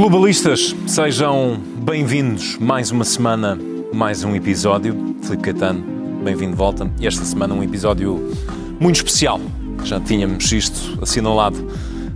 Globalistas, 0.00 0.74
sejam 0.86 1.60
bem-vindos 1.84 2.56
mais 2.56 2.90
uma 2.90 3.04
semana, 3.04 3.58
mais 3.92 4.24
um 4.24 4.34
episódio. 4.34 4.94
Filipe 5.22 5.42
Caetano, 5.42 5.84
bem-vindo 6.24 6.52
de 6.52 6.56
volta. 6.56 6.90
E 6.98 7.06
esta 7.06 7.22
semana 7.22 7.52
um 7.52 7.62
episódio 7.62 8.32
muito 8.80 8.96
especial. 8.96 9.38
Já 9.84 10.00
tínhamos 10.00 10.50
isto 10.52 10.98
assinalado 11.02 11.58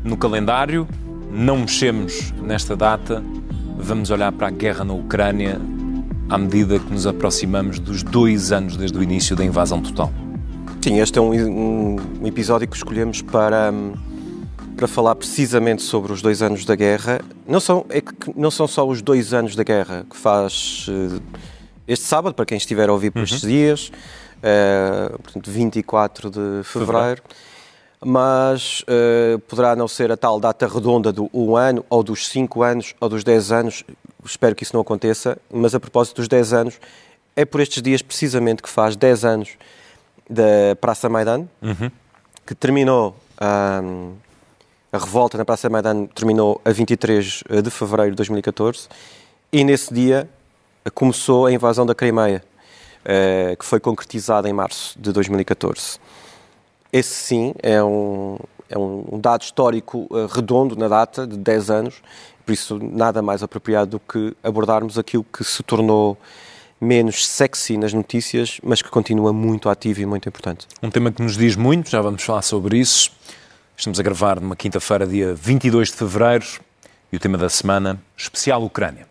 no 0.03 0.17
calendário, 0.17 0.89
não 1.31 1.59
mexemos 1.59 2.33
nesta 2.43 2.75
data. 2.75 3.23
Vamos 3.77 4.11
olhar 4.11 4.33
para 4.33 4.47
a 4.47 4.51
guerra 4.51 4.83
na 4.83 4.95
Ucrânia 4.95 5.61
à 6.31 6.39
medida 6.39 6.79
que 6.79 6.91
nos 6.91 7.07
aproximamos 7.07 7.79
dos 7.79 8.03
dois 8.03 8.51
anos 8.51 8.79
desde 8.79 8.97
o 8.97 9.03
início 9.03 9.37
da 9.37 9.45
invasão 9.45 9.83
total. 9.83 10.11
Sim, 10.81 11.01
este 11.01 11.19
é 11.19 11.21
um, 11.21 11.99
um 12.23 12.27
episódio 12.27 12.67
que 12.67 12.77
escolhemos 12.77 13.21
para, 13.21 13.71
para 14.77 14.89
falar 14.89 15.15
precisamente 15.15 15.83
sobre 15.83 16.13
os 16.13 16.21
dois 16.21 16.43
anos 16.43 16.65
da 16.65 16.75
guerra. 16.75 17.21
Não 17.47 17.61
são, 17.61 17.87
é 17.89 18.01
que 18.01 18.15
não 18.37 18.51
são 18.51 18.67
só 18.67 18.87
os 18.87 19.01
dois 19.01 19.33
anos 19.33 19.55
da 19.55 19.63
guerra 19.63 20.05
que 20.09 20.17
faz 20.17 20.87
uh, 20.89 21.23
este 21.87 22.05
sábado, 22.05 22.35
para 22.35 22.47
quem 22.47 22.57
estiver 22.57 22.89
a 22.89 22.93
ouvir 22.93 23.11
por 23.11 23.19
uhum. 23.19 23.25
estes 23.25 23.43
dias, 23.43 23.93
uh, 24.39 25.19
portanto, 25.23 25.51
24 25.51 26.31
de 26.31 26.65
fevereiro. 26.65 27.23
Mas 28.07 28.83
uh, 28.83 29.39
poderá 29.41 29.75
não 29.75 29.89
ser 29.89 30.13
a 30.13 30.17
tal 30.17 30.39
data 30.39 30.67
redonda 30.67 31.11
do 31.11 31.31
um 31.33 31.57
ano, 31.57 31.85
ou 31.89 32.03
dos 32.03 32.29
cinco 32.29 32.63
anos, 32.63 32.95
ou 33.01 33.09
dos 33.09 33.25
10 33.25 33.53
anos. 33.53 33.85
Espero 34.25 34.55
que 34.55 34.63
isso 34.63 34.75
não 34.75 34.83
aconteça. 34.83 35.39
Mas 35.51 35.75
a 35.75 35.81
propósito 35.81 36.17
dos 36.17 36.29
10 36.29 36.53
anos, 36.53 36.81
é 37.35 37.45
por 37.45 37.61
estes 37.61 37.83
dias 37.83 38.03
precisamente 38.03 38.63
que 38.63 38.69
faz 38.69 38.95
10 38.95 39.25
anos 39.25 39.51
da 40.29 40.77
Praça 40.81 41.09
Maidan, 41.09 41.47
uhum. 41.63 41.91
que 42.47 42.55
terminou. 42.55 43.17
Um, 43.41 44.13
a 44.95 44.99
revolta 44.99 45.37
na 45.37 45.45
Praça 45.45 45.69
Maidan 45.69 46.07
terminou 46.07 46.61
a 46.65 46.71
23 46.71 47.43
de 47.65 47.71
fevereiro 47.71 48.13
de 48.13 48.17
2014 48.19 48.87
e 49.53 49.65
nesse 49.65 49.93
dia 49.93 50.31
começou 50.95 51.47
a 51.47 51.53
invasão 51.53 51.85
da 51.85 51.97
Crimeia, 51.97 52.45
uh, 53.01 53.57
que 53.57 53.65
foi 53.65 53.81
concretizada 53.81 54.49
em 54.49 54.53
março 54.53 54.97
de 54.97 55.11
2014. 55.11 55.99
Esse 56.93 57.13
sim 57.13 57.55
é 57.61 57.83
um, 57.83 58.39
é 58.71 58.79
um 58.79 59.19
dado 59.19 59.43
histórico 59.43 60.09
redondo 60.33 60.77
na 60.77 60.87
data 60.87 61.27
de 61.27 61.39
10 61.39 61.71
anos, 61.71 62.01
por 62.47 62.53
isso 62.53 62.79
nada 62.81 63.21
mais 63.21 63.43
apropriado 63.43 63.91
do 63.91 63.99
que 63.99 64.37
abordarmos 64.45 64.97
aquilo 64.97 65.25
que 65.25 65.43
se 65.43 65.61
tornou 65.65 66.17
menos 66.81 67.27
sexy 67.27 67.77
nas 67.77 67.93
notícias, 67.93 68.61
mas 68.63 68.81
que 68.81 68.91
continua 68.91 69.33
muito 69.33 69.69
ativo 69.69 70.03
e 70.03 70.07
muito 70.07 70.29
importante. 70.29 70.69
Um 70.81 70.91
tema 70.91 71.11
que 71.11 71.21
nos 71.21 71.37
diz 71.37 71.57
muito, 71.57 71.91
já 71.91 72.01
vamos 72.01 72.23
falar 72.23 72.43
sobre 72.43 72.79
isso. 72.79 73.11
Estamos 73.77 73.99
a 73.99 74.03
gravar 74.05 74.41
numa 74.41 74.55
quinta-feira, 74.55 75.05
dia 75.05 75.35
22 75.35 75.89
de 75.89 75.95
fevereiro, 75.95 76.47
e 77.13 77.17
o 77.17 77.21
tema 77.21 77.37
da 77.37 77.49
semana, 77.49 78.01
especial 78.17 78.63
Ucrânia. 78.63 79.09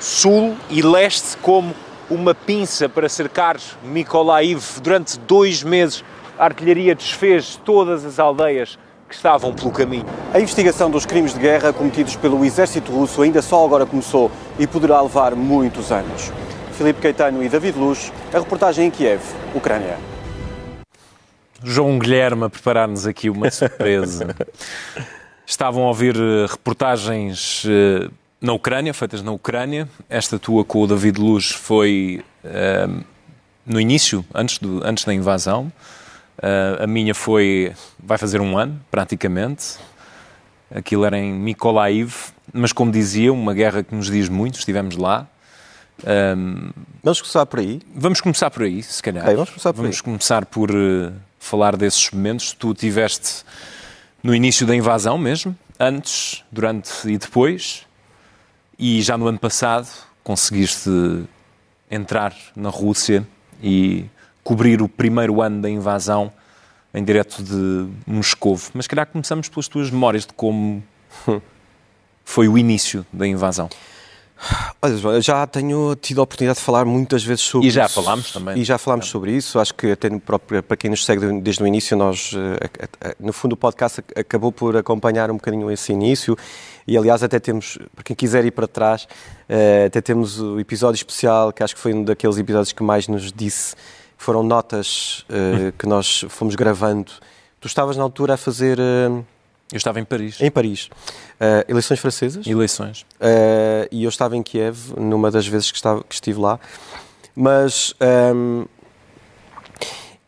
Sul 0.00 0.56
e 0.68 0.82
leste 0.82 1.36
como 1.36 1.72
uma 2.10 2.34
pinça 2.34 2.88
para 2.88 3.08
cercar 3.08 3.56
Mykolaiv. 3.84 4.80
Durante 4.82 5.16
dois 5.20 5.62
meses, 5.62 6.04
a 6.36 6.44
artilharia 6.44 6.94
desfez 6.94 7.54
todas 7.64 8.04
as 8.04 8.18
aldeias 8.18 8.76
que 9.08 9.14
estavam 9.14 9.54
pelo 9.54 9.70
caminho. 9.70 10.06
A 10.32 10.40
investigação 10.40 10.90
dos 10.90 11.06
crimes 11.06 11.32
de 11.34 11.38
guerra 11.38 11.72
cometidos 11.72 12.16
pelo 12.16 12.44
exército 12.44 12.90
russo 12.90 13.22
ainda 13.22 13.40
só 13.40 13.64
agora 13.64 13.86
começou 13.86 14.28
e 14.58 14.66
poderá 14.66 15.00
levar 15.00 15.36
muitos 15.36 15.92
anos. 15.92 16.32
Filipe 16.76 17.00
Caetano 17.00 17.42
e 17.42 17.48
David 17.48 17.78
Luz, 17.78 18.12
a 18.32 18.38
reportagem 18.38 18.88
em 18.88 18.90
Kiev, 18.90 19.22
Ucrânia. 19.54 19.96
João 21.62 21.98
Guilherme 21.98 22.44
a 22.44 22.50
preparar-nos 22.50 23.06
aqui 23.06 23.30
uma 23.30 23.48
surpresa. 23.50 24.34
Estavam 25.46 25.84
a 25.84 25.88
ouvir 25.88 26.16
eh, 26.16 26.46
reportagens 26.48 27.64
eh, 27.66 28.10
na 28.40 28.52
Ucrânia, 28.52 28.92
feitas 28.92 29.22
na 29.22 29.30
Ucrânia. 29.30 29.88
Esta 30.10 30.38
tua 30.38 30.64
com 30.64 30.82
o 30.82 30.86
David 30.86 31.20
Luz 31.20 31.50
foi 31.50 32.24
uh, 32.44 33.04
no 33.64 33.80
início, 33.80 34.24
antes, 34.34 34.58
do, 34.58 34.84
antes 34.84 35.04
da 35.04 35.14
invasão. 35.14 35.72
Uh, 36.38 36.82
a 36.82 36.86
minha 36.86 37.14
foi, 37.14 37.72
vai 37.98 38.18
fazer 38.18 38.40
um 38.40 38.58
ano, 38.58 38.80
praticamente. 38.90 39.76
Aquilo 40.74 41.04
era 41.04 41.16
em 41.16 41.32
Mykolaiv, 41.32 42.32
mas 42.52 42.72
como 42.72 42.90
dizia, 42.90 43.32
uma 43.32 43.54
guerra 43.54 43.82
que 43.82 43.94
nos 43.94 44.10
diz 44.10 44.28
muito, 44.28 44.58
estivemos 44.58 44.96
lá. 44.96 45.28
Um, 46.02 46.70
vamos 47.02 47.20
começar 47.20 47.46
por 47.46 47.60
aí? 47.60 47.80
Vamos 47.94 48.20
começar 48.20 48.50
por 48.50 48.62
aí, 48.62 48.82
se 48.82 49.02
calhar. 49.02 49.24
Okay, 49.24 49.34
vamos 49.34 49.50
começar 49.50 49.72
por 49.72 49.82
vamos 49.82 50.00
começar 50.00 50.46
por 50.46 50.70
uh, 50.70 51.12
falar 51.38 51.76
desses 51.76 52.10
momentos. 52.10 52.52
Tu 52.52 52.74
tiveste 52.74 53.44
no 54.22 54.34
início 54.34 54.66
da 54.66 54.74
invasão 54.74 55.16
mesmo, 55.16 55.56
antes, 55.78 56.42
durante 56.50 56.90
e 57.08 57.16
depois, 57.16 57.86
e 58.78 59.00
já 59.02 59.16
no 59.16 59.26
ano 59.26 59.38
passado 59.38 59.88
conseguiste 60.22 60.90
entrar 61.90 62.34
na 62.56 62.70
Rússia 62.70 63.26
e 63.62 64.06
cobrir 64.42 64.82
o 64.82 64.88
primeiro 64.88 65.40
ano 65.40 65.60
da 65.60 65.70
invasão 65.70 66.32
em 66.92 67.04
direto 67.04 67.42
de 67.42 67.88
Moscou. 68.06 68.58
Mas 68.72 68.86
calhar 68.86 69.06
começamos 69.06 69.48
pelas 69.48 69.68
tuas 69.68 69.90
memórias 69.90 70.24
de 70.24 70.32
como 70.32 70.82
foi 72.24 72.48
o 72.48 72.56
início 72.56 73.06
da 73.12 73.26
invasão. 73.26 73.68
Olha, 74.82 74.96
João, 74.96 75.14
eu 75.14 75.22
já 75.22 75.46
tenho 75.46 75.94
tido 75.94 76.20
a 76.20 76.24
oportunidade 76.24 76.58
de 76.58 76.64
falar 76.64 76.84
muitas 76.84 77.24
vezes 77.24 77.42
sobre 77.42 77.68
E 77.68 77.70
já 77.70 77.86
isso. 77.86 77.94
falámos 77.94 78.32
também. 78.32 78.58
E 78.58 78.64
já 78.64 78.76
falámos 78.76 79.06
sobre 79.06 79.32
isso. 79.32 79.58
Acho 79.58 79.74
que 79.74 79.92
até 79.92 80.10
próprio, 80.18 80.62
para 80.62 80.76
quem 80.76 80.90
nos 80.90 81.04
segue 81.04 81.40
desde 81.40 81.62
o 81.62 81.66
início, 81.66 81.96
nós, 81.96 82.32
eh, 82.34 83.14
no 83.18 83.32
fundo, 83.32 83.54
o 83.54 83.56
podcast 83.56 84.02
acabou 84.14 84.52
por 84.52 84.76
acompanhar 84.76 85.30
um 85.30 85.34
bocadinho 85.34 85.70
esse 85.70 85.92
início. 85.92 86.36
E, 86.86 86.98
aliás, 86.98 87.22
até 87.22 87.38
temos, 87.40 87.78
para 87.94 88.04
quem 88.04 88.14
quiser 88.14 88.44
ir 88.44 88.50
para 88.50 88.66
trás, 88.68 89.08
eh, 89.48 89.86
até 89.86 90.00
temos 90.02 90.38
o 90.40 90.60
episódio 90.60 90.96
especial, 90.98 91.52
que 91.52 91.62
acho 91.62 91.74
que 91.74 91.80
foi 91.80 91.94
um 91.94 92.04
daqueles 92.04 92.36
episódios 92.36 92.72
que 92.72 92.82
mais 92.82 93.08
nos 93.08 93.32
disse 93.32 93.74
foram 94.18 94.42
notas 94.42 95.24
que 95.78 95.86
nós 95.86 96.24
fomos 96.28 96.54
gravando. 96.54 97.10
Tu 97.60 97.66
estavas 97.68 97.96
na 97.96 98.02
altura 98.02 98.34
a 98.34 98.36
fazer. 98.36 98.78
Uh, 99.74 99.76
eu 99.76 99.78
estava 99.78 100.00
em 100.00 100.04
Paris. 100.04 100.40
Em 100.40 100.50
Paris. 100.50 100.86
Uh, 100.86 101.64
eleições 101.68 102.00
francesas. 102.00 102.46
Eleições. 102.46 103.04
e 103.90 104.04
eu 104.04 104.08
estava 104.08 104.36
em 104.36 104.42
Kiev, 104.42 104.94
numa 104.96 105.30
das 105.30 105.46
vezes 105.46 105.70
que, 105.70 105.76
estava, 105.76 106.02
que 106.04 106.14
estive 106.14 106.40
lá. 106.40 106.58
Mas 107.34 107.94
um, 108.00 108.60
ehm, 108.60 108.66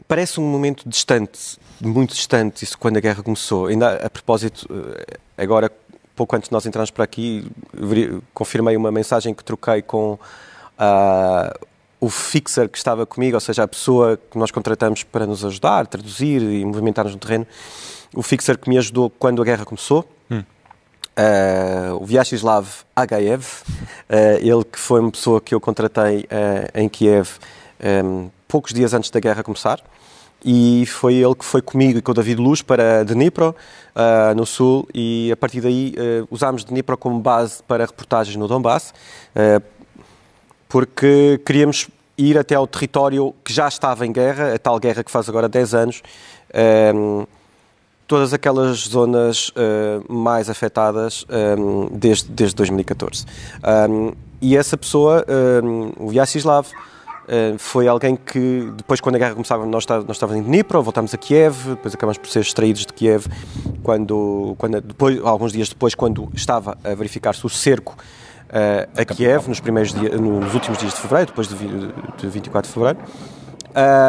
parece 0.09 0.41
um 0.41 0.45
momento 0.45 0.89
distante, 0.89 1.57
muito 1.81 2.15
distante, 2.15 2.65
isso 2.65 2.77
quando 2.77 2.97
a 2.97 3.01
guerra 3.01 3.23
começou. 3.23 3.67
Ainda 3.67 3.95
a 4.05 4.11
propósito, 4.11 4.67
agora, 5.39 5.71
pouco 6.17 6.35
antes 6.35 6.49
de 6.49 6.53
nós 6.53 6.67
entrarmos 6.67 6.91
para 6.91 7.05
aqui, 7.05 7.49
confirmei 8.35 8.77
uma 8.77 8.91
mensagem 8.91 9.33
que 9.33 9.45
troquei 9.45 9.83
com. 9.83 10.19
Uh, 10.79 11.76
o 12.07 12.09
fixer 12.09 12.69
que 12.69 12.79
estava 12.79 13.05
comigo, 13.05 13.37
ou 13.37 13.41
seja, 13.41 13.65
a 13.65 13.69
pessoa 13.69 14.17
que 14.17 14.39
nós 14.39 14.53
contratamos 14.53 15.03
para 15.03 15.27
nos 15.27 15.45
ajudar, 15.45 15.89
traduzir 15.89 16.41
e 16.41 16.65
movimentar-nos 16.65 17.13
no 17.13 17.19
terreno, 17.19 17.45
o 18.15 18.23
fixer 18.23 18.57
que 18.57 18.69
me 18.69 18.79
ajudou 18.79 19.11
quando 19.11 19.43
a 19.43 19.45
guerra 19.45 19.65
começou, 19.65 20.09
hum. 20.31 20.39
uh, 20.39 22.01
o 22.01 22.07
Vyacheslav 22.07 22.69
Agaev, 22.95 23.43
uh, 23.43 24.39
ele 24.39 24.63
que 24.63 24.79
foi 24.79 25.01
uma 25.01 25.11
pessoa 25.11 25.41
que 25.41 25.53
eu 25.53 25.61
contratei 25.61 26.21
uh, 26.21 26.81
em 26.81 26.89
Kiev 26.89 27.29
um, 28.05 28.31
poucos 28.47 28.73
dias 28.73 28.95
antes 28.95 29.11
da 29.11 29.19
guerra 29.19 29.43
começar, 29.43 29.81
e 30.45 30.87
foi 30.87 31.15
ele 31.15 31.35
que 31.35 31.45
foi 31.45 31.61
comigo 31.61 31.99
e 31.99 32.03
com 32.03 32.13
o 32.13 32.15
David 32.15 32.41
Luz 32.41 32.63
para 32.63 33.05
Dnipro, 33.05 33.49
uh, 33.51 34.33
no 34.37 34.47
sul, 34.47 34.89
e 34.95 35.29
a 35.33 35.37
partir 35.37 35.61
daí 35.61 35.93
usámos 36.31 36.63
Dnipro 36.63 36.97
como 36.97 37.19
base 37.19 37.61
para 37.65 37.85
reportagens 37.85 38.37
no 38.37 38.47
Donbass, 38.47 38.95
porque 40.69 41.41
queríamos 41.45 41.89
ir 42.19 42.39
até 42.39 42.55
ao 42.55 42.67
território 42.67 43.35
que 43.45 43.53
já 43.53 43.69
estava 43.69 44.07
em 44.07 44.13
guerra, 44.13 44.55
a 44.55 44.59
tal 44.59 44.79
guerra 44.79 45.05
que 45.05 45.11
faz 45.11 45.29
agora 45.29 45.49
10 45.49 45.75
anos, 45.75 46.03
um, 46.55 47.21
ehm, 47.21 47.27
todas 48.07 48.33
aquelas 48.33 48.79
zonas 48.89 49.49
uh, 49.51 50.13
mais 50.13 50.49
afetadas 50.49 51.27
um, 51.29 51.85
ehm, 51.85 51.89
desde, 51.93 52.29
desde 52.31 52.57
2014. 52.57 53.25
Um, 53.25 54.09
ehm, 54.09 54.13
e 54.41 54.57
essa 54.57 54.77
pessoa, 54.77 55.25
o 55.99 56.09
Vyacheslav, 56.11 56.69
Uh, 57.27 57.59
foi 57.59 57.89
alguém 57.89 58.15
que, 58.15 58.71
depois, 58.77 59.01
quando 59.01 59.17
a 59.17 59.19
guerra 59.19 59.33
começava, 59.33 59.67
nós, 59.67 59.85
nós 59.85 60.11
estávamos 60.11 60.41
em 60.41 60.45
Dnipro, 60.45 60.81
voltámos 60.81 61.13
a 61.13 61.17
Kiev, 61.17 61.71
depois 61.71 61.93
acabamos 61.93 62.19
por 62.19 62.29
ser 62.29 62.39
extraídos 62.39 62.87
de 62.87 62.93
Kiev, 62.93 63.27
quando, 63.83 64.55
quando, 64.57 64.81
depois, 64.81 65.21
alguns 65.25 65.53
dias 65.53 65.69
depois, 65.69 65.93
quando 65.93 66.29
estava 66.35 66.79
a 66.85 66.95
verificar-se 66.95 67.45
o 67.45 67.49
cerco 67.49 67.97
a 68.97 69.05
Kiev 69.05 69.49
nos, 69.49 69.61
primeiros 69.61 69.93
dias, 69.93 70.21
nos 70.21 70.55
últimos 70.55 70.79
dias 70.79 70.95
de 70.95 71.01
fevereiro, 71.01 71.31
depois 71.31 71.49
de, 71.49 71.57
de 71.57 72.29
24 72.29 72.69
de 72.69 72.75
fevereiro. 72.75 72.99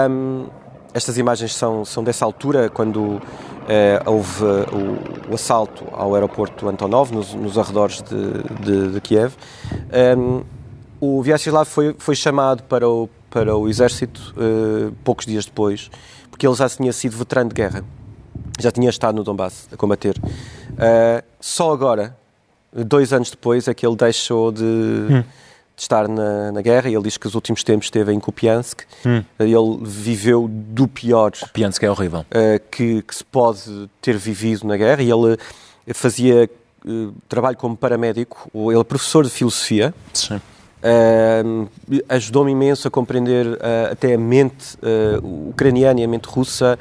Um, 0.09 0.47
estas 0.93 1.17
imagens 1.17 1.53
são, 1.53 1.83
são 1.83 2.03
dessa 2.03 2.25
altura, 2.25 2.69
quando 2.69 2.99
uh, 3.01 3.21
houve 4.05 4.43
o, 4.43 5.31
o, 5.31 5.35
assalto 5.35 5.83
ao 5.91 6.15
aeroporto 6.15 6.67
Antonov, 6.67 7.11
nos, 7.11 7.33
nos 7.33 7.57
arredores 7.57 8.01
de, 8.01 8.63
de, 8.63 8.91
de 8.93 9.01
Kiev. 9.01 9.33
Um, 10.17 10.43
o 10.99 11.21
Vyacheslav 11.21 11.67
foi, 11.67 11.95
foi 11.99 12.15
chamado 12.15 12.63
para 12.63 12.89
o, 12.89 13.09
para 13.29 13.55
o 13.55 13.69
exército 13.69 14.33
poucos 15.03 15.27
dias 15.27 15.45
depois, 15.45 15.91
porque 16.31 16.47
ele 16.47 16.55
já 16.55 16.67
tinha 16.67 16.91
sido 16.91 17.15
veterano 17.15 17.49
de 17.49 17.55
guerra. 17.55 17.83
Já 18.59 18.71
tinha 18.71 18.89
estado 18.89 19.15
no 19.15 19.23
Donbass 19.23 19.67
a 19.71 19.77
combater. 19.77 20.17
Uh, 20.17 21.23
só 21.39 21.71
agora, 21.71 22.17
dois 22.83 23.13
anos 23.13 23.29
depois, 23.29 23.67
é 23.67 23.73
que 23.73 23.85
ele 23.85 23.95
deixou 23.95 24.51
de, 24.51 24.63
hum. 24.63 25.21
de 25.21 25.81
estar 25.81 26.07
na, 26.07 26.51
na, 26.51 26.61
guerra. 26.61 26.89
Ele 26.89 27.01
diz 27.01 27.17
que 27.17 27.27
os 27.27 27.35
últimos 27.35 27.63
tempos 27.63 27.87
esteve 27.87 28.13
em 28.13 28.19
Kupiansk. 28.19 28.81
Hum. 29.05 29.23
Ele 29.39 29.79
viveu 29.81 30.47
do 30.49 30.87
pior. 30.87 31.31
Kupiansk 31.31 31.83
é 31.83 31.89
horrível. 31.91 32.21
Uh, 32.21 32.59
que, 32.71 33.01
que, 33.01 33.15
se 33.15 33.23
pode 33.23 33.89
ter 34.01 34.17
vivido 34.17 34.67
na 34.67 34.77
guerra. 34.77 35.01
E 35.01 35.09
ele 35.09 35.37
fazia 35.93 36.49
uh, 36.85 37.13
trabalho 37.27 37.57
como 37.57 37.75
paramédico. 37.75 38.49
Ele 38.53 38.79
é 38.79 38.83
professor 38.83 39.23
de 39.23 39.29
filosofia. 39.29 39.93
Sim. 40.13 40.41
Uh, 40.77 41.67
ajudou-me 42.07 42.51
imenso 42.51 42.87
a 42.87 42.91
compreender 42.91 43.47
uh, 43.47 43.91
até 43.91 44.13
a 44.13 44.17
mente 44.17 44.77
uh, 44.77 45.49
ucraniana 45.49 45.99
e 45.99 46.03
a 46.03 46.07
mente 46.07 46.25
russa, 46.27 46.77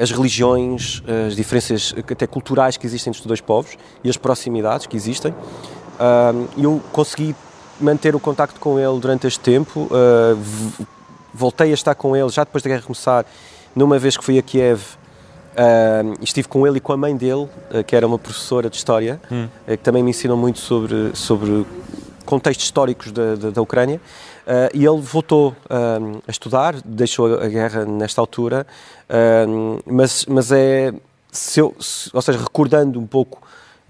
as 0.00 0.10
religiões, 0.10 1.02
as 1.26 1.36
diferenças 1.36 1.94
até 1.96 2.26
culturais 2.26 2.76
que 2.76 2.86
existem 2.86 3.10
entre 3.10 3.20
os 3.20 3.26
dois 3.26 3.40
povos 3.40 3.76
e 4.02 4.08
as 4.08 4.16
proximidades 4.16 4.86
que 4.86 4.96
existem. 4.96 5.34
eu 6.56 6.80
consegui 6.90 7.36
manter 7.78 8.14
o 8.14 8.20
contacto 8.20 8.58
com 8.58 8.78
ele 8.78 8.98
durante 8.98 9.26
este 9.26 9.40
tempo, 9.40 9.90
voltei 11.34 11.70
a 11.70 11.74
estar 11.74 11.94
com 11.94 12.16
ele 12.16 12.30
já 12.30 12.44
depois 12.44 12.62
da 12.62 12.70
guerra 12.70 12.82
começar, 12.82 13.26
numa 13.76 13.98
vez 13.98 14.16
que 14.16 14.24
fui 14.24 14.38
a 14.38 14.42
Kiev 14.42 14.80
Uh, 15.50 16.16
estive 16.22 16.46
com 16.46 16.64
ele 16.66 16.78
e 16.78 16.80
com 16.80 16.92
a 16.92 16.96
mãe 16.96 17.16
dele, 17.16 17.48
uh, 17.74 17.84
que 17.84 17.96
era 17.96 18.06
uma 18.06 18.18
professora 18.18 18.70
de 18.70 18.76
História, 18.76 19.20
hum. 19.30 19.48
uh, 19.66 19.70
que 19.70 19.78
também 19.78 20.02
me 20.02 20.10
ensinou 20.10 20.36
muito 20.36 20.60
sobre, 20.60 21.10
sobre 21.14 21.66
contextos 22.24 22.66
históricos 22.66 23.10
da, 23.10 23.34
da, 23.34 23.50
da 23.50 23.60
Ucrânia. 23.60 24.00
Uh, 24.50 24.66
e 24.74 24.84
ele 24.84 25.00
voltou 25.00 25.50
uh, 25.50 26.22
a 26.26 26.30
estudar, 26.30 26.74
deixou 26.84 27.38
a 27.40 27.46
guerra 27.46 27.84
nesta 27.84 28.20
altura, 28.20 28.66
uh, 29.08 29.80
mas, 29.86 30.26
mas 30.26 30.50
é, 30.50 30.92
se 31.30 31.60
eu, 31.60 31.72
se, 31.78 32.10
ou 32.12 32.20
seja, 32.20 32.36
recordando 32.36 32.98
um 32.98 33.06
pouco 33.06 33.40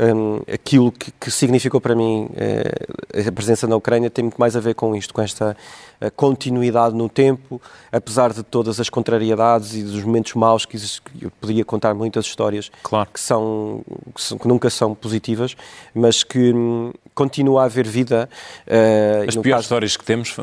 um, 0.01 0.41
aquilo 0.53 0.91
que, 0.91 1.13
que, 1.13 1.31
significou 1.31 1.81
para 1.81 1.95
mim 1.95 2.29
uh, 2.31 3.29
a 3.29 3.33
presença 3.33 3.67
na 3.67 3.77
Ucrânia 3.77 4.09
tem 4.09 4.25
muito 4.25 4.39
mais 4.39 4.57
a 4.57 4.61
ver 4.61 4.75
com 4.75 4.97
isto, 4.97 5.13
com 5.13 5.21
esta 5.21 5.55
uh, 6.01 6.11
continuidade 6.13 6.95
no 6.95 7.09
tempo, 7.09 7.61
apesar 7.93 8.33
de 8.33 8.43
todas 8.43 8.81
as 8.81 8.89
contrariedades 8.89 9.75
e 9.75 9.83
dos 9.83 10.03
momentos 10.03 10.35
maus 10.35 10.65
que, 10.65 10.79
eu 11.21 11.31
podia 11.39 11.65
contar 11.65 11.93
muitas 11.93 12.25
histórias 12.25 12.73
claro. 12.83 13.11
que, 13.13 13.21
são, 13.21 13.83
que, 14.15 14.23
são, 14.23 14.39
que 14.39 14.49
nunca 14.49 14.71
são 14.71 14.95
positivas, 14.95 15.55
mas 15.95 16.25
que 16.25 16.53
um, 16.53 16.93
continua 17.15 17.63
a 17.63 17.65
haver 17.67 17.87
vida. 17.87 18.29
Uh, 18.67 19.29
as 19.29 19.35
piores 19.35 19.51
caso... 19.51 19.63
histórias 19.63 19.97
que 19.99 20.05
temos, 20.05 20.35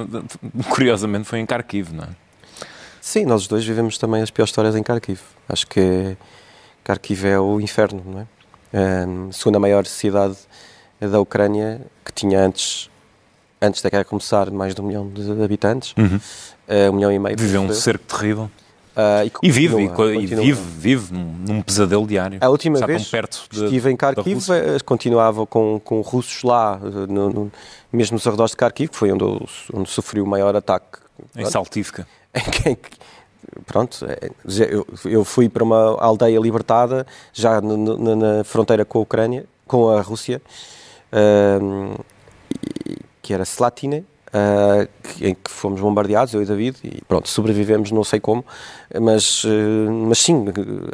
curiosamente, 0.69 1.25
foi 1.25 1.39
em 1.39 1.45
Kharkiv, 1.45 1.91
não 1.93 2.03
é? 2.03 2.09
Sim, 3.01 3.25
nós 3.25 3.47
dois 3.47 3.65
vivemos 3.65 3.97
também 3.97 4.21
as 4.21 4.29
piores 4.29 4.49
histórias 4.49 4.75
em 4.75 4.83
Kharkiv. 4.83 5.21
Acho 5.47 5.65
que 5.65 6.17
Kharkiv 6.83 7.25
é 7.25 7.39
o 7.39 7.59
inferno, 7.61 8.03
não 8.05 8.19
é? 8.19 8.36
Um, 8.73 9.31
segunda 9.31 9.59
maior 9.59 9.85
cidade 9.85 10.37
da 10.99 11.19
Ucrânia, 11.19 11.81
que 12.03 12.11
tinha 12.11 12.43
antes, 12.43 12.89
antes 13.61 13.81
da 13.81 13.89
guerra 13.89 14.03
começar, 14.03 14.49
mais 14.51 14.73
de 14.73 14.81
um 14.81 14.85
milhão 14.85 15.09
de 15.09 15.43
habitantes, 15.43 15.93
uhum. 15.97 16.17
uh, 16.17 16.91
um 16.91 16.93
milhão 16.93 17.11
e 17.11 17.19
meio. 17.19 17.37
Viveu 17.37 17.61
um 17.61 17.73
cerco 17.73 18.05
terrível. 18.05 18.49
Uh, 18.97 19.29
e, 19.43 19.47
e, 19.47 19.51
vive, 19.51 19.75
e, 19.75 20.23
e, 20.23 20.25
vive, 20.25 20.53
vive 20.53 21.13
num 21.13 21.61
pesadelo 21.61 22.07
diário. 22.07 22.39
A 22.41 22.49
última 22.49 22.83
vez 22.83 23.07
perto 23.07 23.45
de, 23.51 23.65
estive 23.65 23.91
em 23.91 23.95
Kharkiv, 23.95 24.51
eh, 24.51 24.79
continuava 24.83 25.45
com, 25.45 25.79
com 25.85 26.01
russos 26.01 26.41
lá, 26.41 26.79
eh, 26.83 27.05
no, 27.07 27.29
no, 27.29 27.51
mesmo 27.93 28.15
nos 28.15 28.25
arredores 28.25 28.53
de 28.53 28.57
Kharkiv, 28.57 28.89
que 28.89 28.97
foi 28.97 29.11
onde, 29.11 29.23
onde 29.71 29.87
sofreu 29.87 30.23
o 30.23 30.27
maior 30.27 30.55
ataque. 30.55 30.97
Em 31.35 31.45
Saltivka. 31.45 32.07
é, 32.33 32.75
eu, 34.69 34.87
eu 35.05 35.23
fui 35.23 35.49
para 35.49 35.63
uma 35.63 35.99
aldeia 36.01 36.39
libertada, 36.39 37.05
já 37.33 37.61
na, 37.61 38.43
fronteira 38.43 38.85
com 38.85 38.99
a 38.99 39.01
Ucrânia, 39.01 39.45
com 39.65 39.89
a 39.89 40.01
Rússia, 40.01 40.41
uh, 41.11 42.03
que 43.21 43.33
era 43.33 43.43
Slatina, 43.43 44.03
uh, 44.33 44.87
em 45.21 45.33
que 45.33 45.49
fomos 45.49 45.79
bombardeados, 45.79 46.33
eu 46.33 46.41
e 46.41 46.45
David, 46.45 46.77
e 46.83 47.01
pronto, 47.07 47.29
sobrevivemos, 47.29 47.91
não 47.91 48.03
sei 48.03 48.19
como, 48.19 48.43
mas, 48.99 49.43
uh, 49.43 49.49
mas 50.07 50.19
sim, 50.19 50.45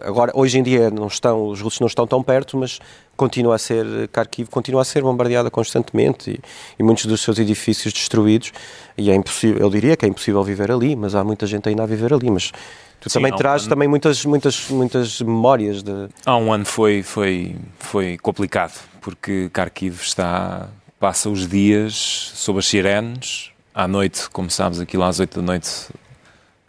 agora, 0.01 0.31
hoje 0.35 0.59
em 0.59 0.63
dia 0.63 0.89
não 0.89 1.07
estão, 1.07 1.47
os 1.47 1.61
russos 1.61 1.79
não 1.79 1.87
estão 1.87 2.05
tão 2.05 2.21
perto, 2.21 2.57
mas 2.57 2.79
continua 3.15 3.55
a 3.55 3.57
ser, 3.57 3.85
Kharkiv 4.11 4.49
continua 4.49 4.81
a 4.81 4.85
ser 4.85 5.01
bombardeada 5.01 5.49
constantemente 5.49 6.31
e, 6.31 6.39
e, 6.79 6.83
muitos 6.83 7.05
dos 7.05 7.21
seus 7.21 7.37
edifícios 7.39 7.93
destruídos. 7.93 8.51
E 8.97 9.09
é 9.11 9.15
impossível, 9.15 9.61
eu 9.61 9.69
diria 9.69 9.95
que 9.95 10.05
é 10.05 10.09
impossível 10.09 10.43
viver 10.43 10.71
ali, 10.71 10.95
mas 10.95 11.15
há 11.15 11.23
muita 11.23 11.45
gente 11.45 11.69
ainda 11.69 11.83
a 11.83 11.85
viver 11.85 12.13
ali, 12.13 12.29
mas 12.29 12.51
tu 12.99 13.09
Sim, 13.09 13.19
também 13.19 13.35
traz 13.35 13.65
um 13.65 13.69
também 13.69 13.87
muitas, 13.87 14.25
muitas, 14.25 14.67
muitas 14.69 15.21
memórias 15.21 15.83
de... 15.83 16.09
Há 16.25 16.37
um 16.37 16.51
ano 16.51 16.65
foi, 16.65 17.03
foi, 17.03 17.55
foi 17.77 18.17
complicado, 18.17 18.79
porque 19.01 19.49
Kharkiv 19.53 20.01
está, 20.01 20.69
passa 21.03 21.29
os 21.29 21.49
dias 21.49 22.31
sob 22.33 22.59
as 22.59 22.65
sirenes, 22.65 23.51
à 23.75 23.89
noite, 23.89 24.29
como 24.29 24.49
sabes, 24.49 24.79
aquilo 24.79 25.03
às 25.03 25.19
oito 25.19 25.41
da 25.41 25.45
noite 25.45 25.89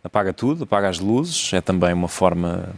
apaga 0.03 0.33
tudo, 0.33 0.65
apaga 0.65 0.89
as 0.89 0.99
luzes, 0.99 1.53
é 1.53 1.61
também 1.61 1.93
uma 1.93 2.09
forma 2.09 2.71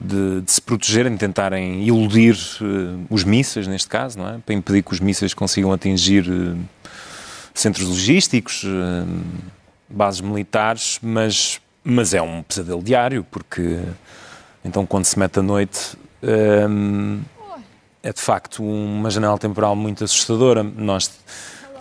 de, 0.00 0.42
de, 0.42 0.52
se 0.52 0.62
protegerem, 0.62 1.16
tentarem 1.16 1.82
iludir 1.82 2.36
uh, 2.60 3.06
os 3.10 3.24
mísseis, 3.24 3.66
neste 3.66 3.88
caso, 3.88 4.20
não 4.20 4.34
é? 4.34 4.38
para 4.38 4.54
impedir 4.54 4.84
que 4.84 4.92
os 4.92 5.00
mísseis 5.00 5.34
consigam 5.34 5.72
atingir 5.72 6.28
uh, 6.28 6.56
centros 7.52 7.88
logísticos, 7.88 8.62
uh, 8.62 9.04
bases 9.88 10.20
militares, 10.20 11.00
mas, 11.02 11.60
mas 11.82 12.14
é 12.14 12.22
um 12.22 12.44
pesadelo 12.44 12.84
diário, 12.84 13.26
porque 13.32 13.80
então 14.64 14.86
quando 14.86 15.06
se 15.06 15.18
mete 15.18 15.40
à 15.40 15.42
noite 15.42 15.98
é 18.06 18.12
de 18.12 18.20
facto 18.20 18.62
uma 18.62 19.10
janela 19.10 19.36
temporal 19.36 19.74
muito 19.74 20.04
assustadora. 20.04 20.62
Nós 20.62 21.10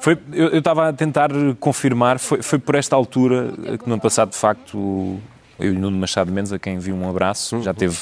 foi, 0.01 0.17
eu, 0.33 0.49
eu 0.49 0.59
estava 0.59 0.89
a 0.89 0.93
tentar 0.93 1.29
confirmar, 1.59 2.17
foi, 2.17 2.41
foi 2.41 2.57
por 2.57 2.73
esta 2.73 2.95
altura 2.95 3.53
que 3.77 3.87
no 3.87 3.93
ano 3.93 4.01
passado, 4.01 4.31
de 4.31 4.37
facto, 4.37 5.19
eu 5.59 5.71
e 5.71 5.77
Nuno 5.77 5.97
Machado 5.97 6.31
Mendes, 6.31 6.51
a 6.51 6.57
quem 6.57 6.79
vi 6.79 6.91
um 6.91 7.07
abraço, 7.07 7.61
já 7.61 7.75
teve, 7.75 7.97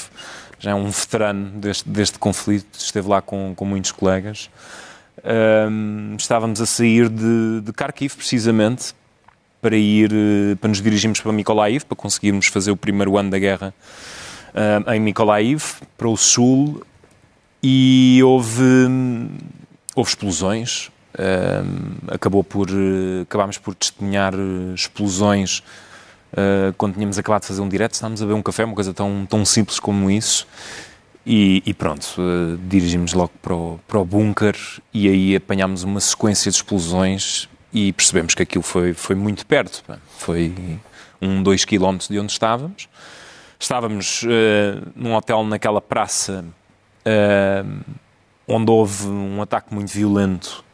já 0.58 0.70
é 0.70 0.74
um 0.74 0.88
veterano 0.88 1.50
deste, 1.60 1.86
deste 1.86 2.18
conflito, 2.18 2.78
esteve 2.78 3.06
lá 3.08 3.20
com, 3.20 3.52
com 3.54 3.64
muitos 3.66 3.92
colegas. 3.92 4.48
Um, 5.22 6.16
estávamos 6.18 6.62
a 6.62 6.66
sair 6.66 7.10
de, 7.10 7.60
de 7.60 7.72
Kharkiv, 7.72 8.16
precisamente, 8.16 8.94
para 9.60 9.76
ir, 9.76 10.10
eh, 10.12 10.54
para 10.56 10.68
nos 10.68 10.80
dirigirmos 10.80 11.20
para 11.20 11.32
Mykolaiv, 11.32 11.84
para 11.84 11.96
conseguirmos 11.96 12.46
fazer 12.46 12.70
o 12.70 12.76
primeiro 12.76 13.16
ano 13.16 13.30
da 13.30 13.38
guerra 13.38 13.72
uh, 14.54 14.90
em 14.92 15.00
Mykolaiv, 15.00 15.62
para 15.96 16.08
o 16.08 16.16
sul, 16.16 16.82
e 17.66 18.22
houve, 18.22 18.62
houve 19.96 20.10
explosões, 20.10 20.90
acabou 22.08 22.44
por, 22.44 22.68
eh, 22.68 23.22
acabámos 23.22 23.56
por 23.56 23.74
testemunhar 23.74 24.34
eh, 24.34 24.74
explosões 24.74 25.60
uh, 26.32 26.74
quando 26.76 26.94
tínhamos 26.94 27.18
acabado 27.18 27.42
de 27.42 27.48
fazer 27.48 27.62
um 27.62 27.68
direto, 27.68 27.94
estávamos 27.94 28.20
a 28.20 28.26
beber 28.26 28.36
um 28.36 28.42
café, 28.42 28.64
uma 28.64 28.74
coisa 28.74 28.92
tão, 28.92 29.24
tão 29.24 29.46
simples 29.46 29.80
como 29.80 30.10
isso. 30.10 30.46
E, 31.24 31.62
e 31.64 31.72
pronto, 31.72 32.04
uh, 32.18 32.58
dirigimos 32.68 33.14
logo 33.14 33.32
para 33.40 33.54
o, 33.54 33.80
para 33.88 33.98
o 33.98 34.04
bunker 34.04 34.56
e 34.92 35.08
aí 35.08 35.34
apanhámos 35.34 35.84
uma 35.84 36.00
sequência 36.00 36.50
de 36.50 36.58
explosões 36.58 37.48
e 37.72 37.94
percebemos 37.94 38.34
que 38.34 38.42
aquilo 38.42 38.62
foi, 38.62 38.92
foi 38.92 39.16
muito 39.16 39.46
perto. 39.46 39.82
Foi 40.18 40.52
um, 41.18 41.42
dois 41.42 41.64
quilómetros 41.64 42.10
de 42.10 42.18
onde 42.18 42.30
estávamos. 42.30 42.90
Estávamos 43.58 44.22
uh, 44.24 44.92
num 44.94 45.14
hotel 45.14 45.44
naquela 45.44 45.80
praça 45.80 46.44
onde 48.46 48.70
houve 48.70 49.06
um 49.06 49.40
ataque 49.42 49.74
muito 49.74 49.90
violento 49.92 50.64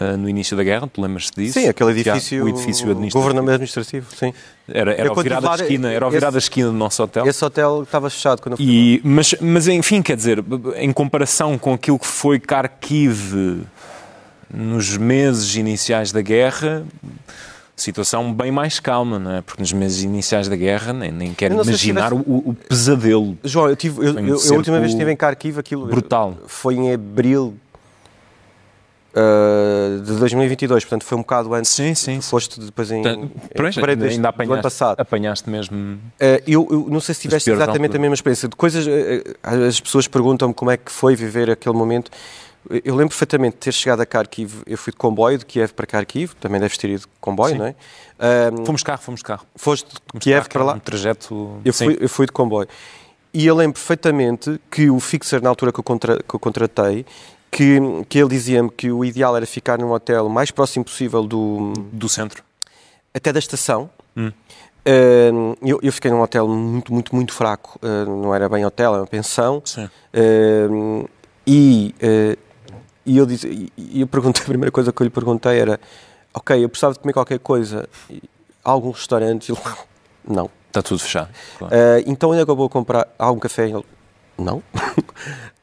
uh, 0.00 0.16
no 0.16 0.28
início 0.28 0.56
da 0.56 0.62
guerra, 0.62 0.86
tu 0.86 1.00
lembras-te 1.00 1.40
disso? 1.40 1.60
Sim, 1.60 1.68
aquele 1.68 1.90
edifício, 1.90 2.44
o 2.44 2.48
edifício 2.48 2.90
administrativo. 2.90 3.20
governamento 3.20 3.54
administrativo, 3.54 4.06
sim. 4.14 4.32
Era, 4.68 4.92
era, 4.94 5.08
ao 5.08 5.16
virar 5.16 5.40
da 5.40 5.54
esquina, 5.54 5.92
era 5.92 6.04
ao 6.04 6.10
virar 6.10 6.30
da 6.30 6.38
esquina 6.38 6.68
do 6.68 6.74
nosso 6.74 7.02
hotel. 7.02 7.26
Esse 7.26 7.44
hotel 7.44 7.82
estava 7.82 8.08
fechado 8.08 8.40
quando 8.40 8.52
eu 8.52 8.56
fui. 8.56 8.66
E, 8.66 9.00
mas, 9.04 9.34
mas, 9.40 9.68
enfim, 9.68 10.02
quer 10.02 10.16
dizer, 10.16 10.44
em 10.76 10.92
comparação 10.92 11.58
com 11.58 11.74
aquilo 11.74 11.98
que 11.98 12.06
foi 12.06 12.38
Kharkiv 12.38 13.62
nos 14.52 14.96
meses 14.96 15.54
iniciais 15.56 16.12
da 16.12 16.20
guerra, 16.20 16.84
situação 17.82 18.32
bem 18.32 18.50
mais 18.50 18.80
calma, 18.80 19.18
não 19.18 19.32
é? 19.32 19.40
Porque 19.42 19.60
nos 19.60 19.72
meses 19.72 20.02
iniciais 20.02 20.48
da 20.48 20.56
guerra 20.56 20.92
nem, 20.92 21.10
nem 21.10 21.34
quero 21.34 21.54
imaginar 21.54 22.10
se 22.10 22.16
tivesse... 22.16 22.30
o, 22.30 22.50
o, 22.50 22.54
pesadelo. 22.54 23.36
João, 23.44 23.68
eu, 23.68 23.76
tive, 23.76 24.06
eu, 24.06 24.18
eu, 24.18 24.36
a 24.36 24.54
última 24.54 24.78
vez 24.78 24.92
que 24.92 24.96
estive 24.96 25.12
em 25.12 25.16
Kharkiv, 25.16 25.58
aquilo 25.58 25.86
brutal. 25.86 26.36
foi 26.46 26.74
em 26.74 26.92
abril 26.92 27.56
Uh, 29.12 30.00
de 30.00 30.16
2022, 30.16 30.84
portanto 30.84 31.04
foi 31.04 31.18
um 31.18 31.20
bocado 31.20 31.52
antes. 31.52 31.70
Sim, 31.70 31.94
sim. 31.94 32.20
Foste 32.22 32.58
depois 32.58 32.90
em, 32.90 33.00
então, 33.00 33.12
em 33.12 33.96
deste, 33.98 34.16
ainda 34.16 34.30
apanhaste, 34.30 34.52
ano 34.54 34.62
passado. 34.62 35.00
Apanhaste 35.00 35.50
mesmo. 35.50 35.76
Uh, 35.76 35.98
eu, 36.46 36.66
eu, 36.70 36.86
não 36.88 36.98
sei 36.98 37.14
se 37.14 37.20
tiveste 37.20 37.50
exatamente 37.50 37.94
a 37.94 38.00
mesma 38.00 38.14
experiência. 38.14 38.48
De 38.48 38.56
coisas, 38.56 38.86
uh, 38.86 38.90
as 39.68 39.78
pessoas 39.78 40.08
perguntam-me 40.08 40.54
como 40.54 40.70
é 40.70 40.78
que 40.78 40.90
foi 40.90 41.14
viver 41.14 41.50
aquele 41.50 41.76
momento. 41.76 42.10
Eu 42.84 42.94
lembro 42.94 43.10
perfeitamente 43.10 43.54
de 43.54 43.60
ter 43.60 43.72
chegado 43.72 44.00
a 44.00 44.04
Kharkiv, 44.04 44.62
eu 44.66 44.78
fui 44.78 44.92
de 44.92 44.96
comboio 44.96 45.38
de 45.38 45.44
Kiev 45.44 45.72
para 45.72 45.86
Kharkiv, 45.86 46.34
também 46.40 46.60
deves 46.60 46.78
ter 46.78 46.90
ido 46.90 47.00
de 47.00 47.06
comboio, 47.20 47.52
sim. 47.52 47.58
não 47.58 47.66
é? 47.66 47.74
fomos 48.64 48.82
carro, 48.82 49.02
fomos 49.02 49.22
carro. 49.22 49.44
Foste 49.56 49.90
de 50.14 50.20
Kiev 50.20 50.48
carro, 50.48 50.50
para 50.50 50.64
lá? 50.64 50.74
Um 50.74 50.78
trajeto. 50.78 51.60
Eu 51.64 51.74
fui, 51.74 51.98
eu 52.00 52.08
fui 52.08 52.26
de 52.26 52.32
comboio. 52.32 52.68
E 53.34 53.46
eu 53.46 53.54
lembro 53.54 53.74
perfeitamente 53.74 54.60
que 54.70 54.90
o 54.90 55.00
fixer, 55.00 55.42
na 55.42 55.48
altura 55.48 55.72
que 55.72 55.80
eu, 55.80 55.84
contra, 55.84 56.22
que 56.22 56.34
eu 56.34 56.38
contratei, 56.38 57.06
que, 57.50 57.78
que 58.08 58.18
ele 58.18 58.28
dizia-me 58.28 58.70
que 58.70 58.90
o 58.90 59.04
ideal 59.04 59.36
era 59.36 59.46
ficar 59.46 59.78
num 59.78 59.90
hotel 59.90 60.26
o 60.26 60.30
mais 60.30 60.50
próximo 60.50 60.84
possível 60.84 61.22
do, 61.22 61.72
Do 61.92 62.08
centro. 62.08 62.42
até 63.12 63.32
da 63.32 63.38
estação. 63.38 63.90
Hum. 64.16 64.32
Uh, 64.84 65.56
eu, 65.62 65.78
eu 65.82 65.92
fiquei 65.92 66.10
num 66.10 66.20
hotel 66.20 66.48
muito, 66.48 66.92
muito, 66.92 67.14
muito 67.14 67.32
fraco. 67.32 67.78
Uh, 67.82 68.22
não 68.22 68.34
era 68.34 68.48
bem 68.48 68.64
hotel, 68.64 68.92
era 68.92 69.02
uma 69.02 69.06
pensão. 69.06 69.62
Sim. 69.64 69.88
Uh, 70.14 71.08
e, 71.46 71.94
uh, 72.02 72.38
e 73.04 73.16
eu, 73.18 73.26
disse, 73.26 73.70
e- 73.76 74.00
eu 74.00 74.06
perguntei, 74.06 74.42
a 74.44 74.46
primeira 74.46 74.70
coisa 74.70 74.92
que 74.92 75.02
eu 75.02 75.04
lhe 75.04 75.10
perguntei 75.10 75.58
era: 75.58 75.80
Ok, 76.34 76.62
eu 76.64 76.68
precisava 76.68 76.94
de 76.94 77.00
comer 77.00 77.12
qualquer 77.12 77.38
coisa. 77.38 77.88
E- 78.10 78.22
Há 78.64 78.70
algum 78.70 78.90
restaurante? 78.92 79.50
Ele, 79.50 79.60
não. 80.26 80.48
Está 80.68 80.80
tudo 80.82 81.00
fechado. 81.00 81.28
claro. 81.58 81.74
Uh, 81.74 82.02
então 82.06 82.30
onde 82.30 82.40
é 82.40 82.44
que 82.44 82.50
eu 82.50 82.56
vou 82.56 82.68
comprar? 82.68 83.06
Há 83.18 83.30
um 83.30 83.38
café? 83.38 83.68
Ele, 83.68 83.84
não. 84.38 84.62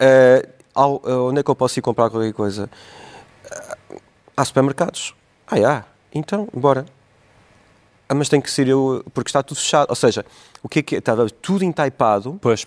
Uh, 0.01 1.27
onde 1.27 1.39
é 1.41 1.43
que 1.43 1.49
eu 1.51 1.55
posso 1.55 1.77
ir 1.77 1.81
comprar 1.81 2.09
qualquer 2.09 2.31
coisa? 2.31 2.69
Uh, 3.91 3.99
há 4.37 4.45
supermercados. 4.45 5.13
Ah, 5.45 5.55
há. 5.67 5.83
Então, 6.13 6.47
bora. 6.53 6.85
Ah, 8.07 8.15
mas 8.15 8.29
tem 8.29 8.39
que 8.39 8.49
ser 8.49 8.67
eu, 8.69 9.03
porque 9.13 9.29
está 9.29 9.43
tudo 9.43 9.57
fechado. 9.59 9.89
Ou 9.89 9.95
seja, 9.95 10.25
o 10.63 10.69
que 10.69 10.79
é 10.79 10.81
que 10.81 10.95
é? 10.95 10.99
Estava 10.99 11.29
tudo 11.29 11.63
entaipado, 11.65 12.37
Pois. 12.41 12.65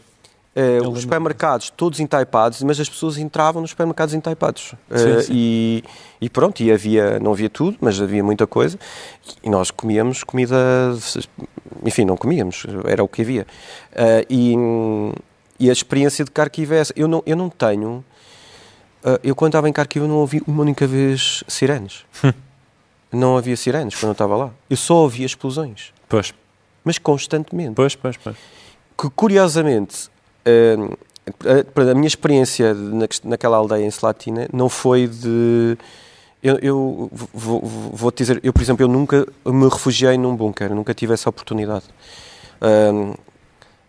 Lembro 0.55 0.91
os 0.93 1.01
supermercados 1.03 1.71
todos 1.71 1.99
entaipados, 2.01 2.63
mas 2.63 2.79
as 2.79 2.89
pessoas 2.89 3.17
entravam 3.17 3.63
nos 3.63 3.71
supermercados 3.71 4.15
entaipados. 4.15 4.75
Sim, 4.95 5.23
sim. 5.23 5.33
E, 5.35 5.85
e 6.21 6.29
pronto, 6.29 6.63
e 6.63 6.71
havia, 6.71 7.19
não 7.21 7.33
havia 7.33 7.49
tudo, 7.49 7.77
mas 7.81 8.01
havia 8.01 8.23
muita 8.23 8.47
coisa. 8.47 8.79
E 9.43 9.49
nós 9.49 9.71
comíamos 9.71 10.23
comida, 10.23 10.57
enfim, 11.85 12.05
não 12.05 12.17
comíamos, 12.17 12.65
era 12.87 13.03
o 13.03 13.09
que 13.09 13.23
havia. 13.23 13.47
Eh, 13.95 14.27
e, 14.29 14.55
e 15.59 15.71
a 15.71 15.73
experiência 15.73 16.25
de 16.25 16.31
Kharkiv 16.31 16.73
é 16.75 16.79
essa. 16.79 16.93
Eu 16.97 17.09
não, 17.09 17.23
eu 17.25 17.37
não 17.37 17.49
tenho. 17.49 18.05
eu 19.23 19.35
quando 19.35 19.51
estava 19.53 19.69
em 19.69 19.73
Kharkiv 19.73 20.03
eu 20.03 20.09
não 20.09 20.17
ouvi 20.17 20.43
uma 20.47 20.63
única 20.63 20.87
vez 20.87 21.43
sirenes. 21.49 22.05
não 23.11 23.37
havia 23.37 23.57
sirenes 23.57 23.95
quando 23.95 24.09
eu 24.09 24.13
estava 24.13 24.37
lá. 24.37 24.51
Eu 24.69 24.77
só 24.77 24.97
ouvia 24.97 25.25
explosões, 25.27 25.93
Pois. 26.09 26.35
mas 26.85 26.99
constantemente 26.99 27.75
Pois, 27.75 27.95
pois, 27.95 28.17
pois. 28.17 28.37
que 28.99 29.09
curiosamente 29.11 30.09
hum, 30.09 30.13
a, 30.45 31.95
minha 31.95 32.07
experiência 32.07 32.75
na, 32.75 33.07
naquela 33.25 33.57
aldeia 33.57 33.85
em 33.85 33.89
Slatina 33.89 34.49
não 34.53 34.69
foi 34.69 35.07
de 35.07 35.77
eu, 36.43 36.59
eu 36.61 37.11
vou, 37.33 37.61
vou- 37.61 38.11
dizer, 38.11 38.41
eu 38.43 38.53
por 38.53 38.63
exemplo, 38.63 38.83
eu 38.83 38.89
nunca 38.89 39.27
me 39.47 39.69
refugiei 39.69 40.19
num 40.19 40.35
bunker, 40.35 40.75
nunca 40.75 40.93
tive 40.93 41.15
essa 41.15 41.31
oportunidade. 41.31 41.85
Hum, 42.61 43.15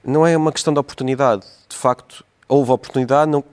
não 0.03 0.27
é 0.27 0.37
uma 0.37 0.51
questão 0.51 0.73
de 0.73 0.79
oportunidade, 0.79 1.43
de 1.67 1.75
facto, 1.75 2.23
houve 2.47 2.71
oportunidade, 2.71 3.31
não, 3.31 3.43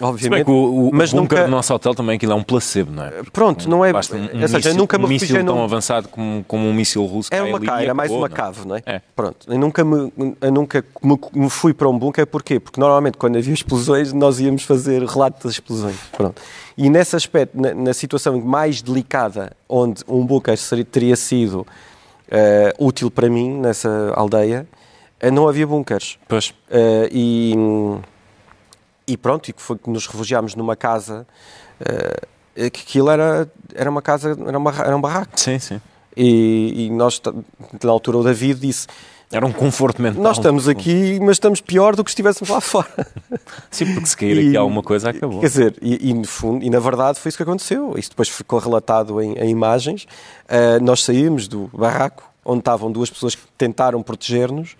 obviamente. 0.00 0.48
o, 0.48 0.88
o 0.88 0.90
mas 0.92 1.12
nunca- 1.12 1.44
do 1.44 1.50
nosso 1.50 1.72
hotel 1.74 1.94
também 1.94 2.16
aquilo 2.16 2.32
é 2.32 2.34
um 2.34 2.42
placebo, 2.42 2.92
não 2.92 3.04
é? 3.04 3.22
Pronto, 3.32 3.68
não 3.68 3.84
é. 3.84 3.92
Basta 3.92 4.16
um, 4.16 4.24
um 4.24 4.40
seja, 4.40 4.56
míssil, 4.56 4.74
nunca 4.74 4.98
me 4.98 5.04
um 5.04 5.08
míssil 5.08 5.44
tão 5.44 5.56
num, 5.56 5.64
avançado 5.64 6.08
como, 6.08 6.44
como 6.46 6.66
um 6.66 6.72
míssil 6.72 7.04
russo 7.04 7.30
cai 7.30 7.40
uma 7.40 7.82
era 7.82 7.94
mais 7.94 8.10
uma 8.10 8.20
não 8.20 8.26
é? 8.26 8.28
cave, 8.28 8.66
não 8.66 8.76
é? 8.76 8.82
É. 8.86 9.00
Pronto. 9.14 9.46
Eu 9.46 9.58
nunca, 9.58 9.84
me, 9.84 10.12
eu 10.40 10.52
nunca 10.52 10.84
me, 11.02 11.50
fui 11.50 11.72
para 11.74 11.88
um 11.88 11.98
bunker, 11.98 12.26
porquê? 12.26 12.58
Porque 12.58 12.80
normalmente 12.80 13.16
quando 13.18 13.36
havia 13.36 13.54
explosões 13.54 14.12
nós 14.12 14.40
íamos 14.40 14.62
fazer 14.62 15.02
relato 15.02 15.46
das 15.46 15.54
explosões. 15.54 15.96
Pronto. 16.12 16.40
E 16.76 16.88
nesse 16.88 17.14
aspecto, 17.14 17.60
na, 17.60 17.74
na 17.74 17.94
situação 17.94 18.40
mais 18.40 18.80
delicada, 18.82 19.52
onde 19.68 20.02
um 20.08 20.24
bunker 20.24 20.56
seria, 20.56 20.84
teria 20.84 21.16
sido 21.16 21.66
eh, 22.30 22.74
útil 22.78 23.10
para 23.10 23.28
mim, 23.28 23.58
nessa 23.58 24.12
aldeia, 24.14 24.66
eh, 25.18 25.30
não 25.30 25.48
havia 25.48 25.66
bunkers. 25.66 26.18
Pois. 26.28 26.54
Eh, 26.70 27.08
e, 27.12 27.54
e 29.12 29.16
pronto, 29.16 29.48
e 29.48 29.52
que 29.52 29.60
foi 29.62 29.76
que 29.78 29.88
nos 29.90 30.06
refugiámos 30.06 30.54
numa 30.54 30.76
casa, 30.76 31.26
eh, 31.80 32.70
que 32.70 32.80
aquilo 32.82 33.10
era, 33.10 33.50
era 33.74 33.88
uma 33.90 34.02
casa, 34.02 34.30
era, 34.46 34.58
uma, 34.58 34.70
era 34.78 34.96
um 34.96 35.00
barraco. 35.00 35.32
Sim, 35.38 35.58
sim. 35.58 35.80
E, 36.16 36.86
e 36.86 36.90
nós, 36.90 37.20
na 37.82 37.90
altura, 37.90 38.18
o 38.18 38.24
David 38.24 38.60
disse: 38.60 38.86
Era 39.30 39.46
um 39.46 39.52
conforto 39.52 40.02
mental. 40.02 40.20
Nós 40.22 40.36
estamos 40.38 40.68
aqui, 40.68 41.18
mas 41.20 41.36
estamos 41.36 41.60
pior 41.60 41.94
do 41.94 42.02
que 42.04 42.10
se 42.10 42.14
estivéssemos 42.14 42.48
lá 42.50 42.60
fora. 42.60 43.06
Sim, 43.70 43.94
porque 43.94 44.06
se 44.08 44.16
cair 44.16 44.36
E- 44.36 44.48
aqui 44.48 44.56
alguma 44.56 44.82
coisa, 44.82 45.10
acabou. 45.10 45.40
Quer 45.40 45.46
dizer, 45.46 45.76
e, 45.80 46.10
e 46.10 46.12
no 46.14 46.24
fundo, 46.26 46.64
e 46.64 46.68
na 46.68 46.80
verdade 46.80 47.18
foi 47.20 47.28
isso 47.28 47.36
que 47.38 47.42
aconteceu. 47.44 47.94
Isto 47.96 48.10
depois 48.10 48.28
ficou 48.28 48.58
relatado 48.58 49.22
em, 49.22 49.34
em 49.38 49.48
imagens. 49.50 50.06
Ah, 50.48 50.78
nós 50.82 51.04
saímos 51.04 51.46
do 51.46 51.70
barraco, 51.72 52.24
onde 52.44 52.58
estavam 52.58 52.90
duas 52.90 53.08
pessoas 53.08 53.34
que 53.36 53.42
tentaram 53.56 54.02
proteger-nos, 54.02 54.76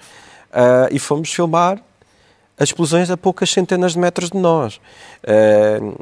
ah, 0.52 0.88
e 0.90 0.98
fomos 0.98 1.32
filmar 1.32 1.80
as 2.60 2.68
explosões 2.68 3.10
a 3.10 3.16
poucas 3.16 3.50
centenas 3.50 3.94
de 3.94 3.98
metros 3.98 4.30
de 4.30 4.36
nós. 4.38 4.80
Ah, 5.26 5.92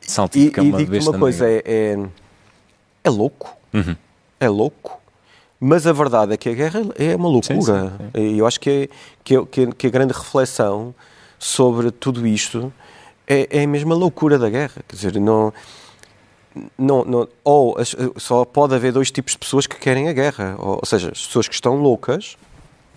Salto 0.00 0.36
e 0.36 0.50
de 0.50 0.60
e 0.60 0.64
digo-te 0.64 0.86
besta 0.86 1.10
uma 1.10 1.18
coisa: 1.18 1.46
é, 1.48 1.62
é, 1.64 1.98
é 3.04 3.10
louco. 3.10 3.56
Uhum. 3.72 3.94
é 4.40 4.48
louco. 4.48 4.98
Mas 5.60 5.86
a 5.86 5.92
verdade 5.92 6.32
é 6.32 6.36
que 6.38 6.48
a 6.48 6.54
guerra 6.54 6.80
é 6.96 7.14
uma 7.14 7.28
loucura. 7.28 7.92
Sim, 8.14 8.20
E 8.20 8.38
eu 8.38 8.46
acho 8.46 8.58
que, 8.58 8.70
é, 8.70 8.88
que, 9.46 9.66
que 9.74 9.86
a 9.86 9.90
grande 9.90 10.12
reflexão 10.14 10.94
sobre 11.38 11.90
tudo 11.90 12.26
isto 12.26 12.72
é, 13.28 13.46
é 13.60 13.64
a 13.64 13.66
mesma 13.68 13.94
loucura 13.94 14.38
da 14.38 14.48
guerra. 14.48 14.82
Quer 14.88 14.96
dizer, 14.96 15.20
não. 15.20 15.52
não, 16.78 17.04
não 17.04 17.28
ou 17.44 17.78
as- 17.78 17.94
só 18.16 18.44
pode 18.46 18.74
haver 18.74 18.90
dois 18.92 19.10
tipos 19.10 19.32
de 19.34 19.38
pessoas 19.38 19.66
que 19.66 19.76
querem 19.76 20.08
a 20.08 20.12
guerra. 20.14 20.56
Ou, 20.58 20.76
ou 20.76 20.86
seja, 20.86 21.10
as 21.12 21.26
pessoas 21.26 21.46
que 21.46 21.54
estão 21.54 21.76
loucas 21.76 22.36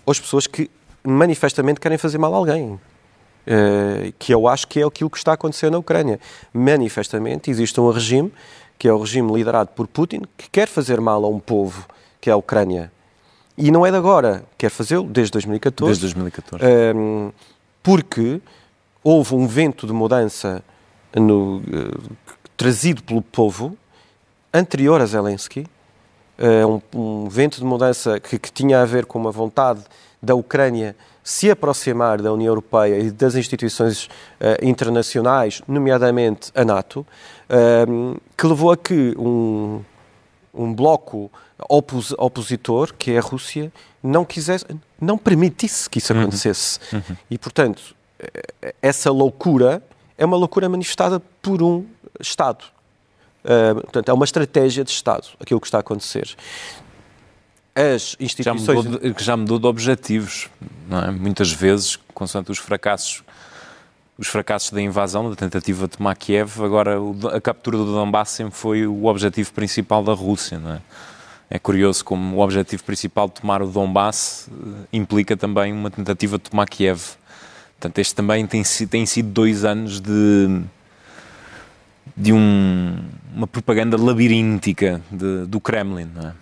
ou 0.06 0.10
as 0.10 0.18
pessoas 0.18 0.46
que 0.46 0.70
manifestamente 1.04 1.78
querem 1.78 1.98
fazer 1.98 2.16
mal 2.18 2.32
a 2.34 2.36
alguém. 2.38 2.80
Eh, 3.46 4.12
que 4.18 4.32
eu 4.32 4.48
acho 4.48 4.66
que 4.66 4.80
é 4.80 4.86
aquilo 4.86 5.10
que 5.10 5.18
está 5.18 5.32
a 5.32 5.34
acontecer 5.34 5.70
na 5.70 5.78
Ucrânia. 5.78 6.18
Manifestamente 6.52 7.50
existe 7.50 7.78
um 7.80 7.90
regime, 7.90 8.32
que 8.78 8.88
é 8.88 8.92
o 8.92 8.98
regime 8.98 9.32
liderado 9.32 9.70
por 9.70 9.86
Putin, 9.86 10.22
que 10.36 10.48
quer 10.50 10.66
fazer 10.66 11.00
mal 11.00 11.24
a 11.24 11.28
um 11.28 11.38
povo, 11.38 11.86
que 12.20 12.30
é 12.30 12.32
a 12.32 12.36
Ucrânia. 12.36 12.90
E 13.56 13.70
não 13.70 13.84
é 13.84 13.90
de 13.90 13.96
agora, 13.96 14.44
quer 14.56 14.70
fazê-lo 14.70 15.04
desde 15.04 15.32
2014. 15.32 16.00
Desde 16.00 16.14
2014. 16.14 16.64
Um, 16.96 17.32
porque 17.82 18.40
houve 19.02 19.34
um 19.34 19.46
vento 19.46 19.86
de 19.86 19.92
mudança 19.92 20.64
no, 21.14 21.62
eh, 21.70 22.14
trazido 22.56 23.02
pelo 23.02 23.20
povo 23.20 23.76
anterior 24.52 25.00
a 25.00 25.06
Zelensky, 25.06 25.66
eh, 26.38 26.64
um, 26.66 26.80
um 26.94 27.28
vento 27.28 27.58
de 27.58 27.64
mudança 27.64 28.18
que, 28.18 28.38
que 28.38 28.50
tinha 28.50 28.80
a 28.80 28.84
ver 28.86 29.04
com 29.04 29.18
uma 29.18 29.30
vontade 29.30 29.82
da 30.20 30.34
Ucrânia 30.34 30.96
se 31.24 31.50
aproximar 31.50 32.20
da 32.20 32.30
União 32.30 32.50
Europeia 32.50 32.98
e 32.98 33.10
das 33.10 33.34
instituições 33.34 34.10
eh, 34.38 34.58
internacionais, 34.62 35.62
nomeadamente 35.66 36.52
a 36.54 36.62
NATO, 36.66 37.06
um, 37.88 38.16
que 38.36 38.46
levou 38.46 38.70
a 38.70 38.76
que 38.76 39.14
um, 39.18 39.82
um 40.52 40.74
bloco 40.74 41.32
opos, 41.66 42.12
opositor, 42.18 42.92
que 42.92 43.12
é 43.12 43.18
a 43.18 43.22
Rússia, 43.22 43.72
não 44.02 44.22
quisesse, 44.22 44.66
não 45.00 45.16
permitisse 45.16 45.88
que 45.88 45.96
isso 45.96 46.12
acontecesse. 46.12 46.78
E, 47.30 47.38
portanto, 47.38 47.96
eh, 48.18 48.74
essa 48.82 49.10
loucura 49.10 49.82
é 50.18 50.26
uma 50.26 50.36
loucura 50.36 50.68
manifestada 50.68 51.18
por 51.40 51.62
um 51.62 51.86
Estado. 52.20 52.64
Uh, 53.44 53.74
portanto, 53.82 54.08
é 54.08 54.12
uma 54.12 54.24
estratégia 54.24 54.84
de 54.84 54.90
Estado, 54.90 55.28
aquilo 55.38 55.60
que 55.60 55.66
está 55.66 55.78
a 55.78 55.80
acontecer. 55.80 56.34
As 57.74 58.10
já 58.12 58.24
instituições... 58.24 58.84
mudou, 58.84 59.00
de, 59.00 59.14
que 59.14 59.24
já 59.24 59.36
mudou 59.36 59.58
de 59.58 59.66
objetivos, 59.66 60.48
não 60.88 60.98
é? 60.98 61.10
Muitas 61.10 61.50
vezes, 61.52 61.98
consoante 62.14 62.52
os 62.52 62.58
fracassos, 62.58 63.24
os 64.16 64.28
fracassos 64.28 64.70
da 64.70 64.80
invasão, 64.80 65.28
da 65.28 65.34
tentativa 65.34 65.88
de 65.88 65.96
tomar 65.96 66.14
Kiev, 66.14 66.62
agora 66.62 66.96
a 67.34 67.40
captura 67.40 67.76
do 67.76 67.84
Donbass 67.86 68.30
sempre 68.30 68.54
foi 68.54 68.86
o 68.86 69.06
objetivo 69.06 69.52
principal 69.52 70.04
da 70.04 70.12
Rússia, 70.12 70.58
não 70.58 70.74
é? 70.74 70.80
É 71.50 71.58
curioso 71.58 72.04
como 72.04 72.36
o 72.36 72.40
objetivo 72.40 72.82
principal 72.84 73.28
de 73.28 73.34
tomar 73.40 73.60
o 73.60 73.66
Donbass 73.68 74.48
eh, 74.50 74.86
implica 74.92 75.36
também 75.36 75.72
uma 75.72 75.90
tentativa 75.90 76.38
de 76.38 76.44
tomar 76.50 76.66
Kiev. 76.66 77.00
Portanto, 77.78 77.98
este 77.98 78.14
também 78.14 78.46
tem, 78.46 78.62
tem 78.88 79.04
sido 79.04 79.28
dois 79.30 79.64
anos 79.64 80.00
de, 80.00 80.62
de 82.16 82.32
um- 82.32 82.96
uma 83.34 83.46
propaganda 83.46 83.96
labiríntica 84.00 85.02
de- 85.10 85.44
do 85.46 85.60
Kremlin, 85.60 86.08
não 86.14 86.28
é? 86.30 86.32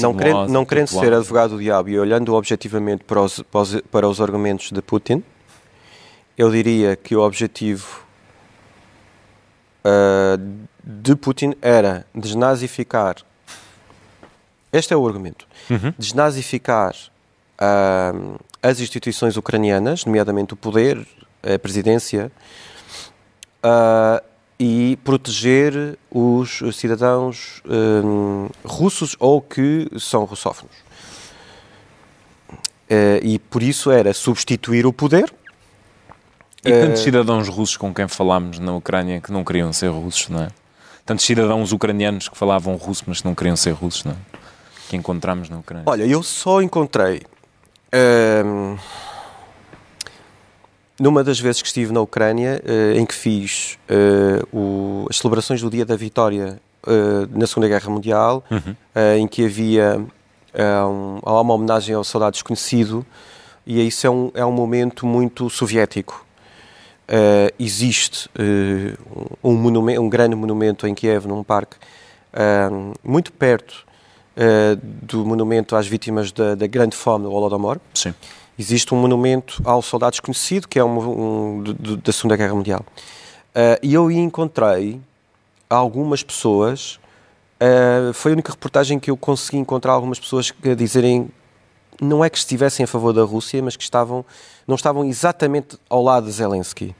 Não 0.00 0.14
querendo, 0.14 0.48
não 0.48 0.64
querendo 0.64 0.88
ser 0.88 1.12
advogado 1.12 1.50
do 1.50 1.58
diabo 1.58 1.90
e 1.90 1.98
olhando 1.98 2.34
objetivamente 2.34 3.04
para 3.04 3.20
os, 3.20 3.40
para 3.40 3.60
os, 3.60 3.80
para 3.90 4.08
os 4.08 4.20
argumentos 4.20 4.72
de 4.72 4.80
Putin, 4.80 5.22
eu 6.36 6.50
diria 6.50 6.96
que 6.96 7.14
o 7.14 7.20
objetivo 7.20 8.02
ah, 9.84 10.38
de 10.82 11.14
Putin 11.14 11.54
era 11.60 12.06
desnazificar. 12.14 13.16
Este 14.72 14.94
é 14.94 14.96
o 14.96 15.06
argumento. 15.06 15.46
Uhum. 15.68 15.92
Desnazificar 15.98 16.94
ah, 17.58 18.12
as 18.62 18.80
instituições 18.80 19.36
ucranianas, 19.36 20.04
nomeadamente 20.04 20.54
o 20.54 20.56
poder, 20.56 21.06
a 21.42 21.58
presidência, 21.58 22.30
ah, 23.62 24.22
e 24.62 24.98
proteger 25.02 25.98
os 26.10 26.60
cidadãos 26.74 27.62
hum, 27.64 28.46
russos 28.62 29.16
ou 29.18 29.40
que 29.40 29.88
são 29.98 30.24
russófonos. 30.24 30.76
Eh, 32.86 33.20
e 33.22 33.38
por 33.38 33.62
isso 33.62 33.90
era 33.90 34.12
substituir 34.12 34.84
o 34.84 34.92
poder 34.92 35.32
E 36.62 36.70
tantos 36.72 37.02
cidadãos 37.02 37.48
russos 37.48 37.78
com 37.78 37.94
quem 37.94 38.06
falámos 38.06 38.58
na 38.58 38.74
Ucrânia 38.74 39.18
que 39.18 39.32
não 39.32 39.42
queriam 39.42 39.72
ser 39.72 39.88
russos, 39.88 40.28
não 40.28 40.42
é? 40.42 40.48
Tantos 41.06 41.24
cidadãos 41.24 41.72
ucranianos 41.72 42.28
que 42.28 42.36
falavam 42.36 42.76
russo, 42.76 43.04
mas 43.06 43.22
que 43.22 43.26
não 43.26 43.34
queriam 43.34 43.56
ser 43.56 43.70
russos, 43.70 44.04
não 44.04 44.12
é? 44.12 44.16
Que 44.90 44.96
encontramos 44.96 45.48
na 45.48 45.58
Ucrânia. 45.58 45.84
Olha, 45.86 46.04
eu 46.04 46.22
só 46.22 46.60
encontrei. 46.60 47.22
hum, 48.44 48.76
numa 51.00 51.24
das 51.24 51.40
vezes 51.40 51.62
que 51.62 51.68
estive 51.68 51.92
na 51.92 52.00
Ucrânia, 52.00 52.62
eh, 52.64 52.98
em 52.98 53.06
que 53.06 53.14
fiz 53.14 53.78
eh, 53.88 54.42
o- 54.52 55.06
as 55.08 55.16
celebrações 55.16 55.60
do 55.62 55.70
Dia 55.70 55.84
da 55.84 55.96
Vitória 55.96 56.60
eh, 56.86 57.26
na 57.30 57.46
Segunda 57.46 57.66
Guerra 57.68 57.88
Mundial, 57.90 58.44
eh, 58.94 59.18
em 59.18 59.26
que 59.26 59.44
havia 59.46 59.96
um- 60.56 61.18
há 61.24 61.40
uma 61.40 61.54
homenagem 61.54 61.94
ao 61.94 62.04
soldado 62.04 62.32
desconhecido, 62.34 63.04
e 63.66 63.86
isso 63.86 64.06
é 64.06 64.10
um, 64.10 64.30
é 64.34 64.44
um 64.44 64.52
momento 64.52 65.06
muito 65.06 65.48
soviético. 65.48 66.24
Eh, 67.08 67.52
existe 67.58 68.28
eh, 68.38 68.94
um, 69.42 69.54
monumento, 69.54 70.00
um 70.02 70.08
grande 70.08 70.36
monumento 70.36 70.86
em 70.86 70.94
Kiev, 70.94 71.26
num 71.26 71.42
parque, 71.42 71.76
eh, 72.32 72.68
muito 73.02 73.32
perto 73.32 73.88
do 75.02 75.26
monumento 75.26 75.76
às 75.76 75.86
vítimas 75.86 76.32
da, 76.32 76.54
da 76.54 76.66
grande 76.66 76.96
fome 76.96 77.24
do 77.24 77.32
Holodomor. 77.32 77.78
Sim. 77.92 78.14
Existe 78.60 78.92
um 78.94 78.98
monumento 78.98 79.62
ao 79.64 79.80
soldado 79.80 80.10
desconhecido, 80.10 80.68
que 80.68 80.78
é 80.78 80.84
um, 80.84 80.98
um- 80.98 81.64
da 82.04 82.12
Segunda 82.12 82.36
Guerra 82.36 82.54
Mundial. 82.54 82.84
Eh, 83.54 83.80
e 83.82 83.94
eu 83.94 84.10
encontrei 84.10 85.00
algumas 85.70 86.22
pessoas, 86.22 87.00
eh, 87.58 88.10
foi 88.12 88.32
a 88.32 88.34
única 88.34 88.52
reportagem 88.52 88.98
que 89.00 89.10
eu 89.10 89.16
consegui 89.16 89.56
encontrar 89.56 89.92
algumas 89.94 90.20
pessoas 90.20 90.52
a 90.62 90.74
dizerem 90.74 91.30
não 92.02 92.22
é 92.22 92.28
que 92.28 92.36
estivessem 92.36 92.84
a 92.84 92.86
favor 92.86 93.14
da 93.14 93.22
Rússia, 93.24 93.62
mas 93.62 93.76
que 93.76 93.82
estavam, 93.82 94.26
não 94.68 94.74
estavam 94.74 95.06
exatamente 95.06 95.78
ao 95.88 96.02
lado 96.02 96.26
de 96.26 96.32
Zelensky. 96.32 96.94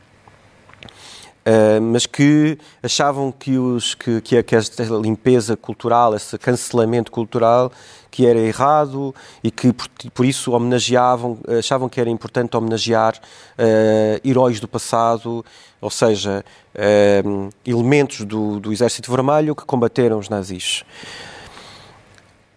Uh, 1.40 1.80
mas 1.80 2.06
que 2.06 2.58
achavam 2.82 3.32
que, 3.32 3.58
os, 3.58 3.94
que, 3.94 4.20
que, 4.22 4.42
que 4.42 4.56
esta 4.56 4.82
limpeza 4.84 5.56
cultural, 5.58 6.14
esse 6.14 6.38
cancelamento 6.38 7.10
cultural, 7.10 7.70
que 8.10 8.26
era 8.26 8.38
errado 8.38 9.14
e 9.42 9.50
que 9.50 9.72
por, 9.72 9.88
por 10.12 10.26
isso 10.26 10.52
homenageavam, 10.52 11.38
achavam 11.58 11.88
que 11.88 12.00
era 12.00 12.10
importante 12.10 12.56
homenagear 12.56 13.14
uh, 13.16 14.28
heróis 14.28 14.60
do 14.60 14.66
passado, 14.66 15.44
ou 15.80 15.90
seja, 15.90 16.44
uh, 16.74 17.50
elementos 17.64 18.24
do, 18.24 18.60
do 18.60 18.72
Exército 18.72 19.10
Vermelho 19.10 19.54
que 19.54 19.64
combateram 19.64 20.18
os 20.18 20.28
nazis. 20.28 20.84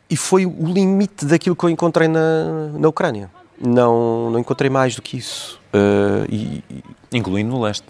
E 0.09 0.15
foi 0.15 0.45
o 0.45 0.65
limite 0.65 1.25
daquilo 1.25 1.55
que 1.55 1.63
eu 1.63 1.69
encontrei 1.69 2.07
na, 2.07 2.69
na 2.77 2.87
Ucrânia. 2.87 3.31
Não, 3.59 4.29
não 4.29 4.39
encontrei 4.39 4.69
mais 4.69 4.95
do 4.95 5.01
que 5.01 5.17
isso. 5.17 5.59
Uh, 5.73 6.25
e, 6.29 6.63
Incluindo 7.11 7.51
no 7.51 7.61
leste. 7.61 7.85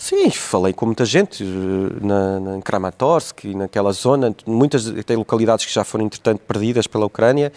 Sim, 0.00 0.30
falei 0.30 0.72
com 0.72 0.86
muita 0.86 1.04
gente 1.04 1.44
eh, 1.44 1.46
na, 2.00 2.40
na, 2.40 2.56
em 2.56 2.60
Kramatorsk 2.62 3.44
e 3.44 3.54
naquela 3.54 3.92
zona, 3.92 4.34
muitas 4.46 4.90
tem 5.04 5.14
localidades 5.14 5.66
que 5.66 5.74
já 5.74 5.84
foram 5.84 6.06
entretanto 6.06 6.40
perdidas 6.40 6.86
pela 6.86 7.04
Ucrânia, 7.04 7.52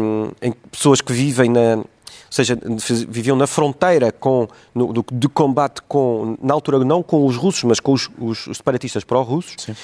um, 0.00 0.30
em 0.40 0.52
pessoas 0.70 1.02
que 1.02 1.12
vivem 1.12 1.50
na, 1.50 1.76
ou 1.76 1.84
seja, 2.30 2.58
viviam 3.06 3.36
na 3.36 3.46
fronteira 3.46 4.10
com, 4.10 4.48
no, 4.74 4.90
do, 4.90 5.04
de 5.12 5.28
combate 5.28 5.82
com, 5.86 6.34
na 6.42 6.54
altura 6.54 6.82
não 6.82 7.02
com 7.02 7.26
os 7.26 7.36
russos, 7.36 7.64
mas 7.64 7.78
com 7.78 7.92
os, 7.92 8.08
os, 8.18 8.46
os 8.46 8.56
separatistas 8.56 9.04
pró-russos, 9.04 9.68
uh, 9.68 9.74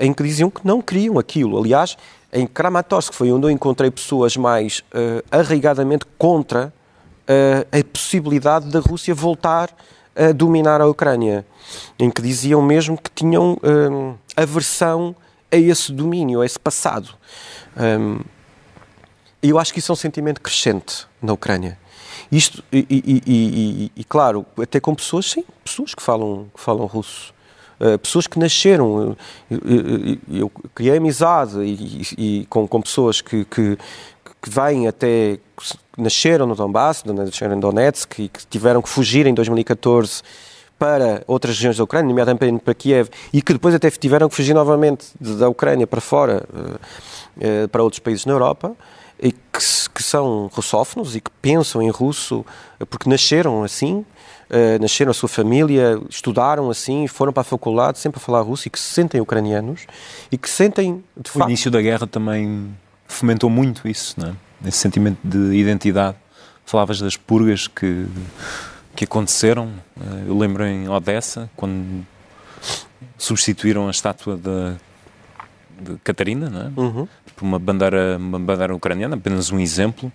em 0.00 0.14
que 0.14 0.22
diziam 0.22 0.48
que 0.48 0.66
não 0.66 0.80
queriam 0.80 1.18
aquilo. 1.18 1.58
Aliás, 1.58 1.94
em 2.32 2.46
Kramatorsk 2.46 3.12
foi 3.12 3.30
onde 3.30 3.46
eu 3.46 3.50
encontrei 3.50 3.90
pessoas 3.90 4.34
mais 4.34 4.78
uh, 4.78 5.22
arraigadamente 5.30 6.06
contra 6.16 6.72
uh, 7.28 7.78
a 7.78 7.84
possibilidade 7.84 8.70
da 8.70 8.80
Rússia 8.80 9.14
voltar 9.14 9.68
a 10.14 10.32
dominar 10.32 10.80
a 10.80 10.86
Ucrânia, 10.86 11.46
em 11.98 12.10
que 12.10 12.20
diziam 12.20 12.60
mesmo 12.62 12.96
que 12.96 13.10
tinham 13.10 13.58
um, 13.62 14.14
aversão 14.36 15.14
a 15.50 15.56
esse 15.56 15.92
domínio, 15.92 16.40
a 16.40 16.46
esse 16.46 16.58
passado. 16.58 17.10
Um, 17.76 18.20
eu 19.42 19.58
acho 19.58 19.72
que 19.72 19.80
isso 19.80 19.90
é 19.90 19.94
um 19.94 19.96
sentimento 19.96 20.40
crescente 20.40 21.06
na 21.20 21.32
Ucrânia. 21.32 21.78
Isto, 22.30 22.62
e, 22.72 22.86
e, 22.88 23.22
e, 23.26 23.92
e, 23.96 24.04
claro, 24.04 24.46
até 24.60 24.80
com 24.80 24.94
pessoas, 24.94 25.30
sim, 25.30 25.44
pessoas 25.64 25.94
que 25.94 26.02
falam, 26.02 26.46
que 26.54 26.60
falam 26.60 26.86
russo. 26.86 27.34
Uh, 27.78 27.98
pessoas 27.98 28.26
que 28.26 28.38
nasceram, 28.38 29.16
eu, 29.50 29.58
eu, 29.64 30.18
eu 30.30 30.52
criei 30.74 30.96
amizade 30.96 31.60
e, 31.60 32.46
com, 32.48 32.66
com 32.68 32.80
pessoas 32.80 33.20
que, 33.20 33.44
que, 33.44 33.76
que 34.42 34.50
vêm 34.50 34.88
até 34.88 35.38
nasceram 35.96 36.46
no 36.46 36.56
Donbass, 36.56 37.04
nasceram 37.04 37.56
em 37.56 37.60
Donetsk 37.60 38.18
e 38.18 38.28
que 38.28 38.44
tiveram 38.46 38.82
que 38.82 38.88
fugir 38.88 39.26
em 39.26 39.34
2014 39.34 40.22
para 40.78 41.22
outras 41.28 41.54
regiões 41.54 41.76
da 41.76 41.84
Ucrânia, 41.84 42.08
nomeadamente 42.08 42.58
para 42.58 42.74
Kiev, 42.74 43.08
e 43.32 43.40
que 43.40 43.52
depois 43.52 43.72
até 43.72 43.88
tiveram 43.88 44.28
que 44.28 44.34
fugir 44.34 44.52
novamente 44.52 45.06
da 45.20 45.48
Ucrânia 45.48 45.86
para 45.86 46.00
fora, 46.00 46.42
para 47.70 47.84
outros 47.84 48.00
países 48.00 48.26
na 48.26 48.32
Europa, 48.32 48.72
e 49.22 49.30
que, 49.30 49.38
que 49.94 50.02
são 50.02 50.50
russófonos 50.52 51.14
e 51.14 51.20
que 51.20 51.30
pensam 51.40 51.80
em 51.80 51.88
russo 51.88 52.44
porque 52.90 53.08
nasceram 53.08 53.62
assim, 53.62 54.04
nasceram 54.80 55.12
a 55.12 55.14
sua 55.14 55.28
família, 55.28 56.00
estudaram 56.10 56.68
assim, 56.68 57.06
foram 57.06 57.32
para 57.32 57.42
a 57.42 57.44
faculdade 57.44 58.00
sempre 58.00 58.18
a 58.18 58.20
falar 58.20 58.40
russo 58.40 58.66
e 58.66 58.70
que 58.70 58.80
se 58.80 58.92
sentem 58.92 59.20
ucranianos 59.20 59.86
e 60.32 60.36
que 60.36 60.50
sentem, 60.50 61.04
de 61.16 61.30
o 61.30 61.32
facto... 61.32 61.46
O 61.46 61.48
início 61.48 61.70
da 61.70 61.80
guerra 61.80 62.08
também 62.08 62.74
fomentou 63.12 63.50
muito 63.50 63.86
isso, 63.88 64.14
não 64.18 64.30
é? 64.30 64.68
esse 64.68 64.78
sentimento 64.78 65.18
de 65.24 65.54
identidade. 65.54 66.16
Falavas 66.64 67.00
das 67.00 67.16
purgas 67.16 67.66
que, 67.66 68.06
que 68.94 69.04
aconteceram. 69.04 69.72
Eu 70.26 70.38
lembro 70.38 70.64
em 70.64 70.88
Odessa, 70.88 71.50
quando 71.56 72.06
substituíram 73.18 73.88
a 73.88 73.90
estátua 73.90 74.36
da, 74.36 74.76
de 75.80 75.96
Catarina 76.04 76.48
não 76.48 76.60
é? 76.60 76.72
Uhum. 76.76 77.08
por 77.36 77.44
uma 77.44 77.58
bandeira, 77.58 78.16
uma 78.16 78.38
bandeira 78.38 78.74
ucraniana, 78.74 79.16
apenas 79.16 79.50
um 79.50 79.58
exemplo. 79.58 80.10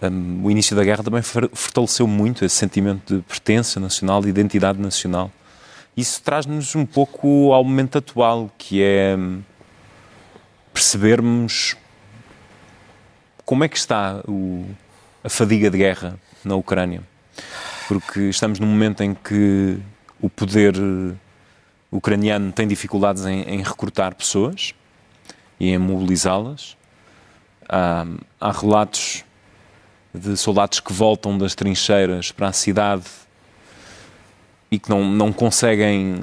Um, 0.00 0.44
o 0.44 0.50
início 0.50 0.74
da 0.76 0.84
guerra 0.84 1.02
também 1.02 1.22
fortaleceu 1.22 2.06
muito 2.06 2.44
esse 2.44 2.54
sentimento 2.54 3.16
de 3.16 3.22
pertença 3.22 3.78
nacional, 3.78 4.22
de 4.22 4.28
identidade 4.28 4.80
nacional. 4.80 5.30
Isso 5.96 6.22
traz-nos 6.22 6.74
um 6.76 6.86
pouco 6.86 7.52
ao 7.52 7.64
momento 7.64 7.98
atual, 7.98 8.50
que 8.56 8.80
é 8.82 9.18
percebermos 10.72 11.76
como 13.48 13.64
é 13.64 13.68
que 13.68 13.78
está 13.78 14.20
o, 14.28 14.66
a 15.24 15.30
fadiga 15.30 15.70
de 15.70 15.78
guerra 15.78 16.18
na 16.44 16.54
Ucrânia? 16.54 17.00
Porque 17.88 18.20
estamos 18.28 18.60
num 18.60 18.66
momento 18.66 19.02
em 19.02 19.14
que 19.14 19.78
o 20.20 20.28
poder 20.28 20.74
ucraniano 21.90 22.52
tem 22.52 22.68
dificuldades 22.68 23.24
em, 23.24 23.40
em 23.44 23.62
recrutar 23.62 24.14
pessoas 24.14 24.74
e 25.58 25.70
em 25.70 25.78
mobilizá-las. 25.78 26.76
Há, 27.66 28.04
há 28.38 28.52
relatos 28.52 29.24
de 30.12 30.36
soldados 30.36 30.78
que 30.78 30.92
voltam 30.92 31.38
das 31.38 31.54
trincheiras 31.54 32.30
para 32.30 32.48
a 32.48 32.52
cidade 32.52 33.06
e 34.70 34.78
que 34.78 34.90
não, 34.90 35.10
não 35.10 35.32
conseguem 35.32 36.20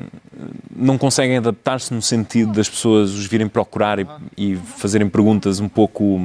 não 0.76 0.96
conseguem 0.96 1.38
adaptar-se 1.38 1.92
no 1.92 2.04
sentido 2.04 2.52
das 2.52 2.70
pessoas 2.70 3.14
os 3.14 3.26
virem 3.26 3.48
procurar 3.48 3.98
e, 3.98 4.08
e 4.38 4.56
fazerem 4.56 5.10
perguntas 5.10 5.60
um 5.60 5.68
pouco 5.68 6.20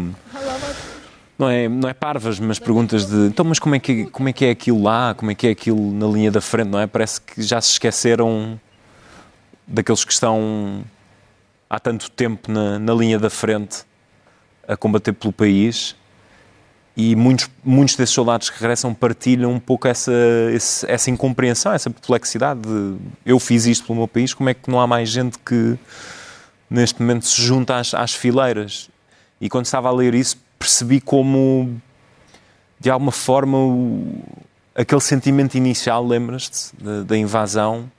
não 1.40 1.48
é, 1.48 1.68
não 1.68 1.88
é 1.88 1.94
parvas, 1.94 2.38
mas 2.38 2.59
perguntas 2.59 3.07
de 3.07 3.29
então, 3.29 3.46
mas 3.46 3.59
como 3.59 3.74
é, 3.74 3.79
que, 3.79 4.05
como 4.07 4.29
é 4.29 4.33
que 4.33 4.44
é 4.44 4.50
aquilo 4.50 4.83
lá? 4.83 5.14
Como 5.14 5.31
é 5.31 5.35
que 5.35 5.46
é 5.46 5.50
aquilo 5.50 5.90
na 5.90 6.07
linha 6.07 6.31
da 6.31 6.40
frente, 6.42 6.68
não 6.68 6.79
é? 6.79 6.87
Parece 6.87 7.18
que 7.18 7.40
já 7.42 7.59
se 7.62 7.70
esqueceram 7.70 8.61
daqueles 9.66 10.05
que 10.05 10.12
estão 10.12 10.85
há 11.68 11.81
tanto 11.81 12.11
tempo 12.11 12.53
na, 12.53 12.79
na 12.79 12.92
linha 12.92 13.18
da 13.18 13.31
frente 13.31 13.85
a 14.68 14.76
combater 14.76 15.14
pelo 15.14 15.33
país 15.33 15.96
e 16.94 17.16
muitos, 17.16 17.48
muitos 17.64 17.96
desses 17.96 18.14
soldados 18.14 18.50
que 18.50 18.61
regressam 18.61 18.92
partilham 18.92 19.53
um 19.53 19.61
pouco 19.61 19.88
essa, 19.88 20.12
esse, 20.53 20.85
essa 20.90 21.11
incompreensão, 21.11 21.72
essa 21.72 21.88
perplexidade 21.88 22.61
de 22.61 22.96
eu 23.24 23.40
fiz 23.40 23.64
isto 23.64 23.87
pelo 23.87 23.96
meu 23.96 24.09
país, 24.09 24.35
como 24.35 24.50
é 24.50 24.55
que 24.55 24.70
não 24.70 24.79
há 24.79 24.87
mais 24.87 25.09
gente 25.09 25.38
que 25.38 25.79
neste 26.68 27.00
momento 27.00 27.26
se 27.26 27.40
junta 27.40 27.76
às, 27.76 27.94
às 27.94 28.12
fileiras? 28.12 28.90
E 29.40 29.48
quando 29.48 29.64
estava 29.64 29.88
a 29.88 29.92
ler 29.92 30.14
isso 30.14 30.37
percebi 30.61 31.01
como, 31.01 31.81
de 32.79 32.90
alguma 32.90 33.11
forma, 33.11 33.57
o, 33.57 34.23
aquele 34.75 35.01
sentimento 35.01 35.55
inicial, 35.57 36.07
lembras-te, 36.07 36.77
da, 37.07 37.16
invasão, 37.16 37.90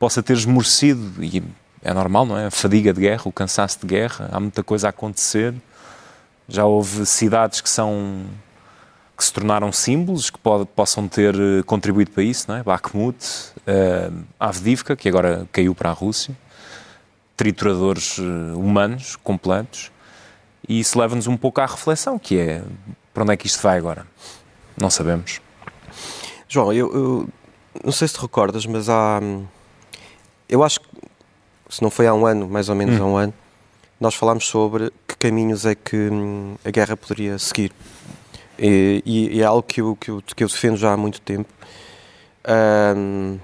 possa 0.00 0.20
ter 0.20 0.32
esmorecido. 0.32 1.22
E 1.24 1.40
é 1.80 1.94
normal, 1.94 2.26
não 2.26 2.36
é? 2.36 2.46
A 2.46 2.50
fadiga 2.50 2.92
de 2.92 3.00
guerra, 3.00 3.22
o 3.24 3.32
cansaço 3.32 3.78
de 3.80 3.86
guerra, 3.86 4.28
há 4.32 4.40
muita 4.40 4.64
coisa 4.64 4.88
a 4.88 4.90
acontecer. 4.90 5.54
Já 6.48 6.64
houve 6.64 7.06
cidades 7.06 7.60
que 7.60 7.70
são 7.70 8.26
que 9.16 9.24
se 9.24 9.32
tornaram 9.32 9.70
símbolos, 9.70 10.30
que 10.30 10.38
pode, 10.38 10.64
possam 10.64 11.06
ter 11.06 11.36
contribuído 11.64 12.10
para 12.10 12.24
isso, 12.24 12.46
não 12.48 12.56
é? 12.56 12.62
Bakhmut, 12.64 13.16
uh, 13.58 14.24
Avdivka, 14.40 14.96
que 14.96 15.08
agora 15.08 15.46
caiu 15.52 15.76
para 15.76 15.90
a 15.90 15.92
Rússia, 15.92 16.36
trituradores 17.36 18.18
humanos 18.18 19.14
completos. 19.14 19.92
E 20.68 20.78
isso 20.80 20.98
leva-nos 20.98 21.26
um 21.26 21.36
pouco 21.36 21.60
à 21.60 21.66
reflexão, 21.66 22.18
que 22.18 22.38
é 22.38 22.62
para 23.12 23.22
onde 23.24 23.32
é 23.32 23.36
que 23.36 23.46
isto 23.46 23.60
vai 23.62 23.76
agora? 23.78 24.06
Não 24.76 24.88
sabemos. 24.90 25.40
João, 26.48 26.72
eu, 26.72 26.94
eu 26.94 27.28
não 27.84 27.92
sei 27.92 28.06
se 28.08 28.14
te 28.14 28.20
recordas, 28.20 28.64
mas 28.66 28.88
há. 28.88 29.20
Eu 30.48 30.62
acho 30.62 30.80
que, 30.80 30.86
se 31.68 31.82
não 31.82 31.90
foi 31.90 32.06
há 32.06 32.14
um 32.14 32.26
ano, 32.26 32.48
mais 32.48 32.68
ou 32.68 32.74
menos 32.74 33.00
há 33.00 33.04
um 33.04 33.16
ano, 33.16 33.34
nós 34.00 34.14
falámos 34.14 34.46
sobre 34.46 34.92
que 35.08 35.16
caminhos 35.16 35.64
é 35.66 35.74
que 35.74 35.96
hum, 35.96 36.56
a 36.64 36.70
guerra 36.70 36.96
poderia 36.96 37.38
seguir. 37.38 37.72
E, 38.58 39.02
e- 39.04 39.36
e 39.38 39.40
é 39.40 39.44
algo 39.44 39.62
que 39.62 39.80
eu, 39.80 39.96
que, 39.96 40.10
eu, 40.10 40.22
que 40.36 40.44
eu 40.44 40.48
defendo 40.48 40.76
já 40.76 40.92
há 40.92 40.96
muito 40.96 41.20
tempo. 41.20 41.48
Hum, 42.96 43.38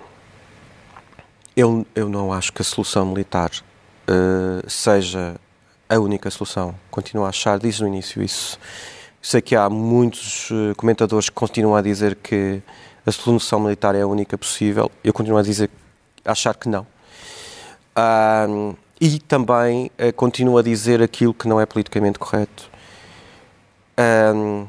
eu, 1.57 1.87
eu 1.95 2.09
não 2.09 2.33
acho 2.33 2.53
que 2.53 2.63
a 2.63 2.65
solução 2.65 3.07
militar 3.07 3.51
eh, 4.07 4.63
seja 4.69 5.37
a 5.89 5.99
única 5.99 6.31
solução. 6.31 6.75
Continuo 6.91 7.25
a 7.25 7.31
achar, 7.31 7.59
disse 7.59 7.81
no 7.81 7.89
início 7.89 8.23
isso. 8.23 8.59
Sei 9.23 9.41
que 9.41 9.57
há 9.57 9.71
muitos 9.71 10.51
eh, 10.53 10.75
comentadores 10.75 11.29
que 11.29 11.35
continuam 11.35 11.75
a 11.75 11.83
dizer 11.83 12.15
que 12.17 12.63
a 13.07 13.11
solução 13.11 13.59
militar 13.59 13.95
é 13.95 14.03
a 14.03 14.07
única 14.07 14.37
possível. 14.37 14.91
Eu 15.03 15.13
continuo 15.13 15.39
a 15.39 15.43
dizer, 15.43 15.71
a 16.25 16.33
achar 16.33 16.55
que 16.55 16.69
não. 16.69 16.87
Ahm, 17.97 18.75
e 19.01 19.19
também 19.19 19.91
eh, 19.97 20.13
continuo 20.13 20.59
a 20.59 20.63
dizer 20.63 21.03
aquilo 21.03 21.33
que 21.33 21.49
não 21.49 21.61
é 21.61 21.65
politicamente 21.65 22.19
correto. 22.19 22.71
Ahm, 23.97 24.67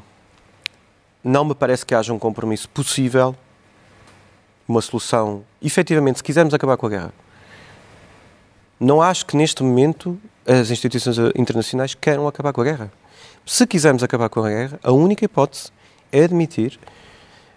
não 1.22 1.44
me 1.44 1.54
parece 1.54 1.84
que 1.84 1.94
haja 1.94 2.12
um 2.14 2.18
compromisso 2.18 2.68
possível, 2.70 3.36
uma 4.66 4.80
solução, 4.80 5.44
efetivamente, 5.62 6.16
se 6.16 6.24
quisermos 6.24 6.54
acabar 6.54 6.76
com 6.78 6.86
a 6.86 6.88
guerra. 6.88 7.12
Não 8.78 9.02
acho 9.02 9.26
que 9.26 9.36
neste 9.36 9.62
momento 9.62 10.18
as 10.50 10.70
instituições 10.70 11.16
internacionais 11.36 11.94
queiram 11.94 12.26
acabar 12.26 12.52
com 12.52 12.60
a 12.60 12.64
guerra. 12.64 12.92
Se 13.46 13.66
quisermos 13.66 14.02
acabar 14.02 14.28
com 14.28 14.44
a 14.44 14.48
guerra, 14.48 14.80
a 14.82 14.90
única 14.90 15.24
hipótese 15.24 15.70
é 16.10 16.24
admitir 16.24 16.78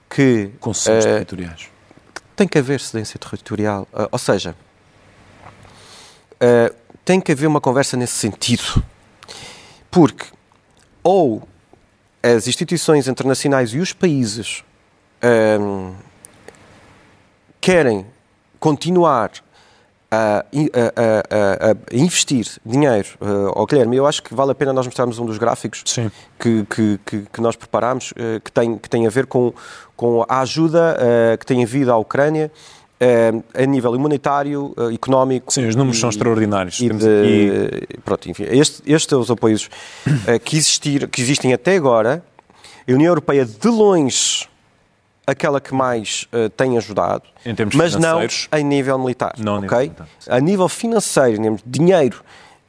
que 0.10 0.52
Concessões 0.60 1.06
eh, 1.06 1.14
territoriais. 1.14 1.70
tem 2.36 2.48
que 2.48 2.58
haver 2.58 2.80
cedência 2.80 3.20
territorial. 3.20 3.88
Ah, 3.92 4.08
ou 4.12 4.20
seja, 4.20 4.56
ah, 6.40 6.72
tem 7.04 7.20
que 7.20 7.32
haver 7.32 7.48
uma 7.48 7.60
conversa 7.60 7.98
nesse 7.98 8.14
sentido. 8.14 8.84
Porque 9.90 10.28
ou 11.04 11.48
as 12.22 12.48
instituições 12.48 13.08
internacionais 13.08 13.74
e 13.74 13.80
os 13.80 13.92
países 13.92 14.64
ahm, 15.22 15.94
querem 17.60 18.06
continuar 18.60 19.32
a, 20.14 20.46
a- 21.30 21.72
a- 21.72 21.96
investir 21.96 22.46
dinheiro, 22.66 23.08
uh, 23.22 23.58
ao 23.58 23.66
Guilherme, 23.66 23.98
eu 23.98 24.06
acho 24.06 24.22
que 24.24 24.34
vale 24.34 24.52
a 24.52 24.56
pena 24.56 24.72
nós 24.74 24.86
mostrarmos 24.86 25.18
um 25.20 25.26
dos 25.26 25.38
gráficos 25.38 25.84
que, 26.40 26.66
que, 27.06 27.26
que, 27.32 27.42
nós 27.42 27.56
preparámos, 27.56 28.14
eh, 28.16 28.40
que, 28.44 28.52
tem, 28.52 28.78
que 28.78 28.90
tem 28.90 29.08
a 29.08 29.10
ver 29.10 29.26
com, 29.28 29.54
com 29.96 30.26
a 30.28 30.40
ajuda 30.42 30.98
eh, 31.00 31.38
que 31.38 31.46
tem 31.46 31.64
havido 31.64 31.92
à 31.92 31.98
Ucrânia 31.98 32.52
eh, 33.00 33.32
a 33.54 33.66
nível 33.66 33.92
humanitário, 33.92 34.74
eh, 34.78 34.94
económico. 34.94 35.52
Sim, 35.54 35.68
os 35.68 35.76
números 35.76 35.98
e- 35.98 36.02
são 36.02 36.10
extraordinários. 36.10 36.80
E 36.80 36.90
de, 36.90 36.96
aqui- 37.86 38.00
pronto, 38.04 38.30
enfim, 38.30 38.46
este, 38.50 38.82
estes 38.86 39.10
são 39.10 39.20
os 39.20 39.32
apoios 39.32 39.70
eh, 40.28 40.40
que, 40.40 40.58
existir, 40.58 41.08
que 41.08 41.22
existem 41.22 41.54
até 41.54 41.76
agora. 41.76 42.24
A 42.88 42.92
União 42.92 43.08
Europeia, 43.10 43.46
de 43.46 43.68
longe, 43.70 44.48
aquela 45.26 45.62
que 45.62 45.74
mais 45.74 46.28
eh, 46.32 46.50
tem 46.50 46.78
ajudado, 46.78 47.24
mas 47.76 47.96
não 47.96 48.20
em 48.22 48.64
nível 48.64 48.98
militar. 49.00 49.34
Não 49.38 49.56
a 49.56 49.62
nível 49.62 49.78
ok? 49.78 49.80
militar. 49.88 50.08
A 50.28 50.40
nível 50.40 50.70
financeiro, 50.70 51.42
de 51.42 51.80
dinheiro, 51.80 52.24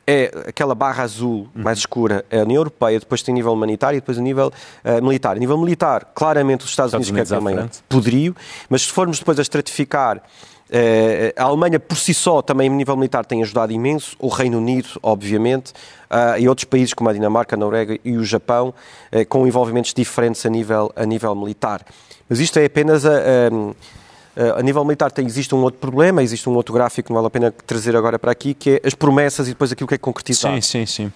é 0.06 0.30
aquela 0.48 0.74
barra 0.74 1.02
azul 1.02 1.48
Uhum. 1.54 1.62
mais 1.62 1.78
escura, 1.78 2.24
é 2.30 2.40
a 2.40 2.42
União 2.42 2.60
Europeia, 2.60 3.00
depois 3.00 3.22
tem 3.22 3.34
nível 3.34 3.52
humanitário 3.52 3.96
e 3.96 4.00
depois 4.00 4.18
o 4.18 4.22
nível 4.22 4.52
eh, 4.84 5.00
militar. 5.00 5.36
A 5.36 5.38
nível 5.38 5.56
militar, 5.58 6.12
claramente 6.14 6.64
os 6.64 6.70
Estados, 6.70 6.92
Estados 6.92 7.08
Unidos, 7.08 7.30
Unidos 7.30 7.44
também 7.66 7.82
poderio, 7.88 8.36
mas 8.68 8.82
se 8.82 8.92
formos 8.92 9.18
depois 9.18 9.38
a 9.38 9.42
estratificar, 9.42 10.22
a 11.36 11.44
Alemanha 11.44 11.78
por 11.78 11.96
si 11.96 12.12
só 12.12 12.42
também 12.42 12.68
a 12.68 12.72
nível 12.72 12.96
militar 12.96 13.24
tem 13.24 13.42
ajudado 13.42 13.72
imenso, 13.72 14.16
o 14.18 14.28
Reino 14.28 14.58
Unido, 14.58 14.88
obviamente, 15.02 15.72
ah, 16.10 16.38
e 16.38 16.48
outros 16.48 16.64
países 16.64 16.94
como 16.94 17.10
a 17.10 17.12
Dinamarca, 17.12 17.56
a 17.56 17.58
Noruega 17.58 17.98
e 18.04 18.16
o 18.16 18.24
Japão, 18.24 18.72
eh, 19.10 19.24
com 19.24 19.46
envolvimentos 19.46 19.92
diferentes 19.92 20.44
a 20.46 20.48
nível, 20.48 20.92
a 20.94 21.04
nível 21.04 21.34
militar. 21.34 21.84
Mas 22.28 22.40
isto 22.40 22.58
é 22.58 22.64
apenas 22.64 23.04
a, 23.04 23.10
a, 24.36 24.58
a 24.58 24.62
nível 24.62 24.84
militar 24.84 25.10
tem, 25.10 25.26
existe 25.26 25.54
um 25.54 25.62
outro 25.62 25.80
problema, 25.80 26.22
existe 26.22 26.48
um 26.48 26.54
outro 26.54 26.72
gráfico 26.72 27.06
que 27.06 27.12
não 27.12 27.16
vale 27.16 27.26
a 27.26 27.30
pena 27.30 27.50
trazer 27.50 27.96
agora 27.96 28.18
para 28.18 28.32
aqui, 28.32 28.54
que 28.54 28.70
é 28.70 28.80
as 28.86 28.94
promessas 28.94 29.46
e 29.46 29.50
depois 29.50 29.72
aquilo 29.72 29.88
que 29.88 29.94
é 29.94 29.98
concretizado. 29.98 30.54
Sim, 30.56 30.60
sim, 30.60 30.86
sim. 30.86 31.12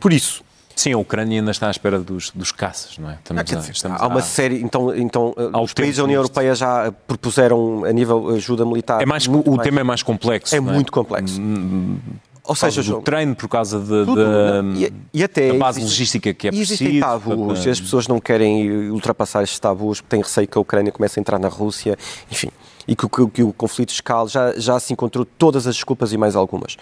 Por 0.00 0.12
isso, 0.12 0.42
Sim, 0.78 0.92
a 0.92 0.98
Ucrânia 0.98 1.40
ainda 1.40 1.50
está 1.50 1.66
à 1.66 1.70
espera 1.72 1.98
dos, 1.98 2.30
dos 2.30 2.52
caças, 2.52 2.96
não 2.98 3.10
é? 3.10 3.14
Estamos 3.14 3.42
Quer 3.42 3.56
a- 3.56 3.58
dizer, 3.58 3.72
estamos 3.72 4.00
há 4.00 4.06
uma 4.06 4.20
a- 4.20 4.22
série, 4.22 4.62
então, 4.62 4.94
então 4.94 5.34
eh, 5.36 5.50
o 5.56 5.62
os 5.62 5.72
países 5.72 5.96
da 5.96 6.04
União. 6.04 6.18
Europeia 6.20 6.54
já 6.54 6.92
propuseram 7.06 7.84
a 7.84 7.92
nível 7.92 8.28
ajuda 8.28 8.64
militar. 8.64 9.02
É 9.02 9.06
mais, 9.06 9.26
o 9.26 9.32
mais- 9.56 9.62
tema 9.62 9.80
é 9.80 9.82
mais 9.82 10.04
complexo. 10.04 10.54
é 10.54 10.60
não 10.60 10.72
muito 10.72 10.92
complexo. 10.92 11.40
Ou 11.40 12.54
Por 12.54 12.60
causa 12.60 12.76
seja, 12.76 12.80
do 12.80 12.84
João, 12.86 13.02
treino, 13.02 13.34
por 13.34 13.48
causa 13.48 13.78
de, 13.80 13.86
tudo, 14.06 14.14
da- 14.24 14.62
e, 14.78 14.92
e 15.12 15.22
até 15.24 15.48
da 15.52 15.58
base 15.58 15.80
existe- 15.80 15.92
logística 15.96 16.32
que 16.32 16.48
é 16.48 16.50
e 16.52 16.60
existem 16.60 16.86
preciso. 16.86 17.04
tabus, 17.04 17.58
para- 17.60 17.70
as 17.72 17.80
pessoas 17.80 18.06
não 18.08 18.20
querem 18.20 18.88
ultrapassar 18.90 19.42
estes 19.42 19.58
tabus, 19.58 20.00
porque 20.00 20.10
têm 20.16 20.22
receio 20.22 20.46
que 20.46 20.56
a 20.56 20.60
Ucrânia 20.60 20.92
comece 20.92 21.18
a 21.18 21.20
entrar 21.20 21.38
na 21.40 21.48
Rússia, 21.48 21.98
enfim, 22.30 22.50
e 22.86 22.94
que, 22.96 23.04
o- 23.04 23.08
que 23.08 23.20
o- 23.20 23.28
que 23.28 23.42
o 23.42 23.52
conflito 23.52 23.90
escale, 23.90 24.28
já, 24.30 24.54
já 24.56 24.78
se 24.80 24.92
encontrou 24.92 25.24
todas 25.26 25.66
as 25.66 25.74
desculpas 25.74 26.12
e 26.12 26.16
mais 26.16 26.34
algumas. 26.36 26.76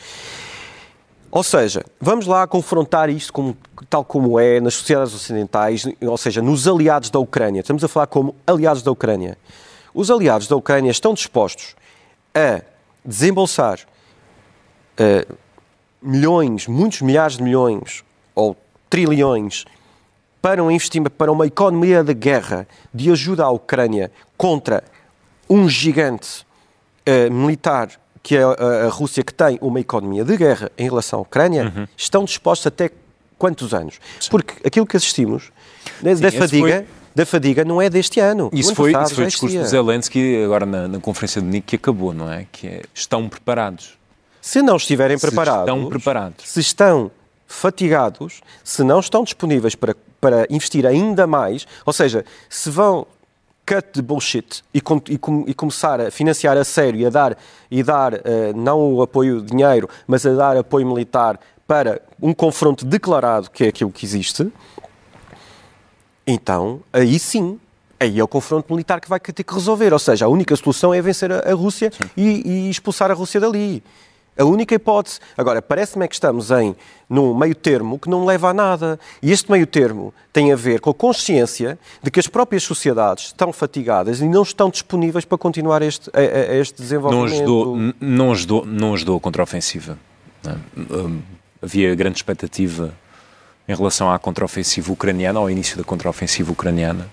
Ou 1.30 1.42
seja, 1.42 1.84
vamos 2.00 2.26
lá 2.26 2.46
confrontar 2.46 3.10
isto 3.10 3.32
como- 3.32 3.56
tal 3.90 4.04
como 4.04 4.38
é 4.40 4.60
nas 4.60 4.74
sociedades 4.74 5.14
ocidentais, 5.14 5.84
ou 6.00 6.16
seja, 6.16 6.40
nos 6.40 6.66
aliados 6.66 7.10
da 7.10 7.18
Ucrânia. 7.18 7.60
Estamos 7.60 7.84
a 7.84 7.88
falar 7.88 8.06
como 8.06 8.34
aliados 8.46 8.82
da 8.82 8.90
Ucrânia. 8.90 9.36
Os 9.92 10.10
aliados 10.10 10.46
da 10.46 10.56
Ucrânia 10.56 10.90
estão 10.90 11.12
dispostos 11.14 11.74
a 12.34 12.62
desembolsar 13.04 13.80
eh, 14.98 15.26
milhões, 16.00 16.66
muitos 16.66 17.02
milhares 17.02 17.36
de 17.36 17.42
milhões 17.42 18.04
ou 18.34 18.56
trilhões 18.88 19.64
para 20.40 20.62
um 20.62 20.70
investimento, 20.70 21.10
para 21.10 21.32
uma 21.32 21.46
economia 21.46 22.04
de 22.04 22.14
guerra, 22.14 22.66
de 22.94 23.10
ajuda 23.10 23.44
à 23.44 23.50
Ucrânia 23.50 24.10
contra 24.36 24.84
um 25.50 25.68
gigante 25.68 26.46
eh, 27.04 27.28
militar 27.30 27.90
que 28.26 28.36
é 28.36 28.42
a, 28.42 28.86
a 28.86 28.88
Rússia, 28.88 29.22
que 29.22 29.32
tem 29.32 29.56
uma 29.60 29.78
economia 29.78 30.24
de 30.24 30.36
guerra 30.36 30.68
em 30.76 30.82
relação 30.88 31.20
à 31.20 31.22
Ucrânia, 31.22 31.72
Uhum. 31.76 31.86
estão 31.96 32.24
dispostos 32.24 32.66
até 32.66 32.90
quantos 33.38 33.72
anos? 33.72 34.00
Porque 34.28 34.54
aquilo 34.66 34.84
que 34.84 34.96
assistimos 34.96 35.52
da, 36.02 36.12
da 36.14 36.26
esse 36.28 36.36
fadiga, 36.36 36.66
foi- 36.78 36.86
da 37.14 37.24
fadiga 37.24 37.64
não 37.64 37.80
é 37.80 37.88
deste 37.88 38.18
ano. 38.18 38.50
Isso 38.52 38.74
foi, 38.74 38.90
passado 38.90 39.06
isso 39.06 39.14
foi 39.14 39.24
o 39.24 39.28
discurso 39.28 39.56
do. 39.58 39.64
Zelensky 39.66 40.42
agora 40.44 40.66
na, 40.66 40.88
na 40.88 40.98
conferência 40.98 41.40
de 41.40 41.46
Munique 41.46 41.68
que 41.68 41.76
acabou, 41.76 42.12
não 42.12 42.32
é? 42.32 42.46
Que 42.50 42.66
é, 42.66 42.82
estão 42.92 43.28
preparados. 43.28 43.96
Se 44.42 44.60
não 44.60 44.76
estiverem 44.76 45.16
Se 45.18 45.24
preparados, 45.26 45.60
estão 45.72 45.88
preparados. 45.88 46.48
se 46.48 46.58
estão 46.60 47.10
fatigados, 47.46 48.40
se 48.64 48.82
não 48.82 48.98
estão 49.00 49.22
disponíveis 49.22 49.74
para, 49.76 49.94
para 50.20 50.46
investir 50.50 50.84
ainda 50.84 51.26
mais, 51.28 51.66
ou 51.84 51.92
seja, 51.92 52.24
se 52.48 52.70
vão 52.70 53.06
cut 53.66 53.88
the 53.94 54.00
bullshit 54.02 54.62
e, 54.72 54.80
com- 54.80 55.02
e 55.08 55.18
com- 55.18 55.44
e 55.46 55.52
começar 55.52 56.00
a 56.00 56.10
financiar 56.10 56.56
a 56.56 56.62
sério 56.64 57.00
e 57.00 57.04
a 57.06 57.10
dar, 57.10 57.36
e 57.70 57.82
dar 57.82 58.14
eh, 58.14 58.52
não 58.54 58.94
o 58.94 59.02
apoio 59.02 59.40
de 59.42 59.48
dinheiro, 59.48 59.88
mas 60.06 60.24
a 60.24 60.32
dar 60.32 60.56
apoio 60.56 60.86
militar 60.86 61.38
para 61.66 62.00
um 62.22 62.32
confronto 62.32 62.84
declarado, 62.86 63.50
que 63.50 63.64
é 63.64 63.68
aquilo 63.68 63.90
que 63.90 64.06
existe, 64.06 64.50
então 66.26 66.80
aí 66.92 67.18
sim. 67.18 67.58
Aí 67.98 68.20
é 68.20 68.22
o 68.22 68.28
confronto 68.28 68.70
militar 68.74 69.00
que 69.00 69.08
vai 69.08 69.18
ter 69.18 69.42
que 69.42 69.54
resolver. 69.54 69.90
Ou 69.90 69.98
seja, 69.98 70.26
a 70.26 70.28
única 70.28 70.54
solução 70.54 70.92
é 70.92 71.00
vencer 71.00 71.32
a, 71.32 71.38
a 71.50 71.54
Rússia 71.54 71.90
e, 72.14 72.66
e 72.66 72.70
expulsar 72.70 73.10
a 73.10 73.14
Rússia 73.14 73.40
dali. 73.40 73.82
A 74.38 74.44
única 74.44 74.74
hipótese. 74.74 75.18
Agora, 75.36 75.62
parece-me 75.62 76.04
é 76.04 76.08
que 76.08 76.14
estamos 76.14 76.50
em 76.50 76.74
num 77.08 77.34
meio 77.34 77.54
termo 77.54 77.98
que 77.98 78.08
não 78.10 78.24
leva 78.26 78.50
a 78.50 78.54
nada. 78.54 78.98
E 79.22 79.32
este 79.32 79.50
meio 79.50 79.66
termo 79.66 80.12
tem 80.32 80.52
a 80.52 80.56
ver 80.56 80.80
com 80.80 80.90
a 80.90 80.94
consciência 80.94 81.78
de 82.02 82.10
que 82.10 82.20
as 82.20 82.26
próprias 82.26 82.62
sociedades 82.62 83.26
estão 83.26 83.52
fatigadas 83.52 84.20
e 84.20 84.28
não 84.28 84.42
estão 84.42 84.68
disponíveis 84.70 85.24
para 85.24 85.38
continuar 85.38 85.80
este, 85.82 86.10
a, 86.12 86.18
a- 86.18 86.56
este 86.56 86.78
Não 86.80 86.84
desenvolvimento. 86.84 87.32
ajudou, 87.34 87.76
n- 87.76 87.94
não 88.00 88.32
ajudou, 88.32 88.66
não 88.66 88.94
ajudou 88.94 89.16
a 89.16 89.20
contraofensiva. 89.20 89.98
não 90.44 90.52
é? 90.52 90.56
Hum, 90.98 91.20
Havia 91.62 91.94
grande 91.94 92.16
expectativa 92.18 92.92
em 93.66 93.74
relação 93.74 94.10
à 94.12 94.18
contraofensiva 94.18 94.92
ucraniana, 94.92 95.40
ao 95.40 95.50
início 95.50 95.76
da 95.76 95.82
contraofensiva 95.82 96.52
ucraniana, 96.52 97.08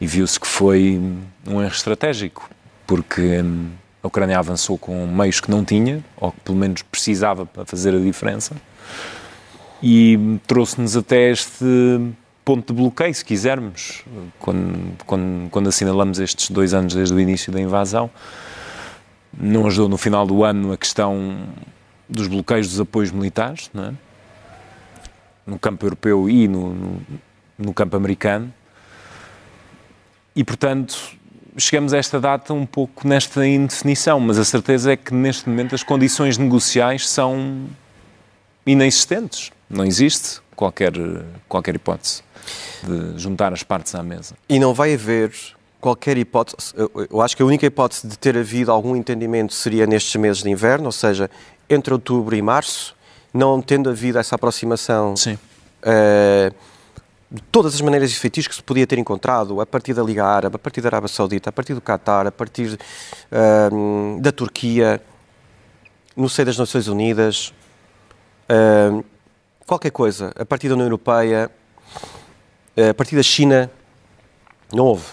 e 0.00 0.06
viu-se 0.06 0.38
que 0.38 0.46
foi 0.46 1.00
um 1.46 1.60
erro 1.62 1.72
estratégico, 1.72 2.48
porque 2.86 3.40
hum, 3.40 3.70
a 4.02 4.06
Ucrânia 4.06 4.38
avançou 4.38 4.76
com 4.76 5.06
meios 5.06 5.40
que 5.40 5.50
não 5.50 5.64
tinha, 5.64 6.04
ou 6.16 6.32
que 6.32 6.40
pelo 6.40 6.58
menos 6.58 6.82
precisava 6.82 7.46
para 7.46 7.64
fazer 7.64 7.94
a 7.94 7.98
diferença, 7.98 8.56
e 9.82 10.38
trouxe-nos 10.46 10.96
até 10.96 11.30
este 11.30 11.64
ponto 12.44 12.72
de 12.72 12.80
bloqueio, 12.80 13.14
se 13.14 13.24
quisermos, 13.24 14.02
quando, 14.38 14.96
quando, 15.06 15.50
quando 15.50 15.68
assinalamos 15.68 16.18
estes 16.18 16.50
dois 16.50 16.74
anos 16.74 16.94
desde 16.94 17.14
o 17.14 17.20
início 17.20 17.52
da 17.52 17.60
invasão. 17.60 18.10
Não 19.32 19.66
ajudou 19.66 19.88
no 19.88 19.96
final 19.96 20.26
do 20.26 20.44
ano 20.44 20.72
a 20.72 20.76
questão 20.76 21.38
dos 22.08 22.26
bloqueios 22.26 22.68
dos 22.68 22.80
apoios 22.80 23.10
militares, 23.10 23.70
é? 23.74 23.92
no 25.46 25.58
campo 25.58 25.86
europeu 25.86 26.28
e 26.28 26.46
no, 26.46 26.74
no, 26.74 27.02
no 27.58 27.74
campo 27.74 27.96
americano. 27.96 28.52
E, 30.34 30.44
portanto, 30.44 31.16
chegamos 31.56 31.92
a 31.92 31.98
esta 31.98 32.20
data 32.20 32.52
um 32.52 32.66
pouco 32.66 33.06
nesta 33.06 33.46
indefinição, 33.46 34.18
mas 34.20 34.38
a 34.38 34.44
certeza 34.44 34.92
é 34.92 34.96
que 34.96 35.12
neste 35.12 35.48
momento 35.48 35.74
as 35.74 35.82
condições 35.82 36.38
negociais 36.38 37.08
são 37.08 37.66
inexistentes. 38.66 39.50
Não 39.68 39.84
existe 39.84 40.40
qualquer, 40.54 40.92
qualquer 41.48 41.74
hipótese 41.74 42.22
de 42.82 43.20
juntar 43.20 43.52
as 43.52 43.62
partes 43.62 43.94
à 43.94 44.02
mesa. 44.02 44.34
E 44.48 44.58
não 44.58 44.74
vai 44.74 44.94
haver 44.94 45.32
qualquer 45.80 46.16
hipótese. 46.16 46.72
Eu 47.10 47.20
acho 47.20 47.36
que 47.36 47.42
a 47.42 47.46
única 47.46 47.66
hipótese 47.66 48.06
de 48.06 48.18
ter 48.18 48.36
havido 48.36 48.70
algum 48.70 48.94
entendimento 48.94 49.54
seria 49.54 49.86
nestes 49.86 50.14
meses 50.16 50.42
de 50.42 50.50
inverno, 50.50 50.86
ou 50.86 50.92
seja, 50.92 51.30
entre 51.68 51.92
outubro 51.92 52.34
e 52.36 52.42
março, 52.42 52.94
não 53.32 53.60
tendo 53.60 53.90
havido 53.90 54.18
essa 54.18 54.34
aproximação. 54.34 55.16
Sim. 55.16 55.38
Uh, 55.82 56.54
de 57.32 57.40
todas 57.44 57.74
as 57.74 57.80
maneiras 57.80 58.10
e 58.10 58.14
feitiços 58.14 58.48
que 58.48 58.54
se 58.54 58.62
podia 58.62 58.86
ter 58.86 58.98
encontrado, 58.98 59.58
a 59.58 59.64
partir 59.64 59.94
da 59.94 60.02
Liga 60.02 60.22
Árabe, 60.22 60.56
a 60.56 60.58
partir 60.58 60.82
da 60.82 60.88
Arábia 60.88 61.08
Saudita, 61.08 61.48
a 61.48 61.52
partir 61.52 61.72
do 61.72 61.80
Qatar, 61.80 62.26
a 62.26 62.30
partir 62.30 62.78
uh, 63.32 64.20
da 64.20 64.30
Turquia, 64.30 65.02
no 66.14 66.28
seio 66.28 66.44
das 66.44 66.58
Nações 66.58 66.88
Unidas, 66.88 67.54
uh, 68.50 69.02
qualquer 69.66 69.90
coisa, 69.90 70.30
a 70.38 70.44
partir 70.44 70.68
da 70.68 70.74
União 70.74 70.84
Europeia, 70.84 71.50
uh, 72.76 72.90
a 72.90 72.94
partir 72.94 73.16
da 73.16 73.22
China, 73.22 73.70
não 74.70 74.84
houve. 74.84 75.06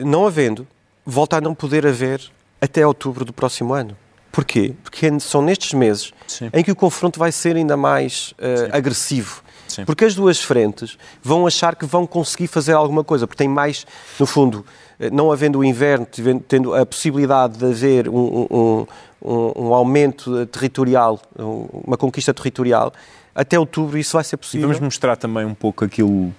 Não 0.00 0.26
havendo, 0.26 0.66
volta 1.06 1.36
a 1.36 1.40
não 1.40 1.54
poder 1.54 1.86
haver 1.86 2.20
até 2.60 2.84
outubro 2.84 3.24
do 3.24 3.32
próximo 3.32 3.72
ano. 3.74 3.96
Porquê? 4.32 4.74
Porque 4.82 5.20
são 5.20 5.40
nestes 5.40 5.72
meses 5.72 6.12
Sim. 6.26 6.50
em 6.52 6.64
que 6.64 6.72
o 6.72 6.76
confronto 6.76 7.18
vai 7.18 7.30
ser 7.30 7.56
ainda 7.56 7.76
mais 7.76 8.32
agressivo 8.72 9.42
Sim. 9.70 9.84
Porque 9.84 10.04
as 10.04 10.14
duas 10.14 10.40
frentes 10.40 10.98
vão 11.22 11.46
achar 11.46 11.76
que 11.76 11.86
vão 11.86 12.06
conseguir 12.06 12.48
fazer 12.48 12.72
alguma 12.72 13.04
coisa, 13.04 13.26
porque 13.26 13.38
tem 13.38 13.48
mais, 13.48 13.86
no 14.18 14.26
fundo, 14.26 14.66
eh, 14.98 15.10
não 15.10 15.30
havendo 15.30 15.60
o 15.60 15.64
inverno, 15.64 16.06
tendo 16.48 16.74
a 16.74 16.84
possibilidade 16.84 17.58
de 17.58 17.64
haver 17.64 18.08
um, 18.08 18.46
um, 18.50 18.86
um, 19.22 19.52
um 19.66 19.74
aumento 19.74 20.44
territorial, 20.46 21.20
uma 21.38 21.96
conquista 21.96 22.34
territorial, 22.34 22.92
até 23.34 23.58
outubro 23.58 23.96
isso 23.96 24.16
vai 24.16 24.24
ser 24.24 24.36
possível. 24.36 24.64
E 24.64 24.66
vamos 24.66 24.80
mostrar 24.80 25.16
também 25.16 25.44
um 25.44 25.54
pouco 25.54 25.84
aquilo 25.84 26.34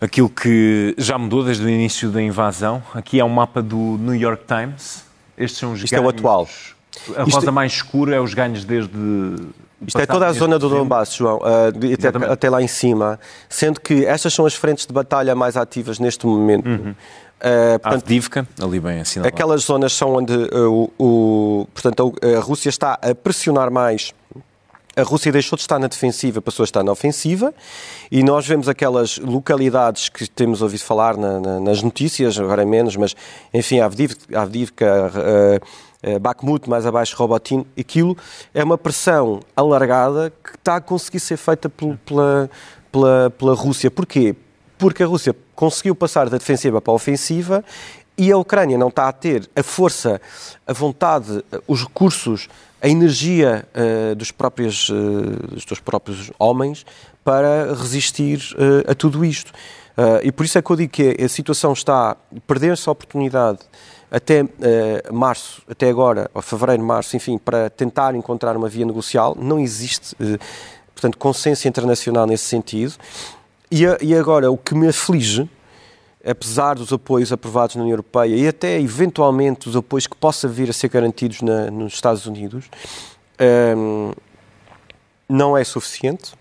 aquilo 0.00 0.28
que 0.28 0.94
já 0.98 1.16
mudou 1.16 1.42
desde 1.42 1.64
o 1.64 1.68
início 1.68 2.10
da 2.10 2.20
invasão. 2.22 2.82
Aqui 2.94 3.18
é 3.18 3.24
um 3.24 3.30
mapa 3.30 3.62
do 3.62 3.96
New 3.98 4.14
York 4.14 4.44
Times. 4.46 5.04
Estes 5.36 5.58
são 5.58 5.72
os 5.72 5.82
Isto 5.82 5.90
ganhos. 5.90 6.04
é 6.04 6.06
o 6.06 6.10
atual. 6.10 6.48
A 7.16 7.22
rosa 7.24 7.52
mais 7.52 7.72
escura 7.72 8.16
é 8.16 8.20
os 8.20 8.34
ganhos 8.34 8.64
desde 8.64 8.92
isto 9.84 10.00
é 10.00 10.06
toda 10.06 10.26
a 10.26 10.32
zona 10.32 10.58
do 10.58 10.68
Donbass, 10.68 11.14
João, 11.14 11.38
uh, 11.38 11.94
até, 11.94 12.32
até, 12.32 12.50
lá 12.50 12.62
em 12.62 12.68
cima, 12.68 13.20
sendo 13.48 13.80
que 13.80 14.06
estas 14.06 14.32
são 14.32 14.46
as 14.46 14.54
frentes 14.54 14.86
de 14.86 14.92
batalha 14.92 15.34
mais 15.34 15.56
ativas 15.56 15.98
neste 15.98 16.26
momento. 16.26 16.66
Uhum. 16.66 16.90
Uh, 16.90 17.78
portanto, 17.80 18.02
Avdivka, 18.02 18.48
ali 18.62 18.80
bem 18.80 19.00
assinalado. 19.00 19.34
Aquelas 19.34 19.62
zonas 19.62 19.92
são 19.92 20.14
onde 20.14 20.32
uh, 20.32 20.90
o, 20.98 21.68
portanto, 21.74 22.14
a 22.22 22.40
Rússia 22.40 22.70
está 22.70 22.94
a 22.94 23.14
pressionar 23.14 23.70
mais. 23.70 24.14
A 24.96 25.02
Rússia 25.02 25.30
deixou 25.30 25.56
de 25.56 25.62
estar 25.62 25.78
na 25.78 25.88
defensiva, 25.88 26.40
passou 26.40 26.62
a 26.62 26.64
estar 26.64 26.82
na 26.82 26.90
ofensiva, 26.90 27.52
e 28.10 28.22
nós 28.22 28.46
vemos 28.46 28.66
aquelas 28.66 29.18
localidades 29.18 30.08
que 30.08 30.26
temos 30.26 30.62
ouvido 30.62 30.80
falar 30.80 31.18
na, 31.18 31.38
na, 31.38 31.60
nas 31.60 31.82
notícias, 31.82 32.38
agora 32.38 32.62
é 32.62 32.64
menos, 32.64 32.96
mas 32.96 33.14
enfim, 33.52 33.80
Avdivka, 33.80 34.40
Avdivka 34.40 34.86
uh, 34.86 35.18
eh, 35.18 35.60
Bakhmut, 36.20 36.68
mais 36.68 36.86
abaixo 36.86 37.16
Robotin, 37.16 37.66
aquilo 37.78 38.16
é 38.54 38.62
uma 38.62 38.78
pressão 38.78 39.40
alargada 39.56 40.32
que 40.44 40.56
está 40.56 40.76
a 40.76 40.80
conseguir 40.80 41.20
ser 41.20 41.36
feita 41.36 41.68
pela, 41.68 42.50
pela, 42.92 43.30
pela 43.30 43.54
Rússia. 43.54 43.90
Porquê? 43.90 44.36
Porque 44.78 45.02
a 45.02 45.06
Rússia 45.06 45.34
conseguiu 45.54 45.94
passar 45.94 46.28
da 46.28 46.38
defensiva 46.38 46.80
para 46.80 46.92
a 46.92 46.94
ofensiva 46.94 47.64
e 48.18 48.32
a 48.32 48.38
Ucrânia 48.38 48.78
não 48.78 48.88
está 48.88 49.08
a 49.08 49.12
ter 49.12 49.48
a 49.54 49.62
força, 49.62 50.20
a 50.66 50.72
vontade, 50.72 51.44
os 51.66 51.82
recursos, 51.82 52.48
a 52.80 52.88
energia 52.88 53.66
uh, 53.74 54.14
dos, 54.14 54.30
próprios, 54.30 54.88
uh, 54.88 54.94
dos 55.52 55.64
seus 55.64 55.80
próprios 55.80 56.30
homens 56.38 56.86
para 57.24 57.74
resistir 57.74 58.38
uh, 58.54 58.90
a 58.90 58.94
tudo 58.94 59.24
isto. 59.24 59.52
e 60.22 60.30
por 60.30 60.44
isso 60.44 60.58
é 60.58 60.62
que 60.62 60.70
eu 60.70 60.76
digo 60.76 60.92
que 60.92 61.16
a 61.22 61.28
situação 61.28 61.72
está 61.72 62.10
a 62.10 62.16
perder-se 62.46 62.86
a 62.86 62.92
oportunidade 62.92 63.60
até 64.10 64.42
uh, 64.42 64.48
março, 65.12 65.62
até 65.68 65.88
agora, 65.88 66.30
ou 66.32 66.42
fevereiro, 66.42 66.82
março, 66.82 67.16
enfim, 67.16 67.38
para 67.38 67.68
tentar 67.70 68.14
encontrar 68.14 68.56
uma 68.56 68.68
via 68.68 68.84
negocial. 68.84 69.36
Não 69.38 69.58
existe, 69.58 70.14
uh, 70.14 70.38
portanto, 70.94 71.18
consenso 71.18 71.66
internacional 71.66 72.26
nesse 72.26 72.44
sentido. 72.44 72.94
E, 73.70 73.82
e, 74.00 74.14
agora, 74.14 74.50
o 74.50 74.56
que 74.56 74.74
me 74.74 74.88
aflige, 74.88 75.48
apesar 76.24 76.74
dos 76.74 76.92
apoios 76.92 77.32
aprovados 77.32 77.74
na 77.76 77.82
União 77.82 77.94
Europeia 77.94 78.36
e 78.36 78.46
até, 78.46 78.80
eventualmente, 78.80 79.68
os 79.68 79.76
apoios 79.76 80.06
que 80.06 80.16
possa 80.16 80.46
vir 80.46 80.70
a 80.70 80.72
ser 80.72 80.88
garantidos 80.88 81.42
na, 81.42 81.70
nos 81.70 81.94
Estados 81.94 82.26
Unidos, 82.26 82.66
um, 83.76 84.10
ehm, 84.10 84.12
não 85.28 85.56
é 85.56 85.64
suficiente 85.64 86.32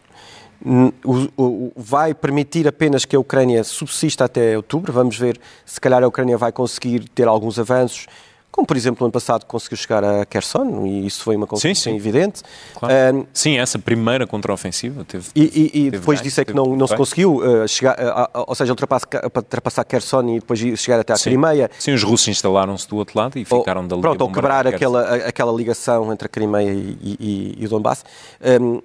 vai 1.76 2.14
permitir 2.14 2.68
apenas 2.68 3.06
que 3.06 3.16
a 3.16 3.20
Ucrânia 3.20 3.64
subsista 3.64 4.26
até 4.26 4.58
outubro. 4.58 4.92
Vamos 4.92 5.18
ver 5.18 5.40
se 5.66 5.80
calhar 5.80 6.04
a 6.04 6.08
Ucrânia 6.08 6.38
vai 6.38 6.52
conseguir 6.52 7.08
ter 7.10 7.28
alguns 7.28 7.60
avanços, 7.60 8.08
como 8.52 8.66
por 8.66 8.78
exemplo 8.78 9.02
no 9.02 9.08
ano 9.08 9.12
passado 9.12 9.46
conseguiu 9.46 9.78
chegar 9.78 10.04
a 10.04 10.26
Kherson, 10.26 10.86
e 10.86 11.06
isso 11.06 11.22
foi 11.24 11.36
uma 11.36 11.46
consequência 11.46 11.90
evidente. 11.92 12.42
Claro. 12.74 13.18
Um, 13.18 13.26
sim, 13.34 13.58
essa 13.60 13.78
primeira 13.78 14.26
contraofensiva 14.26 15.04
teve. 15.04 15.28
E, 15.36 15.72
e, 15.74 15.86
e 15.86 15.92
depois 15.92 16.22
disso 16.22 16.40
é 16.40 16.46
que 16.46 16.54
não, 16.54 16.76
não 16.76 16.88
se 16.88 16.96
conseguiu 16.96 17.36
uh, 17.36 17.68
chegar, 17.68 17.98
uh, 18.00 18.46
ou 18.48 18.56
seja, 18.56 18.72
ultrapassar, 18.72 19.08
ultrapassar 19.36 19.84
Kherson 19.84 20.30
e 20.30 20.40
depois 20.40 20.58
chegar 20.80 21.02
até 21.02 21.12
a 21.12 21.18
sim. 21.18 21.32
Crimeia. 21.32 21.70
Sim, 21.78 21.94
os 21.94 22.02
russos 22.02 22.30
instalaram-se 22.30 22.88
do 22.88 22.96
outro 22.96 23.20
lado 23.20 23.38
e 23.38 23.44
ficaram 23.44 23.82
ou, 23.82 23.88
dali. 23.88 24.02
Pronto, 24.02 24.22
ou 24.22 24.32
quebrar 24.32 24.66
aquela, 24.66 25.16
aquela 25.28 25.52
ligação 25.52 26.12
entre 26.14 26.28
a 26.28 26.30
Crimeia 26.30 26.72
e, 26.72 26.98
e, 27.20 27.56
e 27.60 27.66
o 27.66 27.70
Donbass. 27.70 28.06
Um, 28.62 28.82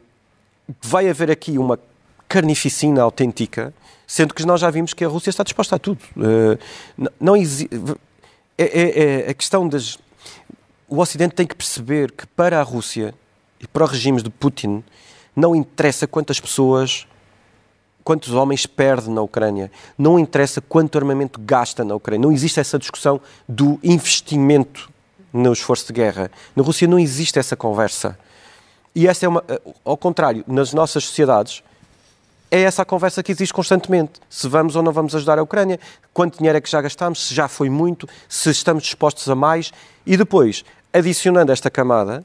vai 0.83 1.09
haver 1.09 1.31
aqui 1.31 1.59
uma 1.59 1.79
carnificina 2.29 3.03
autêntica, 3.03 3.75
sendo 4.07 4.35
que 4.35 4.45
nós 4.47 4.61
já 4.61 4.71
vimos 4.71 4.95
que 4.95 5.05
a 5.05 5.09
Rússia 5.09 5.31
está 5.31 5.43
disposta 5.43 5.77
a 5.77 5.79
tudo. 5.79 6.01
Uh, 6.17 7.09
não 7.19 7.37
existe. 7.37 7.71
É, 8.57 8.65
é, 8.65 9.03
é, 9.27 9.31
a 9.31 9.35
questão 9.35 9.69
das. 9.69 9.99
O 10.89 10.99
Ocidente 10.99 11.35
tem 11.35 11.47
que 11.47 11.55
perceber 11.55 12.13
que 12.13 12.27
para 12.27 12.61
a 12.61 12.63
Rússia 12.63 13.15
e 13.61 13.67
para 13.67 13.85
os 13.85 13.91
regimes 13.91 14.23
de 14.23 14.31
Putin 14.31 14.83
não 15.37 15.55
interessa 15.55 16.07
quantas 16.07 16.41
pessoas, 16.41 17.07
quantos 18.03 18.33
homens 18.33 18.67
perde 18.67 19.09
na 19.09 19.23
Ucrânia, 19.23 19.71
não 19.97 20.19
interessa 20.19 20.61
quanto 20.61 20.99
armamento 20.99 21.41
gasta 21.41 21.85
na 21.85 21.95
Ucrânia. 21.95 22.27
Não 22.27 22.33
existe 22.33 22.59
essa 22.61 22.79
discussão 22.79 23.21
do 23.49 23.79
investimento 23.83 24.91
no 25.33 25.53
esforço 25.53 25.87
de 25.87 25.93
guerra. 25.93 26.31
Na 26.55 26.63
Rússia 26.63 26.89
não 26.89 26.99
existe 26.99 27.39
essa 27.39 27.57
conversa. 27.57 28.19
E 28.95 29.07
essa 29.07 29.27
é 29.27 29.29
uma. 29.29 29.45
Ao 29.85 29.97
contrário, 29.97 30.45
nas 30.47 30.73
nossas 30.73 31.05
sociedades, 31.05 31.63
é 32.51 32.63
essa 32.63 32.83
a 32.83 32.85
conversa 32.85 33.23
que 33.23 33.31
existe 33.31 33.55
constantemente. 33.55 34.21
Se 34.29 34.49
vamos 34.49 34.75
ou 34.75 34.83
não 34.83 34.93
vamos 34.93 35.15
ajudar 35.15 35.39
a 35.39 35.43
Ucrânia, 35.43 35.79
quanto 36.13 36.39
dinheiro 36.39 36.59
é 36.59 36.61
que 36.61 36.71
já 36.71 36.81
gastamos, 36.83 37.29
se 37.29 37.35
já 37.35 37.47
foi 37.47 37.71
muito, 37.71 38.09
se 38.29 38.51
estamos 38.51 38.83
dispostos 38.83 39.29
a 39.29 39.35
mais. 39.35 39.73
E 40.05 40.17
depois, 40.17 40.65
adicionando 40.93 41.53
esta 41.53 41.71
camada, 41.71 42.25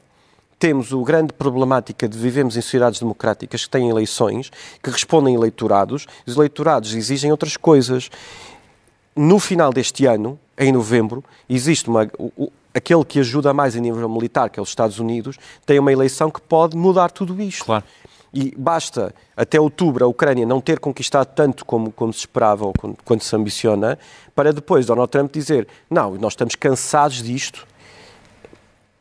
temos 0.58 0.92
o 0.92 1.04
grande 1.04 1.32
problemática 1.32 2.08
de 2.08 2.18
vivemos 2.18 2.56
em 2.56 2.60
sociedades 2.60 2.98
democráticas 2.98 3.64
que 3.64 3.70
têm 3.70 3.88
eleições, 3.88 4.50
que 4.82 4.90
respondem 4.90 5.34
eleitorados. 5.34 6.06
Os 6.26 6.34
eleitorados 6.34 6.94
exigem 6.94 7.30
outras 7.30 7.56
coisas. 7.56 8.10
No 9.14 9.38
final 9.38 9.72
deste 9.72 10.06
ano, 10.06 10.38
em 10.58 10.72
novembro, 10.72 11.22
existe 11.48 11.88
uma, 11.88 12.10
aquele 12.76 13.04
que 13.06 13.18
ajuda 13.18 13.54
mais 13.54 13.74
em 13.74 13.80
nível 13.80 14.06
militar, 14.06 14.50
que 14.50 14.60
é 14.60 14.62
os 14.62 14.68
Estados 14.68 14.98
Unidos, 14.98 15.38
tem 15.64 15.78
uma 15.78 15.90
eleição 15.90 16.30
que 16.30 16.42
pode 16.42 16.76
mudar 16.76 17.10
tudo 17.10 17.40
isto. 17.40 17.64
Claro. 17.64 17.84
E 18.34 18.54
basta 18.54 19.14
até 19.34 19.58
outubro 19.58 20.04
a 20.04 20.08
Ucrânia 20.08 20.44
não 20.44 20.60
ter 20.60 20.78
conquistado 20.78 21.28
tanto 21.34 21.64
como, 21.64 21.90
como 21.90 22.12
se 22.12 22.18
esperava 22.18 22.66
ou 22.66 22.74
quanto 23.02 23.24
se 23.24 23.34
ambiciona, 23.34 23.98
para 24.34 24.52
depois 24.52 24.84
Donald 24.84 25.10
Trump 25.10 25.32
dizer: 25.32 25.66
não, 25.88 26.16
nós 26.16 26.34
estamos 26.34 26.54
cansados 26.54 27.22
disto, 27.22 27.66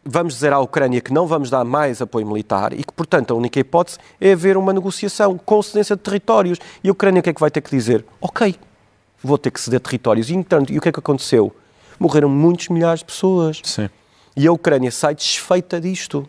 vamos 0.05 0.35
dizer 0.35 0.53
à 0.53 0.59
Ucrânia 0.59 1.01
que 1.01 1.11
não 1.11 1.27
vamos 1.27 1.49
dar 1.49 1.65
mais 1.65 2.01
apoio 2.01 2.25
militar 2.25 2.71
e 2.71 2.81
que, 2.81 2.93
portanto, 2.93 3.33
a 3.33 3.35
única 3.35 3.59
hipótese 3.59 3.97
é 4.21 4.31
haver 4.31 4.55
uma 4.55 4.71
negociação 4.71 5.37
com 5.37 5.61
cedência 5.61 5.97
de 5.97 6.01
territórios. 6.01 6.57
E 6.81 6.87
a 6.87 6.93
Ucrânia 6.93 7.19
o 7.19 7.23
que 7.23 7.31
é 7.31 7.33
que 7.33 7.41
vai 7.41 7.51
ter 7.51 7.59
que 7.59 7.71
dizer? 7.71 8.05
Ok, 8.21 8.55
vou 9.21 9.37
ter 9.37 9.51
que 9.51 9.59
ceder 9.59 9.81
territórios. 9.81 10.29
E, 10.29 10.33
entanto, 10.33 10.71
e 10.71 10.77
o 10.77 10.81
que 10.81 10.87
é 10.87 10.91
que 10.93 10.99
aconteceu? 10.99 11.53
Morreram 11.99 12.29
muitos 12.29 12.69
milhares 12.69 12.99
de 12.99 13.05
pessoas. 13.05 13.61
Sim. 13.63 13.89
E 14.35 14.47
a 14.47 14.51
Ucrânia 14.51 14.91
sai 14.91 15.15
desfeita 15.15 15.79
disto. 15.79 16.27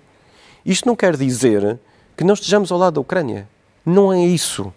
Isto 0.64 0.86
não 0.86 0.96
quer 0.96 1.16
dizer 1.16 1.78
que 2.16 2.24
não 2.24 2.34
estejamos 2.34 2.70
ao 2.70 2.78
lado 2.78 2.94
da 2.94 3.00
Ucrânia. 3.00 3.48
Não 3.84 4.12
é 4.12 4.20
isso. 4.20 4.72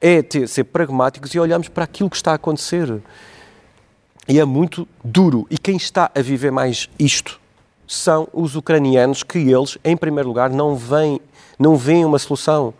É 0.00 0.22
ter, 0.22 0.48
ser 0.48 0.64
pragmáticos 0.64 1.34
e 1.34 1.38
olharmos 1.38 1.68
para 1.68 1.84
aquilo 1.84 2.08
que 2.08 2.16
está 2.16 2.32
a 2.32 2.34
acontecer. 2.34 3.02
E 4.28 4.38
é 4.38 4.44
muito 4.44 4.86
duro. 5.04 5.46
E 5.50 5.58
quem 5.58 5.76
está 5.76 6.10
a 6.14 6.22
viver 6.22 6.50
mais 6.50 6.88
isto 6.98 7.40
são 7.86 8.28
os 8.32 8.54
ucranianos, 8.54 9.24
que 9.24 9.38
eles, 9.38 9.76
em 9.84 9.96
primeiro 9.96 10.28
lugar, 10.28 10.48
não 10.48 10.76
veem, 10.76 11.20
não 11.58 11.76
veem 11.76 12.04
uma 12.04 12.20
solução. 12.20 12.72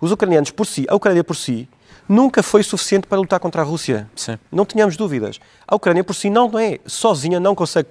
Os 0.00 0.10
ucranianos 0.10 0.50
por 0.50 0.66
si, 0.66 0.86
a 0.88 0.94
Ucrânia 0.94 1.22
por 1.22 1.36
si, 1.36 1.68
nunca 2.08 2.42
foi 2.42 2.62
suficiente 2.62 3.06
para 3.06 3.18
lutar 3.18 3.40
contra 3.40 3.62
a 3.62 3.64
Rússia. 3.64 4.08
Sim. 4.14 4.38
Não 4.50 4.64
tínhamos 4.64 4.96
dúvidas. 4.96 5.40
A 5.66 5.74
Ucrânia 5.74 6.04
por 6.04 6.14
si 6.14 6.30
não 6.30 6.58
é, 6.58 6.78
sozinha 6.86 7.40
não 7.40 7.54
consegue 7.54 7.88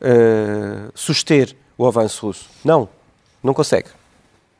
uh, 0.00 0.90
suster 0.94 1.56
o 1.76 1.86
avanço 1.86 2.26
russo. 2.26 2.48
Não, 2.64 2.88
não 3.42 3.54
consegue. 3.54 3.88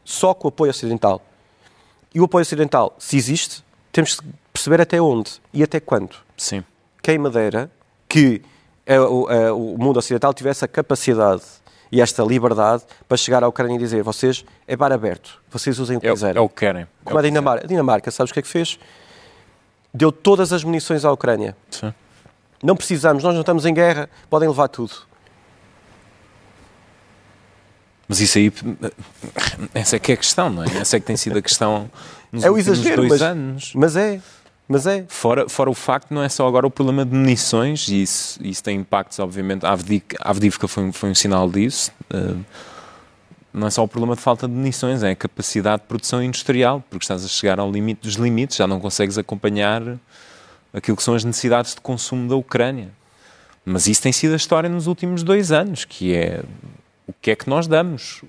Só 0.05 0.35
com 0.35 0.49
o 0.49 0.51
apoio 0.51 0.71
ocidental. 0.71 1.23
E 2.15 2.21
o 2.21 2.25
apoio 2.25 2.43
ocidental, 2.43 2.95
se 2.99 3.17
existe, 3.17 3.65
temos 3.93 4.17
que 4.17 4.27
perceber 4.53 4.81
até 4.81 5.01
onde 5.01 5.41
e 5.53 5.63
até 5.63 5.79
quando. 5.79 6.17
Sim. 6.37 6.65
Quem 7.03 7.19
me 7.19 7.31
dera 7.31 7.71
que 8.09 8.43
uh, 8.89 9.55
o 9.55 9.79
mundo 9.79 9.99
ocidental 9.99 10.35
tivesse 10.35 10.65
a 10.65 10.69
capacidade 10.69 11.43
e 11.93 12.01
esta 12.01 12.23
liberdade 12.23 12.83
para 13.09 13.17
chegar 13.17 13.43
à 13.43 13.49
Ucrânia 13.49 13.75
e 13.75 13.79
dizer 13.79 14.03
vocês, 14.03 14.45
é 14.67 14.77
bar 14.77 14.93
aberto, 14.93 15.41
vocês 15.51 15.79
usem 15.79 15.97
o 15.97 16.01
que 16.01 16.07
É, 16.07 16.11
quiserem. 16.13 16.37
é 16.39 16.41
o 16.41 16.49
que 16.49 16.57
querem. 16.57 16.87
Como 17.05 17.19
a 17.19 17.23
Dinamarca. 17.23 17.65
A 17.65 17.69
Dinamarca, 17.69 18.11
sabes 18.11 18.31
o 18.31 18.35
que 18.35 18.41
é 18.41 18.43
que 18.43 18.49
fez? 18.49 18.79
Deu 19.93 20.13
todas 20.13 20.53
as 20.53 20.63
munições 20.63 21.05
à 21.05 21.11
Ucrânia. 21.13 21.57
Sim. 21.71 21.93
Não 22.63 22.77
precisamos, 22.77 23.25
nós 23.25 23.33
não 23.35 23.41
estamos 23.41 23.65
em 23.67 23.75
guerra, 23.75 24.09
podem 24.29 24.49
levar 24.49 24.69
tudo. 24.69 24.93
Mas 28.09 28.21
isso 28.21 28.39
aí, 28.39 28.53
essa 29.73 29.97
é 29.97 29.99
que 29.99 30.11
é 30.11 30.15
a 30.15 30.19
questão, 30.19 30.51
não 30.51 30.65
é? 30.65 30.67
Essa 30.79 30.97
é 30.97 31.01
que 31.01 31.07
tem 31.07 31.17
sido 31.17 31.39
a 31.39 31.43
questão 31.43 31.89
nos 32.33 32.43
É 32.45 32.51
o 32.51 32.55
últimos 32.55 32.79
exagero, 32.81 33.03
dois 33.07 33.21
mas, 33.21 33.23
anos. 33.23 33.73
mas 33.75 33.97
é. 33.97 34.21
Mas 34.73 34.87
é. 34.87 35.05
Fora, 35.09 35.49
fora 35.49 35.69
o 35.69 35.75
facto, 35.75 36.15
não 36.15 36.23
é 36.23 36.29
só 36.29 36.47
agora 36.47 36.65
o 36.65 36.71
problema 36.71 37.05
de 37.05 37.13
munições, 37.13 37.89
e 37.89 38.03
isso, 38.03 38.39
isso 38.41 38.63
tem 38.63 38.79
impactos, 38.79 39.19
obviamente. 39.19 39.67
A 39.67 39.73
Avdiivka, 39.73 40.17
a 40.21 40.31
Avdiivka 40.31 40.69
foi, 40.69 40.93
foi 40.93 41.11
um 41.11 41.15
sinal 41.15 41.51
disso. 41.51 41.91
eh, 42.09 42.37
não 43.53 43.67
é 43.67 43.71
só 43.71 43.83
o 43.83 43.89
problema 43.89 44.15
de 44.15 44.23
falta 44.23 44.47
de 44.47 44.55
munições, 44.55 45.03
é 45.03 45.11
a 45.11 45.17
capacidade 45.17 45.83
de 45.83 45.89
produção 45.89 46.23
industrial, 46.23 46.85
porque 46.89 47.03
estás 47.03 47.25
a 47.25 47.29
chegar 47.29 47.59
ao 47.59 47.69
limite 47.69 48.03
dos 48.03 48.15
limites, 48.15 48.57
já 48.57 48.67
não 48.69 48.79
consegues 48.79 49.19
acompanhar 49.19 49.83
aquilo 50.73 50.97
que 50.97 51.03
são 51.03 51.15
as 51.15 51.25
necessidades 51.25 51.75
de 51.75 51.81
consumo 51.81 52.29
da 52.29 52.37
Ucrânia. 52.37 52.91
Mas 53.65 53.89
isso 53.89 54.01
tem 54.01 54.13
sido 54.13 54.35
a 54.35 54.37
história 54.37 54.71
nos 54.71 54.87
últimos 54.87 55.25
dois 55.25 55.51
anos, 55.51 55.85
que 55.85 56.15
é 56.15 56.45
o 57.09 57.13
que 57.21 57.33
é 57.33 57.35
que 57.35 57.51
nós 57.51 57.67
damos, 57.67 58.23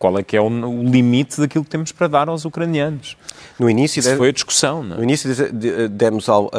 qual 0.00 0.18
é 0.18 0.22
que 0.22 0.34
é 0.34 0.40
o, 0.40 0.46
o 0.46 0.82
limite 0.82 1.38
daquilo 1.38 1.62
que 1.62 1.68
temos 1.70 1.92
para 1.92 2.06
dar 2.08 2.28
aos 2.30 2.46
ucranianos. 2.46 3.18
No 3.58 3.68
início, 3.68 4.00
Isso 4.00 4.08
de- 4.10 4.16
foi 4.16 4.30
a 4.30 4.32
discussão, 4.32 4.82
não 4.82 4.94
é? 4.94 4.98
no 4.98 5.04
início 5.04 5.28
dize- 5.28 5.52
de- 5.52 5.88
demos 5.88 6.26
ao, 6.26 6.50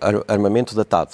ar- 0.00 0.22
armamento 0.28 0.74
datado. 0.76 1.12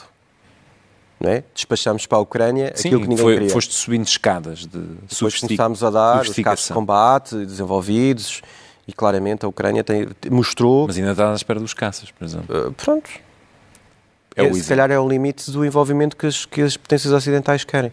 Não 1.20 1.30
é? 1.30 1.44
Despachámos 1.54 2.06
para 2.06 2.18
a 2.18 2.20
Ucrânia 2.22 2.72
Sim, 2.74 2.88
aquilo 2.88 3.02
que 3.02 3.08
ninguém 3.08 3.22
foi, 3.24 3.34
queria. 3.34 3.50
foste 3.50 3.72
subindo 3.74 4.04
escadas 4.06 4.60
de 4.66 4.78
Depois 5.08 5.38
começámos 5.38 5.84
a 5.84 5.90
dar 5.90 6.22
os 6.22 6.34
carros 6.36 6.66
de 6.66 6.72
combate 6.72 7.36
desenvolvidos 7.46 8.42
e 8.88 8.92
claramente 8.92 9.44
a 9.44 9.48
Ucrânia 9.48 9.84
tem- 9.84 10.08
mostrou. 10.28 10.88
Mas 10.88 10.96
ainda 10.96 11.12
estás 11.12 11.30
à 11.30 11.34
espera 11.36 11.60
dos 11.60 11.72
caças, 11.72 12.10
por 12.10 12.24
exemplo. 12.24 12.46
ah, 12.68 12.72
pronto, 12.76 13.08
É 14.34 14.52
se 14.52 14.68
calhar 14.68 14.90
é 14.90 14.98
o 14.98 15.06
limite 15.08 15.50
do 15.52 15.64
envolvimento 15.64 16.16
que 16.16 16.26
as, 16.26 16.44
que 16.46 16.62
as 16.62 16.76
potências 16.76 17.12
ocidentais 17.12 17.62
querem. 17.62 17.92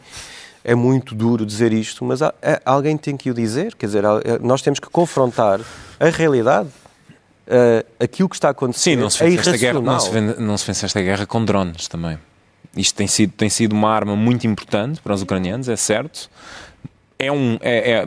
É 0.68 0.76
muito 0.76 1.16
duro 1.16 1.46
dizer 1.46 1.72
isto, 1.72 2.04
mas 2.04 2.22
há- 2.22 2.34
é- 2.42 2.62
alguém 2.66 2.98
tem 2.98 3.16
que 3.16 3.32
o 3.32 3.34
dizer. 3.34 3.74
Quer 3.74 3.86
dizer, 3.86 4.04
é- 4.04 4.38
nós 4.42 4.62
temos 4.62 4.80
que 4.82 4.90
confrontar 4.90 5.62
a 5.98 6.10
realidade. 6.10 6.68
Uh, 7.48 7.88
aquilo 8.04 8.28
que 8.28 8.36
está 8.36 8.50
a 8.50 8.52
acontecer 8.52 8.90
Sim, 8.90 8.96
não 8.98 9.10
se, 9.10 9.24
é 9.24 9.28
vence 9.30 9.40
esta 9.40 9.58
guerra, 9.58 9.80
não, 9.80 9.98
se 10.02 10.12
vende- 10.12 10.36
não 10.38 10.58
se 10.58 10.68
vence 10.68 10.86
esta 10.86 11.02
guerra 11.02 11.26
com 11.26 11.46
drones 11.46 11.88
também. 11.88 12.20
Isto 12.76 12.96
tem 12.98 13.08
sido, 13.08 13.32
tem 13.32 13.50
sido 13.50 13.72
uma 13.72 13.90
arma 13.90 14.18
muito 14.18 14.46
importante 14.46 15.00
para 15.00 15.14
os 15.14 15.22
ucranianos, 15.22 15.70
é 15.70 15.78
certo. 15.78 16.30
É 17.18 17.32
um, 17.32 17.58
é, 17.62 17.92
é, 18.02 18.06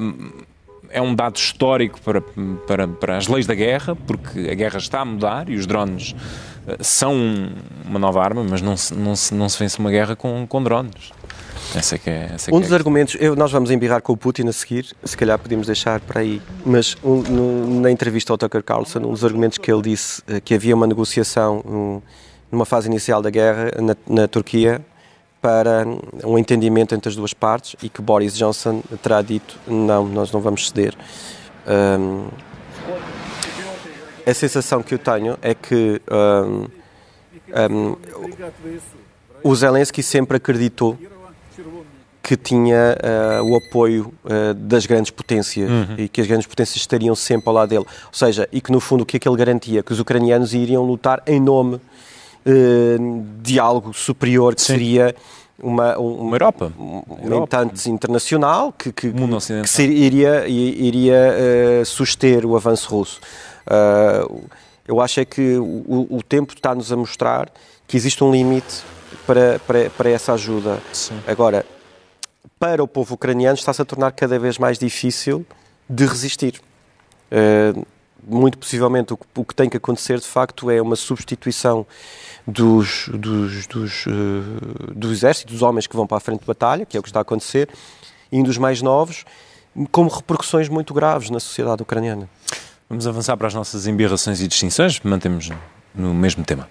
é 0.91 1.01
um 1.01 1.15
dado 1.15 1.37
histórico 1.37 1.99
para, 2.03 2.21
para, 2.21 2.87
para 2.87 3.17
as 3.17 3.27
leis 3.29 3.47
da 3.47 3.55
guerra, 3.55 3.97
porque 3.97 4.51
a 4.51 4.55
guerra 4.55 4.77
está 4.77 5.01
a 5.01 5.05
mudar 5.07 5.49
e 5.49 5.57
os 5.57 5.67
drones 5.67 6.15
eh, 6.69 6.77
são 6.81 7.15
uma 7.87 7.99
nova 7.99 8.23
arma, 8.23 8.45
mas 8.45 8.61
não 8.61 8.77
se, 8.77 8.93
não 8.93 9.17
se, 9.17 9.33
não 9.33 9.49
se 9.49 9.59
vence 9.59 9.79
uma 9.79 9.91
guerra 9.91 10.15
com, 10.15 10.47
com 10.47 10.63
drones. 10.63 11.13
Essa 11.75 11.95
é 11.95 11.99
que 11.99 12.11
é, 12.11 12.31
essa 12.35 12.51
é 12.51 12.55
Um 12.55 12.59
que 12.59 12.63
dos 12.65 12.73
é 12.73 12.75
argumentos, 12.75 13.17
eu, 13.21 13.37
nós 13.37 13.53
vamos 13.53 13.71
embirrar 13.71 14.03
com 14.03 14.13
o 14.13 14.17
Putin 14.17 14.49
a 14.49 14.53
seguir, 14.53 14.87
se 15.05 15.17
calhar 15.17 15.39
podemos 15.39 15.67
deixar 15.67 16.01
para 16.01 16.21
aí, 16.21 16.43
mas 16.65 16.97
um, 17.05 17.23
no- 17.23 17.81
na 17.81 17.91
entrevista 17.91 18.33
ao 18.33 18.39
Tucker 18.39 18.63
Carlson, 18.63 18.99
um 19.01 19.13
dos 19.13 19.25
argumentos 19.25 19.57
que 19.59 19.71
ele 19.71 19.83
disse 19.83 20.23
eh, 20.27 20.41
que 20.41 20.55
havia 20.55 20.75
uma 20.75 20.87
negociação 20.87 21.63
um, 21.65 22.03
numa 22.51 22.65
fase 22.65 22.89
inicial 22.89 23.23
da 23.23 23.31
guerra 23.31 23.71
na, 23.81 23.97
na 24.09 24.27
Turquia 24.27 24.81
para 25.41 25.87
um 26.25 26.37
entendimento 26.37 26.95
entre 26.95 27.09
as 27.09 27.15
duas 27.17 27.33
partes 27.33 27.77
e 27.83 27.89
que 27.89 28.03
Boris 28.03 28.37
Johnson 28.37 28.83
terá 29.03 29.23
dito 29.23 29.57
não, 29.67 30.07
nós 30.07 30.33
não 30.33 30.41
vamos 30.41 30.69
ceder. 30.69 30.95
Um, 31.67 32.27
a 34.27 34.35
sensação 34.35 34.83
que 34.83 34.95
eu 34.95 34.99
tenho 34.99 35.39
é 35.41 35.55
que 35.55 36.01
um, 36.11 36.67
um, 37.73 37.97
o 39.43 39.55
Zelensky 39.55 40.03
sempre 40.03 40.37
acreditou 40.37 40.99
que 42.31 42.37
tinha 42.37 42.97
eh, 43.03 43.41
o 43.43 43.57
apoio 43.57 44.15
eh, 44.25 44.55
das 44.55 44.87
grandes 44.87 45.11
potências 45.11 45.69
e 45.99 46.09
que 46.09 46.21
as 46.21 46.29
grandes 46.29 46.47
potências 46.47 46.77
estariam 46.77 47.13
sempre 47.17 47.49
ao 47.49 47.55
lado 47.57 47.71
dele. 47.71 47.85
Ou 47.85 48.13
seja, 48.13 48.49
e 48.53 48.61
que 48.61 48.71
no 48.71 48.79
fundo 48.79 49.03
o 49.03 49.05
que 49.05 49.17
é 49.17 49.19
que 49.19 49.29
ele 49.29 49.37
garantia? 49.37 49.83
Que 49.83 49.93
os 49.93 49.99
ucranianos 49.99 50.55
iriam 50.55 50.85
lutar 50.85 51.21
em 51.27 51.41
nome 51.41 51.81
eh, 52.47 52.99
de 53.43 53.59
algo 53.59 53.93
superior, 53.93 54.55
que 54.55 54.61
Sim. 54.63 54.75
seria 54.75 55.13
uma, 55.61 55.99
um, 55.99 56.21
Uma 56.21 56.37
Europa. 56.37 56.73
um 56.79 57.03
Europa. 57.21 57.65
entente 57.65 57.91
internacional 57.91 58.73
que, 58.73 58.93
que, 58.93 59.11
que 59.11 59.69
se 59.69 59.83
iria, 59.83 60.47
iria 60.47 61.85
suster 61.85 62.47
o 62.47 62.55
avanço 62.55 62.89
russo. 62.95 63.21
Eu 64.87 65.01
acho 65.01 65.19
é 65.19 65.25
que 65.25 65.57
o, 65.57 66.07
o 66.09 66.23
tempo 66.23 66.55
está-nos 66.55 66.93
a 66.93 66.97
mostrar 66.97 67.51
que 67.89 67.97
existe 67.97 68.23
um 68.23 68.31
limite 68.31 68.85
para, 69.27 69.59
para, 69.67 69.91
para 69.91 70.11
essa 70.11 70.33
ajuda. 70.33 70.79
Sim. 70.93 71.19
Agora, 71.27 71.67
para 72.59 72.83
o 72.83 72.89
povo 72.89 73.15
ucraniano 73.15 73.55
está-se 73.55 73.81
a 73.81 73.85
tornar 73.85 74.13
cada 74.13 74.39
vez 74.39 74.59
mais 74.59 74.79
difícil 74.79 75.47
de 75.89 76.07
resistir. 76.07 76.61
Uh, 77.33 77.87
muito 78.27 78.59
possivelmente 78.59 79.15
o 79.15 79.17
que, 79.17 79.27
o 79.35 79.45
que 79.45 79.55
tem 79.55 79.69
que 79.69 79.77
acontecer 79.77 80.19
de 80.19 80.27
facto 80.27 80.71
é 80.71 80.81
uma 80.81 80.97
substituição 80.97 81.87
dos, 82.47 83.09
dos, 83.09 83.67
dos, 83.67 84.07
uh, 84.07 84.95
do 84.95 85.11
exército, 85.11 85.53
dos 85.53 85.63
homens 85.63 85.87
que 85.87 85.97
vão 85.97 86.07
para 86.07 86.19
a 86.19 86.21
frente 86.21 86.41
de 86.41 86.47
batalha, 86.47 86.85
que 86.85 86.97
é 86.97 87.01
o 87.01 87.03
que 87.03 87.09
está 87.09 87.21
a 87.21 87.23
acontecer, 87.23 87.69
e 88.31 88.43
dos 88.43 88.59
mais 88.59 88.83
novos, 88.83 89.25
com 89.91 90.07
repercussões 90.07 90.69
muito 90.69 90.93
graves 90.93 91.31
na 91.31 91.41
sociedade 91.41 91.83
ucraniana. 91.83 92.29
Vamos 92.89 93.07
avançar 93.07 93.37
para 93.37 93.47
as 93.47 93.55
nossas 93.55 93.87
embirrações 93.87 94.41
e 94.41 94.49
distinções, 94.49 95.01
mantemos 95.01 95.51
no 95.95 96.13
mesmo 96.13 96.45
tema. 96.45 96.69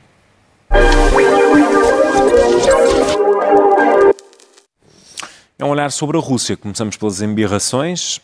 É 5.61 5.65
um 5.65 5.71
olhar 5.71 5.91
sobre 5.91 6.15
a 6.15 6.21
Rússia. 6.21 6.55
Começamos 6.55 6.95
pelas 6.95 7.21
embirrações. 7.21 8.21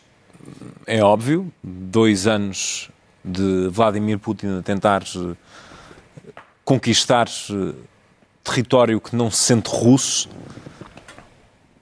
É 0.86 1.04
óbvio, 1.04 1.52
dois 1.62 2.26
anos 2.26 2.90
de 3.22 3.68
Vladimir 3.68 4.18
Putin 4.18 4.58
a 4.58 4.62
tentar 4.62 5.02
eh, 5.02 5.34
conquistar 6.64 7.28
eh, 7.28 7.74
território 8.42 8.98
que 8.98 9.14
não 9.14 9.30
se 9.30 9.42
sente 9.42 9.68
russo. 9.68 10.30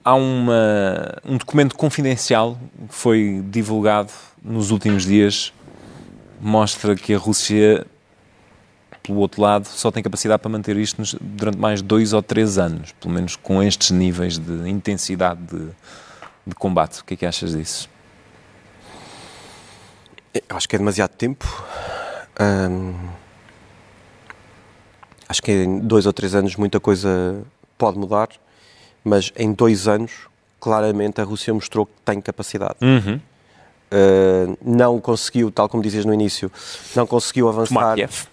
Há 0.03 0.15
uma, 0.15 1.21
um 1.23 1.37
documento 1.37 1.73
confidencial 1.77 2.59
que 2.89 2.93
foi 2.93 3.41
divulgado 3.49 4.11
nos 4.43 4.71
últimos 4.71 5.05
dias 5.05 5.53
mostra 6.41 6.97
que 6.97 7.13
a 7.13 7.17
Rússia, 7.17 7.87
pelo 9.05 9.19
outro 9.19 9.41
lado, 9.41 9.65
só 9.67 9.91
tem 9.91 10.01
capacidade 10.01 10.41
para 10.41 10.49
manter 10.49 10.75
isto 10.77 11.01
durante 11.21 11.57
mais 11.57 11.81
dois 11.81 12.13
ou 12.13 12.21
três 12.21 12.57
anos, 12.57 12.91
pelo 12.93 13.13
menos 13.13 13.35
com 13.35 13.61
estes 13.61 13.91
níveis 13.91 14.37
de 14.37 14.69
intensidade 14.69 15.39
de, 15.41 15.67
de 16.47 16.55
combate. 16.55 17.01
O 17.01 17.05
que 17.05 17.13
é 17.13 17.17
que 17.17 17.25
achas 17.25 17.51
disso? 17.51 17.89
Eu 20.33 20.57
acho 20.57 20.67
que 20.67 20.75
é 20.75 20.79
demasiado 20.79 21.11
tempo. 21.11 21.45
Hum, 22.39 22.93
acho 25.29 25.41
que 25.41 25.51
em 25.51 25.79
dois 25.79 26.05
ou 26.05 26.13
três 26.13 26.35
anos 26.35 26.55
muita 26.55 26.79
coisa 26.79 27.41
pode 27.77 27.97
mudar, 27.97 28.29
mas 29.03 29.31
em 29.37 29.53
dois 29.53 29.87
anos, 29.87 30.11
claramente, 30.59 31.21
a 31.21 31.23
Rússia 31.23 31.53
mostrou 31.53 31.85
que 31.85 31.93
tem 32.03 32.19
capacidade. 32.19 32.75
Uhum. 32.81 33.19
Uh, 33.85 34.57
não 34.61 34.99
conseguiu, 34.99 35.51
tal 35.51 35.69
como 35.69 35.81
dizias 35.81 36.03
no 36.05 36.13
início, 36.13 36.51
não 36.95 37.05
conseguiu 37.05 37.45
Tomar 37.45 37.61
avançar. 37.61 37.95
Kiev. 37.95 38.27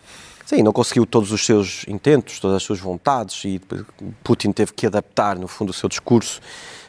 Sim, 0.52 0.62
não 0.62 0.72
conseguiu 0.72 1.06
todos 1.06 1.32
os 1.32 1.46
seus 1.46 1.86
intentos, 1.88 2.38
todas 2.38 2.58
as 2.58 2.62
suas 2.62 2.78
vontades 2.78 3.42
e 3.46 3.58
Putin 4.22 4.52
teve 4.52 4.74
que 4.74 4.86
adaptar, 4.86 5.38
no 5.38 5.48
fundo, 5.48 5.70
o 5.70 5.72
seu 5.72 5.88
discurso 5.88 6.42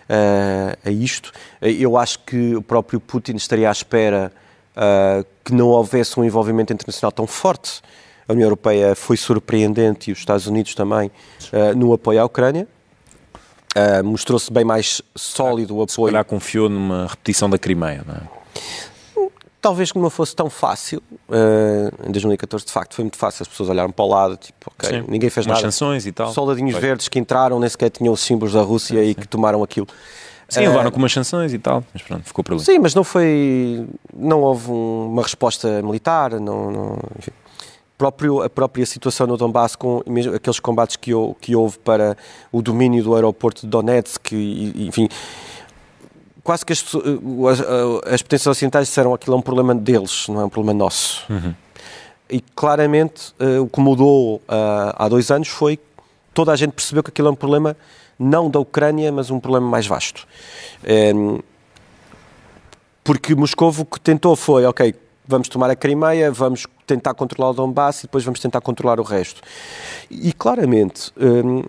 uh, 0.09 0.78
a 0.86 0.91
isto. 0.91 1.32
Uh, 1.61 1.68
Eu 1.68 1.95
acho 1.95 2.20
que 2.20 2.57
o 2.57 2.61
próprio 2.61 2.99
Putin 2.99 3.36
estaria 3.36 3.70
à 3.70 3.72
espera 3.72 4.34
uh, 4.76 5.26
que 5.45 5.53
não 5.53 5.68
houvesse 5.70 6.20
um 6.20 6.26
envolvimento 6.26 6.74
internacional 6.74 7.09
tão 7.14 7.26
forte. 7.26 7.82
A 8.28 8.34
União 8.34 8.47
Europeia 8.47 8.95
foi 8.95 9.16
surpreendente 9.16 10.09
e 10.09 10.14
os 10.14 10.20
Estados 10.20 10.45
Unidos 10.45 10.76
também 10.76 11.09
uh, 11.53 11.74
no 11.74 11.93
apoio 11.93 12.22
à 12.22 12.26
Ucrânia. 12.26 12.68
Mostrou-se 14.03 14.53
bem 14.53 14.64
mais 14.64 15.01
sólido 15.16 15.76
o 15.76 15.88
Se 15.88 15.95
apoio. 15.95 16.11
calhar 16.11 16.26
confiou 16.26 16.70
numa 16.70 17.07
repetição 17.07 17.49
da 17.49 17.57
Crimeia, 17.57 18.03
não 18.05 18.14
é? 18.14 18.22
Talvez 19.64 19.91
que 19.91 19.97
não 19.97 20.09
fosse 20.11 20.36
tão 20.36 20.49
fácil. 20.49 21.01
Uh, 21.28 22.07
em 22.07 22.11
2014, 22.11 22.66
de 22.66 22.72
facto, 22.72 22.93
foi 22.93 23.03
muito 23.05 23.18
fácil. 23.18 23.41
As 23.41 23.47
pessoas 23.47 23.70
olharam 23.70 23.89
para 23.89 24.05
o 24.05 24.07
lado, 24.07 24.38
tipo, 24.38 24.72
ok, 24.78 24.89
Sim. 24.89 25.05
ninguém 25.07 25.30
fez 25.32 25.45
Umas 25.47 25.57
nada. 25.59 25.72
sanções 25.72 26.05
e 26.05 26.11
tal. 26.11 26.32
Soldadinhos 26.32 26.76
verdes 26.78 27.07
que 27.07 27.18
entraram, 27.18 27.59
nem 27.59 27.68
sequer 27.70 27.89
tinham 27.89 28.14
os 28.14 28.20
símbolos 28.20 28.53
da 28.53 28.61
Rússia 28.61 29.03
e 29.03 29.16
que 29.16 29.28
tomaram 29.28 29.64
aquilo. 29.64 29.88
Sim, 30.49 30.59
Eh, 30.66 30.68
levaram 30.68 30.91
com 30.91 30.97
umas 30.99 31.11
sanções 31.14 31.51
e 31.53 31.57
tal, 31.57 31.84
mas 31.93 32.03
pronto, 32.03 32.26
ficou 32.26 32.43
por 32.43 32.53
ali. 32.53 32.61
Sim, 32.64 32.78
mas 32.78 32.93
não 32.93 33.03
foi. 33.03 33.88
Não 34.16 34.41
houve 34.41 34.70
um- 34.70 35.07
uma 35.11 35.24
resposta 35.24 35.82
militar, 35.82 36.32
não. 36.39 36.70
não 36.70 36.99
enfim. 37.18 37.32
Próprio, 37.97 38.41
a 38.43 38.49
própria 38.49 38.86
situação 38.86 39.26
no 39.26 39.38
Donbass, 39.38 39.76
com 39.76 40.01
mesmo 40.05 40.36
aqueles 40.36 40.59
combates 40.59 40.95
que, 40.97 41.11
que 41.39 41.55
houve 41.55 41.78
para 41.80 42.18
o 42.51 42.61
domínio 42.61 43.01
do 43.03 43.16
aeroporto 43.16 43.61
de 43.61 43.68
Donetsk, 43.68 44.34
e, 44.34 44.88
enfim. 44.88 45.07
Quase 46.44 46.66
que 46.66 46.74
as, 46.74 46.82
pessoas- 46.84 47.06
as, 47.62 48.14
as 48.14 48.22
potências 48.22 48.48
ocidentais 48.48 48.88
disseram 48.88 49.12
que 49.12 49.16
aquilo 49.16 49.36
é 49.36 49.39
um 49.39 49.41
problema 49.41 49.74
deles, 49.74 50.28
não 50.28 50.41
é 50.41 50.46
um 50.46 50.50
problema 50.50 50.78
nosso. 50.78 51.24
E 52.30 52.41
claramente 52.56 53.34
eh, 53.39 53.60
o 53.60 53.68
que 53.68 53.80
mudou 53.80 54.41
ah, 54.48 54.94
há 54.98 55.08
dois 55.08 55.30
anos 55.32 55.48
foi 55.48 55.80
toda 56.34 56.52
a 56.52 56.56
gente 56.56 56.72
percebeu 56.72 57.04
que 57.04 57.10
aquilo 57.12 57.28
é 57.28 57.32
um 57.32 57.36
problema 57.36 57.78
não 58.18 58.50
da 58.50 58.60
Ucrânia, 58.60 59.12
mas 59.12 59.30
um 59.30 59.39
problema 59.39 59.68
mais 59.68 59.86
vasto. 59.88 60.28
Porque 63.04 63.36
Moscou 63.36 63.70
o 63.78 63.86
que 63.86 64.00
tentou 64.00 64.36
foi, 64.36 64.66
ok, 64.66 64.96
vamos 65.28 65.48
tomar 65.50 65.70
a 65.70 65.76
Crimeia, 65.76 66.32
vamos 66.32 66.66
tentar 66.88 67.14
controlar 67.14 67.52
o 67.52 67.54
Donbass 67.54 68.00
e 68.00 68.02
depois 68.04 68.24
vamos 68.24 68.39
tentar 68.39 68.62
controlar 68.62 69.00
o 69.00 69.04
resto. 69.04 69.41
E 70.10 70.32
claramente 70.34 71.12
hum, 71.18 71.64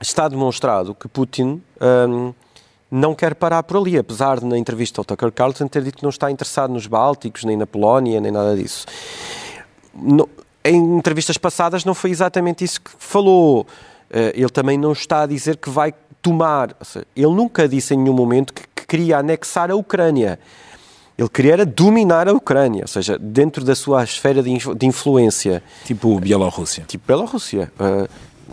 está 0.00 0.28
demonstrado 0.28 0.94
que 0.94 1.08
Putin 1.08 1.62
hum, 2.08 2.34
não 2.90 3.14
quer 3.14 3.34
parar 3.34 3.62
por 3.62 3.76
ali, 3.78 3.98
apesar 3.98 4.38
de 4.38 4.46
na 4.46 4.56
entrevista 4.56 5.00
ao 5.00 5.04
Tucker 5.04 5.32
Carlson 5.32 5.66
ter 5.66 5.82
dito 5.82 5.98
que 5.98 6.02
não 6.02 6.10
está 6.10 6.30
interessado 6.30 6.72
nos 6.72 6.86
Bálticos, 6.86 7.44
nem 7.44 7.56
na 7.56 7.66
Polónia, 7.66 8.20
nem 8.20 8.30
nada 8.30 8.56
disso. 8.56 8.86
No- 9.94 10.28
em 10.64 10.76
entrevistas 10.96 11.38
passadas 11.38 11.84
não 11.84 11.94
foi 11.94 12.10
exatamente 12.10 12.64
isso 12.64 12.80
que 12.80 12.90
falou. 12.98 13.66
Eh, 14.10 14.32
ele 14.36 14.48
também 14.50 14.76
não 14.78 14.92
está 14.92 15.22
a 15.22 15.26
dizer 15.26 15.56
que 15.56 15.70
vai 15.70 15.94
tomar. 16.20 16.74
ele 17.14 17.26
nunca 17.28 17.68
disse 17.68 17.94
em 17.94 17.98
nenhum 17.98 18.14
momento 18.14 18.52
que, 18.52 18.62
que 18.74 18.86
queria 18.86 19.18
anexar 19.18 19.70
a 19.70 19.76
Ucrânia. 19.76 20.38
Ele 21.16 21.28
queria 21.28 21.52
era 21.54 21.64
dominar 21.66 22.28
a 22.28 22.32
Ucrânia, 22.32 22.82
ou 22.82 22.88
seja, 22.88 23.16
dentro 23.18 23.64
da 23.64 23.74
sua 23.74 24.04
esfera 24.04 24.42
de, 24.42 24.58
de 24.74 24.86
influência, 24.86 25.62
Tipo 25.84 26.18
Bielorrússia. 26.20 26.84
tipo 26.86 27.06
Bielorrússia. 27.06 27.72
Eh, 27.78 28.08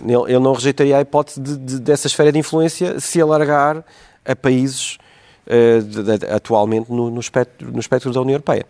ele, 0.06 0.32
ele 0.34 0.40
não 0.40 0.54
rejeitaria 0.54 0.98
a 0.98 1.02
hipótese 1.02 1.42
de- 1.42 1.58
de- 1.58 1.80
dessa 1.80 2.08
esfera 2.08 2.32
de 2.32 2.40
influência 2.40 3.00
se 3.00 3.20
alargar 3.20 3.84
a 4.26 4.36
países 4.36 4.98
de- 5.48 6.26
atualmente 6.28 6.92
no, 6.92 7.10
no 7.12 7.20
espectro, 7.20 7.72
no 7.72 7.80
espectro 7.80 8.12
da 8.12 8.22
União 8.22 8.36
Europeia. 8.36 8.66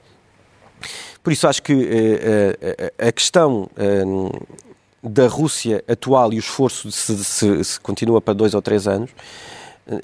Por 1.24 1.32
isso 1.32 1.48
acho 1.48 1.62
que 1.62 1.74
eh, 1.90 2.94
a 3.08 3.12
questão 3.12 3.70
da 5.02 5.28
Rússia 5.28 5.84
atual 5.88 6.34
e 6.34 6.38
o 6.38 6.40
esforço 6.40 6.92
se, 6.92 7.24
se- 7.24 7.64
se 7.64 7.80
continua 7.80 8.22
para 8.22 8.34
dois 8.34 8.54
ou 8.54 8.62
três 8.62 8.88
anos 8.88 9.12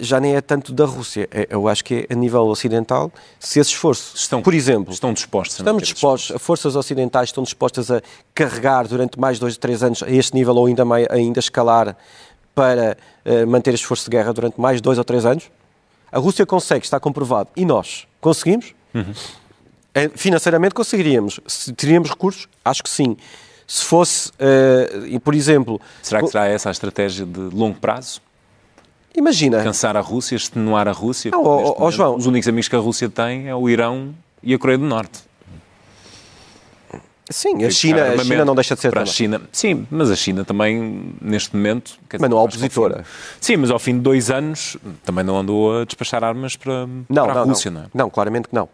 já 0.01 0.19
nem 0.19 0.35
é 0.35 0.41
tanto 0.41 0.73
da 0.73 0.83
Rússia. 0.83 1.25
É- 1.31 1.47
eu 1.49 1.65
acho 1.69 1.85
que 1.85 2.05
é 2.09 2.13
a 2.13 2.15
nível 2.15 2.41
ocidental 2.47 3.09
se 3.39 3.59
esse 3.61 3.69
esforço, 3.71 4.13
Estão, 4.15 4.41
por 4.41 4.53
exemplo, 4.53 4.93
estão 4.93 5.13
dispostos 5.13 5.57
Estamos 5.59 5.83
dispostos, 5.83 6.35
as 6.35 6.41
forças 6.41 6.75
ocidentais 6.75 7.29
estão 7.29 7.43
dispostas 7.43 7.89
a 7.89 8.01
carregar 8.35 8.85
durante 8.89 9.17
mais 9.17 9.39
dois, 9.39 9.57
três 9.57 9.81
anos 9.81 10.03
a 10.03 10.09
este 10.11 10.33
nível 10.35 10.53
ou 10.55 10.65
ainda, 10.65 10.83
mai- 10.83 11.07
ainda 11.09 11.39
escalar 11.39 11.95
para 12.59 12.97
eh, 13.23 13.45
manter 13.45 13.73
este 13.73 13.83
esforço 13.83 14.03
de 14.03 14.17
guerra 14.17 14.33
durante 14.33 14.59
mais 14.59 14.81
dois 14.81 14.97
ou 14.97 15.03
três 15.05 15.25
anos? 15.25 15.49
A 16.11 16.19
Rússia 16.19 16.45
consegue, 16.45 16.83
está 16.83 16.99
comprovado. 16.99 17.49
E 17.55 17.63
nós? 17.63 18.05
Conseguimos? 18.19 18.75
Eh, 19.93 20.09
Financeiramente 20.13 20.75
conseguiríamos. 20.75 21.39
Se 21.47 21.71
teríamos 21.71 22.09
recursos? 22.09 22.49
Acho 22.65 22.83
que 22.83 22.89
sim. 22.89 23.15
Se 23.65 23.85
fosse, 23.85 24.31
e, 25.07 25.19
por 25.19 25.35
exemplo, 25.35 25.79
Será 26.01 26.21
que 26.21 26.27
será 26.27 26.47
essa 26.47 26.69
a 26.69 26.71
estratégia 26.71 27.25
de 27.25 27.39
longo 27.55 27.77
prazo? 27.79 28.19
imagina, 29.15 29.63
Cansar 29.63 29.95
a 29.95 30.01
Rússia, 30.01 30.35
extenuar 30.35 30.87
a 30.87 30.91
Rússia? 30.91 31.29
Não, 31.31 31.43
ó, 31.43 31.61
momento, 31.61 31.91
João. 31.91 32.15
Os 32.15 32.25
únicos 32.25 32.47
amigos 32.49 32.67
que 32.67 32.75
a 32.75 32.79
Rússia 32.79 33.07
tem 33.09 33.47
é 33.47 33.55
o 33.55 33.69
Irão 33.69 34.13
e 34.41 34.53
a 34.53 34.57
Coreia 34.59 34.77
do 34.79 34.85
Norte. 34.85 35.28
Sim, 37.29 37.63
a 37.63 37.69
China, 37.69 37.97
a 37.99 38.03
Armamento 38.03 38.27
China 38.27 38.45
não 38.45 38.55
deixa 38.55 38.75
de 38.75 38.81
ser 38.81 38.89
para 38.89 39.01
a 39.01 39.03
também. 39.03 39.13
China. 39.13 39.41
Sim, 39.51 39.87
mas 39.89 40.11
a 40.11 40.15
China 40.15 40.43
também, 40.45 41.15
neste 41.21 41.55
momento... 41.55 41.97
Mas 42.19 42.29
não 42.29 42.37
é 42.37 42.39
ao 42.39 42.45
opositora. 42.45 43.05
Sim, 43.39 43.57
mas 43.57 43.71
ao 43.71 43.79
fim 43.79 43.93
de 43.95 44.01
dois 44.01 44.29
anos 44.29 44.77
também 45.03 45.23
não 45.23 45.37
andou 45.37 45.79
a 45.81 45.85
despachar 45.85 46.23
armas 46.23 46.55
para, 46.55 46.87
Não, 47.09 47.25
para 47.25 47.33
não, 47.33 47.41
a 47.41 47.45
Rússia, 47.45 47.71
não, 47.71 47.81
não. 47.81 47.87
é? 47.87 47.89
Não, 47.93 48.09
claramente 48.09 48.47
que 48.49 48.55
não. 48.55 48.67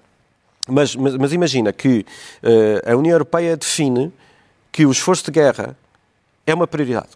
Mas, 0.67 0.95
mas, 0.95 1.15
mas 1.15 1.33
imagina 1.33 1.71
que 1.71 2.05
eh, 2.41 2.91
a 2.91 2.95
União 2.95 3.13
Europeia 3.13 3.55
define 3.55 4.11
que 4.71 4.85
o 4.85 4.91
esforço 4.91 5.25
de 5.25 5.31
guerra 5.31 5.77
é 6.45 6.53
uma 6.53 6.65
prioridade. 6.67 7.09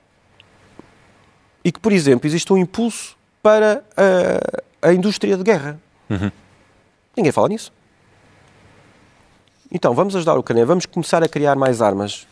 E 1.63 1.71
que, 1.71 1.79
por 1.79 1.91
exemplo, 1.91 2.27
existe 2.27 2.51
um 2.53 2.57
impulso 2.57 3.17
para 3.41 3.83
a, 3.97 4.87
a 4.89 4.93
indústria 4.93 5.35
de 5.35 5.43
guerra. 5.43 5.79
Uhum. 6.09 6.31
Ninguém 7.17 7.31
fala 7.31 7.49
nisso. 7.49 7.71
Então, 9.71 9.93
vamos 9.93 10.15
ajudar 10.15 10.33
a 10.33 10.39
Ucrânia, 10.39 10.65
vamos 10.65 10.85
começar 10.85 11.23
a 11.23 11.27
criar 11.27 11.55
mais 11.55 11.81
armas, 11.81 12.27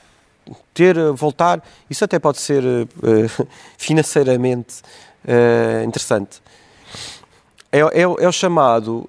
ter, 0.74 0.98
eh, 0.98 1.12
voltar, 1.12 1.64
isso 1.90 2.04
até 2.04 2.18
pode 2.18 2.40
ser 2.40 2.64
eh, 2.64 3.46
financeiramente 3.78 4.82
eh, 5.28 5.84
interessante. 5.86 6.42
É, 7.72 7.80
é, 7.80 8.02
é 8.02 8.28
o 8.28 8.32
chamado. 8.32 9.08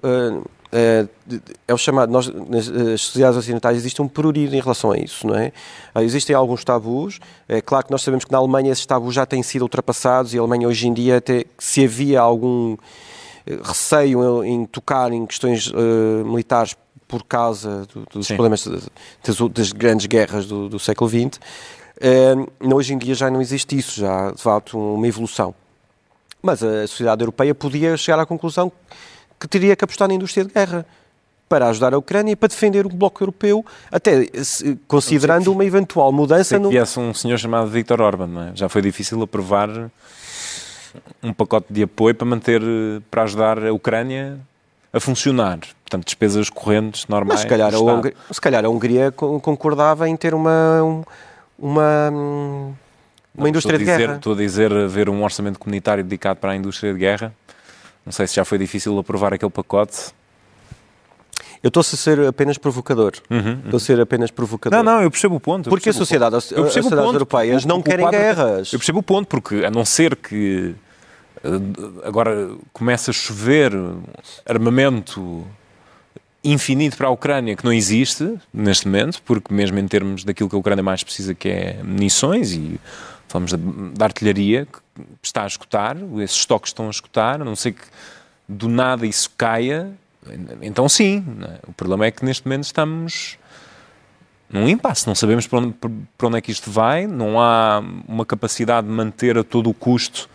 de- 1.25 1.41
é 1.67 1.73
o 1.73 1.77
chamado. 1.77 2.11
Nós, 2.11 2.27
nas 2.27 2.65
sociedades 3.01 3.37
ocidentais 3.37 3.77
existe 3.77 4.01
um 4.01 4.07
prurido 4.07 4.55
em 4.55 4.59
relação 4.59 4.91
a 4.91 4.97
isso, 4.97 5.25
não 5.25 5.33
é? 5.35 5.51
Ah, 5.95 6.03
Existem 6.03 6.35
alguns 6.35 6.63
tabus. 6.63 7.19
É 7.47 7.61
claro 7.61 7.85
que 7.85 7.91
nós 7.91 8.01
sabemos 8.03 8.25
que 8.25 8.31
na 8.31 8.37
Alemanha 8.37 8.71
esses 8.71 8.85
tabus 8.85 9.15
já 9.15 9.25
têm 9.25 9.41
sido 9.41 9.63
ultrapassados 9.63 10.33
e 10.33 10.37
a 10.37 10.41
Alemanha 10.41 10.67
hoje 10.67 10.87
em 10.87 10.93
dia, 10.93 11.17
até 11.17 11.45
se 11.57 11.83
havia 11.85 12.19
algum 12.21 12.77
receio 13.63 14.43
em, 14.43 14.53
em 14.53 14.65
tocar 14.65 15.11
em 15.11 15.25
questões 15.25 15.71
eh, 15.73 16.23
militares 16.23 16.75
por 17.09 17.23
causa 17.25 17.85
do- 17.93 18.05
dos 18.13 18.27
Sim. 18.27 18.35
problemas 18.35 18.65
das, 18.65 19.49
das 19.51 19.71
grandes 19.73 20.05
guerras 20.05 20.45
do, 20.45 20.69
do 20.69 20.77
século 20.79 21.09
XX, 21.09 21.39
eh, 21.99 22.35
hoje 22.61 22.93
em 22.93 22.97
dia 22.99 23.15
já 23.15 23.29
não 23.31 23.41
existe 23.41 23.75
isso, 23.77 23.99
já 23.99 24.29
de 24.31 24.41
facto 24.41 24.77
uma 24.77 25.07
evolução. 25.07 25.53
Mas 26.41 26.63
a 26.63 26.85
sociedade 26.87 27.21
europeia 27.23 27.53
podia 27.55 27.97
chegar 27.97 28.19
à 28.21 28.25
conclusão 28.27 28.71
que 29.39 29.47
teria 29.47 29.75
que 29.75 29.83
apostar 29.83 30.07
na 30.07 30.13
indústria 30.13 30.45
de 30.45 30.53
guerra 30.53 30.85
para 31.49 31.67
ajudar 31.69 31.95
a 31.95 31.97
Ucrânia 31.97 32.31
e 32.31 32.35
para 32.35 32.47
defender 32.47 32.85
o 32.85 32.89
bloco 32.89 33.23
europeu, 33.23 33.65
até 33.91 34.27
se- 34.43 34.77
considerando 34.87 35.51
uma 35.51 35.65
eventual 35.65 36.11
mudança 36.11 36.55
que 36.57 36.61
no. 36.61 36.69
viesse 36.69 36.99
um 36.99 37.11
senhor 37.11 37.39
chamado 37.39 37.67
Viktor 37.71 37.99
Orban, 38.01 38.49
é? 38.49 38.55
Já 38.55 38.69
foi 38.69 38.83
difícil 38.83 39.19
aprovar 39.23 39.67
um 41.23 41.33
pacote 41.33 41.67
de 41.73 41.83
apoio 41.83 42.13
para 42.13 42.27
manter, 42.27 42.61
eh, 42.61 43.01
para 43.09 43.23
ajudar 43.23 43.65
a 43.65 43.73
Ucrânia 43.73 44.39
a 44.91 44.99
funcionar. 44.99 45.59
Portanto, 45.83 46.05
despesas 46.05 46.49
correntes 46.49 47.05
normais. 47.07 47.33
Mas 47.35 47.41
se 47.41 47.47
calhar, 47.47 47.73
a. 47.73 47.79
Hungria, 47.79 48.13
se 48.31 48.41
calhar 48.41 48.65
a 48.65 48.69
Hungria 48.69 49.11
con- 49.11 49.39
concordava 49.39 50.07
em 50.07 50.15
ter 50.15 50.33
uma, 50.33 50.83
um- 50.83 51.03
uma, 51.57 52.09
uma 52.09 52.75
Não, 53.35 53.47
indústria 53.47 53.77
de 53.77 53.83
a 53.83 53.85
dizer, 53.87 53.97
guerra. 54.07 54.15
Estou 54.17 54.33
a 54.33 54.35
dizer 54.37 54.71
haver 54.73 55.09
um 55.09 55.23
orçamento 55.23 55.59
comunitário 55.59 56.03
dedicado 56.03 56.39
para 56.39 56.51
a 56.51 56.55
indústria 56.55 56.93
de 56.93 56.99
guerra. 56.99 57.33
Não 58.05 58.11
sei 58.13 58.25
se 58.27 58.35
já 58.35 58.45
foi 58.45 58.57
difícil 58.57 58.97
aprovar 58.97 59.33
aquele 59.33 59.51
pacote. 59.51 60.11
Eu 61.61 61.67
estou 61.67 61.81
a 61.81 61.83
ser 61.83 62.19
apenas 62.27 62.57
provocador. 62.57 63.11
Estou 63.65 63.77
a 63.77 63.79
ser 63.79 63.99
apenas 63.99 64.31
provocador. 64.31 64.79
Uhum, 64.79 64.85
Não, 64.85 64.93
não, 64.95 65.03
eu 65.03 65.11
percebo 65.11 65.35
o 65.35 65.39
ponto. 65.41 65.69
Porque 65.69 65.89
a 65.89 65.93
sociedade, 65.93 66.39
sociedades 66.39 66.89
ponto, 66.89 67.15
europeias 67.15 67.65
não 67.65 67.81
querem 67.81 68.05
quadro- 68.05 68.19
guerras. 68.19 68.71
Eu 68.71 68.79
percebo 68.79 68.99
o 68.99 69.03
ponto, 69.03 69.27
porque 69.27 69.65
a 69.65 69.69
não 69.69 69.83
ser 69.83 70.15
que 70.15 70.73
agora 72.03 72.51
comece 72.73 73.09
a 73.09 73.13
chover 73.13 73.71
armamento 74.45 75.45
infinito 76.43 76.97
para 76.97 77.07
a 77.07 77.11
Ucrânia 77.11 77.55
que 77.55 77.65
não 77.65 77.73
existe 77.73 78.37
neste 78.53 78.87
momento, 78.87 79.21
porque 79.23 79.53
mesmo 79.53 79.77
em 79.79 79.87
termos 79.87 80.23
daquilo 80.23 80.49
que 80.49 80.55
a 80.55 80.59
Ucrânia 80.59 80.83
mais 80.83 81.03
precisa, 81.03 81.33
que 81.33 81.49
é 81.49 81.79
munições 81.83 82.53
e 82.53 82.79
falamos 83.27 83.53
da, 83.95 84.05
artilharia, 84.05 84.65
que 84.65 84.79
está 85.21 85.43
a 85.43 85.47
escutar, 85.47 85.97
esses 86.17 86.37
estoques 86.37 86.69
estão 86.69 86.87
a 86.87 86.89
escutar, 86.89 87.41
a 87.41 87.45
não 87.45 87.55
ser 87.55 87.73
que 87.73 87.83
do 88.47 88.67
nada 88.67 89.05
isso 89.05 89.29
caia, 89.37 89.91
então 90.61 90.89
sim. 90.89 91.23
é? 91.43 91.59
O 91.67 91.73
problema 91.73 92.05
é 92.05 92.11
que 92.11 92.25
neste 92.25 92.45
momento 92.45 92.63
estamos 92.63 93.37
num 94.49 94.67
impasse, 94.67 95.05
não 95.05 95.13
sabemos 95.13 95.45
para 95.45 95.59
onde, 95.59 95.73
para 96.17 96.27
onde 96.27 96.37
é 96.37 96.41
que 96.41 96.51
isto 96.51 96.71
vai, 96.71 97.05
não 97.05 97.39
há 97.39 97.83
uma 98.07 98.25
capacidade 98.25 98.87
de 98.87 98.93
manter 98.93 99.37
a 99.37 99.43
todo 99.43 99.69
o 99.69 99.73
custo 99.73 100.27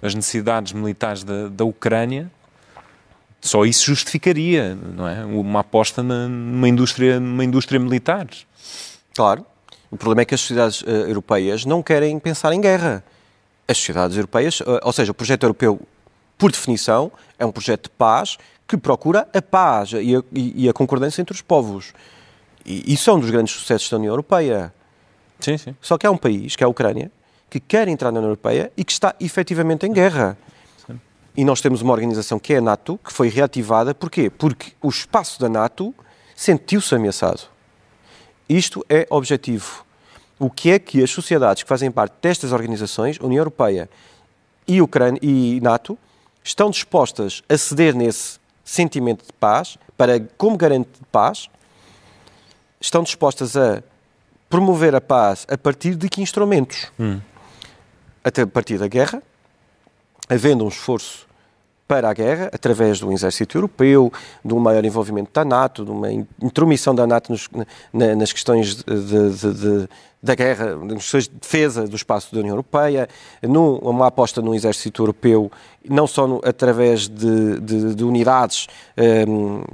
as 0.00 0.14
necessidades 0.14 0.72
militares 0.72 1.22
da, 1.24 1.48
da 1.48 1.64
Ucrânia. 1.64 2.30
Só 3.40 3.64
isso 3.64 3.86
justificaria, 3.86 4.74
não 4.74 5.08
é? 5.08 5.24
Uma 5.24 5.60
aposta 5.60 6.02
na- 6.02 6.28
numa 6.28 6.68
indústria, 6.68 7.18
numa 7.18 7.44
indústria 7.44 7.80
militar. 7.80 8.26
Claro. 9.14 9.44
O 9.90 9.96
problema 9.96 10.22
é 10.22 10.24
que 10.24 10.34
as 10.34 10.40
sociedades 10.40 10.82
eh, 10.86 10.90
europeias 11.10 11.64
não 11.64 11.82
querem 11.82 12.18
pensar 12.18 12.52
em 12.52 12.60
guerra. 12.60 13.04
As 13.68 13.76
sociedades 13.78 14.16
europeias, 14.16 14.60
eh, 14.62 14.80
ou 14.82 14.92
seja, 14.92 15.10
o 15.10 15.14
projeto 15.14 15.42
europeu 15.42 15.80
por 16.38 16.50
definição, 16.52 17.10
é 17.38 17.44
um 17.44 17.52
projeto 17.52 17.84
de 17.84 17.90
paz 17.90 18.38
que 18.66 18.76
procura 18.76 19.28
a 19.34 19.42
paz 19.42 19.92
e 19.92 20.16
a, 20.16 20.22
e 20.32 20.68
a 20.68 20.72
concordância 20.72 21.20
entre 21.20 21.34
os 21.34 21.42
povos. 21.42 21.92
E 22.64 22.94
isso 22.94 23.10
é 23.10 23.12
um 23.12 23.18
dos 23.20 23.28
grandes 23.30 23.52
sucessos 23.54 23.90
da 23.90 23.96
União 23.98 24.12
Europeia. 24.12 24.72
Sim, 25.40 25.58
sim. 25.58 25.76
Só 25.80 25.98
que 25.98 26.06
há 26.06 26.10
um 26.10 26.16
país, 26.16 26.54
que 26.56 26.62
é 26.62 26.66
a 26.66 26.68
Ucrânia, 26.68 27.10
que 27.52 27.60
quer 27.60 27.86
entrar 27.86 28.10
na 28.10 28.18
União 28.18 28.30
Europeia 28.30 28.72
e 28.74 28.82
que 28.82 28.92
está 28.92 29.14
efetivamente 29.20 29.84
em 29.84 29.92
guerra. 29.92 30.38
Sim. 30.86 30.98
E 31.36 31.44
nós 31.44 31.60
temos 31.60 31.82
uma 31.82 31.92
organização 31.92 32.38
que 32.38 32.54
é 32.54 32.56
a 32.56 32.60
NATO, 32.62 32.98
que 33.04 33.12
foi 33.12 33.28
reativada. 33.28 33.94
Porquê? 33.94 34.30
Porque 34.30 34.72
o 34.80 34.88
espaço 34.88 35.38
da 35.38 35.50
NATO 35.50 35.94
sentiu-se 36.34 36.94
ameaçado. 36.94 37.42
Isto 38.48 38.82
é 38.88 39.06
objetivo. 39.10 39.84
O 40.38 40.48
que 40.48 40.70
é 40.70 40.78
que 40.78 41.02
as 41.02 41.10
sociedades 41.10 41.62
que 41.62 41.68
fazem 41.68 41.90
parte 41.90 42.14
destas 42.22 42.52
organizações, 42.52 43.18
União 43.20 43.40
Europeia 43.40 43.90
e, 44.66 44.80
Ucrânia, 44.80 45.20
e 45.22 45.60
NATO, 45.60 45.98
estão 46.42 46.70
dispostas 46.70 47.42
a 47.50 47.58
ceder 47.58 47.94
nesse 47.94 48.40
sentimento 48.64 49.26
de 49.26 49.32
paz, 49.34 49.76
para, 49.94 50.18
como 50.38 50.56
garante 50.56 50.88
de 50.98 51.06
paz, 51.12 51.50
estão 52.80 53.02
dispostas 53.02 53.58
a 53.58 53.82
promover 54.48 54.94
a 54.94 55.02
paz 55.02 55.46
a 55.50 55.58
partir 55.58 55.94
de 55.96 56.08
que 56.08 56.22
instrumentos? 56.22 56.90
Hum. 56.98 57.20
A 58.24 58.46
partir 58.46 58.78
da 58.78 58.86
guerra, 58.86 59.22
havendo 60.28 60.64
um 60.64 60.68
esforço 60.68 61.26
para 61.86 62.08
a 62.08 62.14
guerra, 62.14 62.48
através 62.52 63.00
do 63.00 63.12
exército 63.12 63.58
europeu, 63.58 64.12
de 64.44 64.54
um 64.54 64.58
maior 64.58 64.84
envolvimento 64.84 65.30
da 65.32 65.44
NATO, 65.44 65.84
de 65.84 65.90
uma 65.90 66.10
intromissão 66.40 66.94
da 66.94 67.06
NATO 67.06 67.30
nos, 67.30 67.48
na, 67.92 68.14
nas 68.14 68.32
questões 68.32 68.76
de, 68.76 68.84
de, 68.84 69.52
de, 69.52 69.88
da 70.22 70.34
guerra, 70.36 70.76
nas 70.76 71.02
questões 71.02 71.28
de 71.28 71.34
defesa 71.34 71.88
do 71.88 71.96
espaço 71.96 72.32
da 72.32 72.40
União 72.40 72.52
Europeia, 72.52 73.08
num, 73.42 73.76
uma 73.78 74.06
aposta 74.06 74.40
no 74.40 74.54
exército 74.54 75.02
europeu, 75.02 75.50
não 75.88 76.06
só 76.06 76.28
no, 76.28 76.40
através 76.44 77.08
de, 77.08 77.58
de 77.94 78.04
unidades 78.04 78.68
eh, 78.96 79.24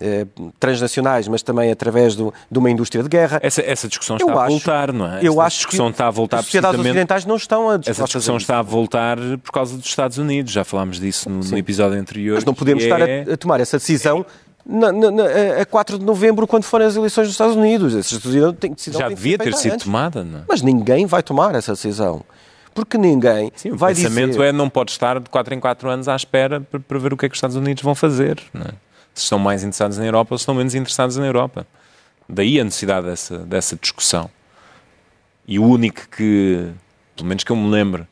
eh, 0.00 0.26
transnacionais, 0.58 1.28
mas 1.28 1.42
também 1.42 1.70
através 1.70 2.16
do, 2.16 2.32
de 2.50 2.58
uma 2.58 2.70
indústria 2.70 3.02
de 3.02 3.10
guerra. 3.10 3.38
Essa, 3.42 3.60
essa 3.60 3.88
discussão 3.88 4.16
está 4.16 4.32
eu 4.32 4.38
a 4.38 4.46
voltar, 4.48 4.90
não 4.90 5.06
é? 5.06 5.18
Eu 5.22 5.32
essa 5.32 5.42
acho 5.42 5.56
discussão 5.58 5.86
que 5.86 5.92
está 5.92 6.06
a 6.06 6.10
voltar 6.10 6.38
as 6.38 6.44
sociedades 6.46 6.80
ocidentais 6.80 7.26
não 7.26 7.36
estão 7.36 7.68
a 7.68 7.74
Essa 7.84 8.04
discussão 8.04 8.38
está 8.38 8.58
a 8.58 8.62
voltar 8.62 9.18
por 9.42 9.52
causa 9.52 9.76
dos 9.76 9.86
Estados 9.86 10.16
Unidos, 10.16 10.50
já 10.50 10.64
falámos 10.64 10.98
disso 10.98 11.28
no, 11.28 11.40
no 11.40 11.58
episódio 11.58 11.98
anterior. 11.98 12.36
Mas 12.36 12.44
não 12.44 12.54
podemos 12.54 12.82
estar 12.82 13.00
é... 13.02 13.26
a, 13.28 13.34
a 13.34 13.36
tomar 13.36 13.60
essa 13.60 13.76
decisão 13.76 14.24
na, 14.68 14.92
na, 14.92 15.24
a 15.62 15.64
4 15.64 15.98
de 15.98 16.04
novembro, 16.04 16.46
quando 16.46 16.64
forem 16.64 16.86
as 16.86 16.94
eleições 16.94 17.24
dos 17.24 17.32
Estados 17.32 17.56
Unidos. 17.56 17.96
Essa 17.96 18.16
decisão 18.16 18.52
tem, 18.52 18.72
decisão 18.74 19.00
Já 19.00 19.08
devia 19.08 19.38
ter 19.38 19.54
sido 19.54 19.72
antes. 19.72 19.86
tomada, 19.86 20.22
não 20.22 20.40
é? 20.40 20.42
Mas 20.46 20.60
ninguém 20.60 21.06
vai 21.06 21.22
tomar 21.22 21.54
essa 21.54 21.72
decisão. 21.72 22.22
Porque 22.74 22.98
ninguém 22.98 23.50
Sim, 23.56 23.70
vai 23.72 23.94
dizer... 23.94 24.06
O 24.06 24.10
pensamento 24.10 24.42
é 24.42 24.52
não 24.52 24.68
pode 24.68 24.90
estar 24.90 25.18
de 25.18 25.30
4 25.30 25.54
em 25.54 25.58
4 25.58 25.88
anos 25.88 26.06
à 26.06 26.14
espera 26.14 26.60
para, 26.60 26.78
para 26.78 26.98
ver 26.98 27.14
o 27.14 27.16
que 27.16 27.24
é 27.24 27.28
que 27.28 27.32
os 27.32 27.38
Estados 27.38 27.56
Unidos 27.56 27.82
vão 27.82 27.94
fazer. 27.94 28.40
É? 28.54 28.68
Se 29.14 29.22
estão 29.24 29.38
mais 29.38 29.62
interessados 29.62 29.96
na 29.96 30.04
Europa 30.04 30.34
ou 30.34 30.38
se 30.38 30.42
estão 30.42 30.54
menos 30.54 30.74
interessados 30.74 31.16
na 31.16 31.26
Europa. 31.26 31.66
Daí 32.28 32.60
a 32.60 32.64
necessidade 32.64 33.06
dessa, 33.06 33.38
dessa 33.38 33.74
discussão. 33.74 34.30
E 35.46 35.58
o 35.58 35.64
único 35.64 36.06
que, 36.10 36.68
pelo 37.16 37.26
menos 37.26 37.42
que 37.42 37.50
eu 37.50 37.56
me 37.56 37.70
lembro, 37.70 38.06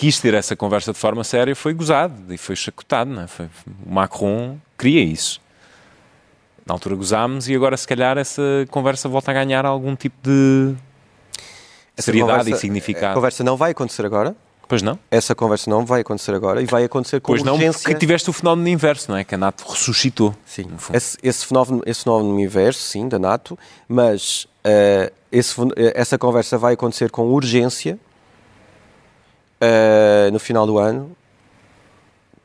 quis 0.00 0.18
ter 0.18 0.32
essa 0.32 0.56
conversa 0.56 0.94
de 0.94 0.98
forma 0.98 1.22
séria 1.22 1.54
foi 1.54 1.74
gozado 1.74 2.32
e 2.32 2.38
foi 2.38 2.56
chacotado. 2.56 3.20
É? 3.20 3.26
foi, 3.26 3.50
o 3.84 3.92
Macron 3.92 4.56
queria 4.78 5.02
isso. 5.02 5.42
Na 6.64 6.72
altura 6.72 6.94
gozámos 6.94 7.50
e 7.50 7.54
agora, 7.54 7.76
se 7.76 7.86
calhar, 7.86 8.16
essa 8.16 8.42
conversa 8.70 9.10
volta 9.10 9.30
a 9.30 9.34
ganhar 9.34 9.66
algum 9.66 9.94
tipo 9.94 10.16
de 10.22 10.74
essa 11.94 12.06
seriedade 12.06 12.38
conversa, 12.38 12.56
e 12.56 12.60
significado. 12.60 13.12
A 13.12 13.14
conversa 13.14 13.44
não 13.44 13.58
vai 13.58 13.72
acontecer 13.72 14.06
agora. 14.06 14.34
Pois 14.66 14.80
não? 14.80 14.98
Essa 15.10 15.34
conversa 15.34 15.68
não 15.68 15.84
vai 15.84 16.00
acontecer 16.00 16.32
agora 16.32 16.62
e 16.62 16.64
vai 16.64 16.84
acontecer 16.84 17.20
com 17.20 17.32
pois 17.32 17.42
urgência. 17.42 17.58
Pois 17.58 17.76
não, 17.76 17.82
porque 17.82 17.94
tiveste 17.94 18.30
o 18.30 18.32
fenómeno 18.32 18.68
inverso, 18.68 19.10
não 19.10 19.18
é? 19.18 19.24
Que 19.24 19.34
a 19.34 19.38
NATO 19.38 19.66
ressuscitou. 19.68 20.34
Sim, 20.46 20.66
esse, 20.94 21.18
esse, 21.22 21.44
fenómeno, 21.44 21.82
esse 21.84 22.04
fenómeno 22.04 22.40
inverso, 22.40 22.80
sim, 22.80 23.06
da 23.06 23.18
NATO, 23.18 23.58
mas 23.86 24.44
uh, 24.64 25.12
esse, 25.30 25.54
essa 25.94 26.16
conversa 26.16 26.56
vai 26.56 26.72
acontecer 26.72 27.10
com 27.10 27.26
urgência 27.26 27.98
uh, 29.60 30.30
no 30.32 30.38
final 30.38 30.66
do 30.66 30.78
ano, 30.78 31.16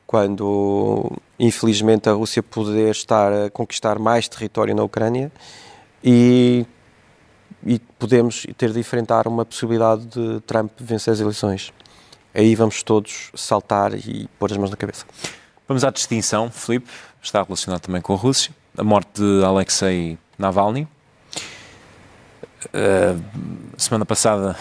quando 0.06 1.12
infelizmente 1.40 2.10
a 2.10 2.14
Rússia 2.14 2.44
poder 2.44 2.92
estar 2.92 3.32
a 3.32 3.50
conquistar 3.50 4.00
mais 4.00 4.28
território 4.28 4.76
na 4.76 4.84
Ucrânia 4.84 5.32
e, 6.04 6.66
e 7.66 7.80
podemos 8.00 8.46
ter 8.58 8.72
de 8.72 8.80
enfrentar 8.80 9.28
uma 9.28 9.46
possibilidade 9.46 10.06
de 10.06 10.40
Trump 10.42 10.72
vencer 10.80 11.14
as 11.14 11.20
eleições. 11.20 11.74
Aí 12.34 12.54
vamos 12.54 12.84
todos 12.84 13.32
saltar 13.34 13.94
e 13.94 14.30
pôr 14.38 14.52
as 14.52 14.58
mãos 14.58 14.70
na 14.70 14.78
cabeça. 14.78 15.06
Vamos 15.68 15.84
à 15.84 15.90
distinção, 15.90 16.52
Filipe, 16.52 16.90
está 17.22 17.42
relacionado 17.42 17.82
também 17.82 18.02
com 18.02 18.14
a 18.14 18.18
Rússia. 18.18 18.54
A 18.78 18.84
morte 18.84 19.22
de 19.22 19.44
Alexei 19.44 20.18
Navalny, 20.38 20.88
Uh, 22.68 23.22
semana 23.78 24.06
passada 24.06 24.56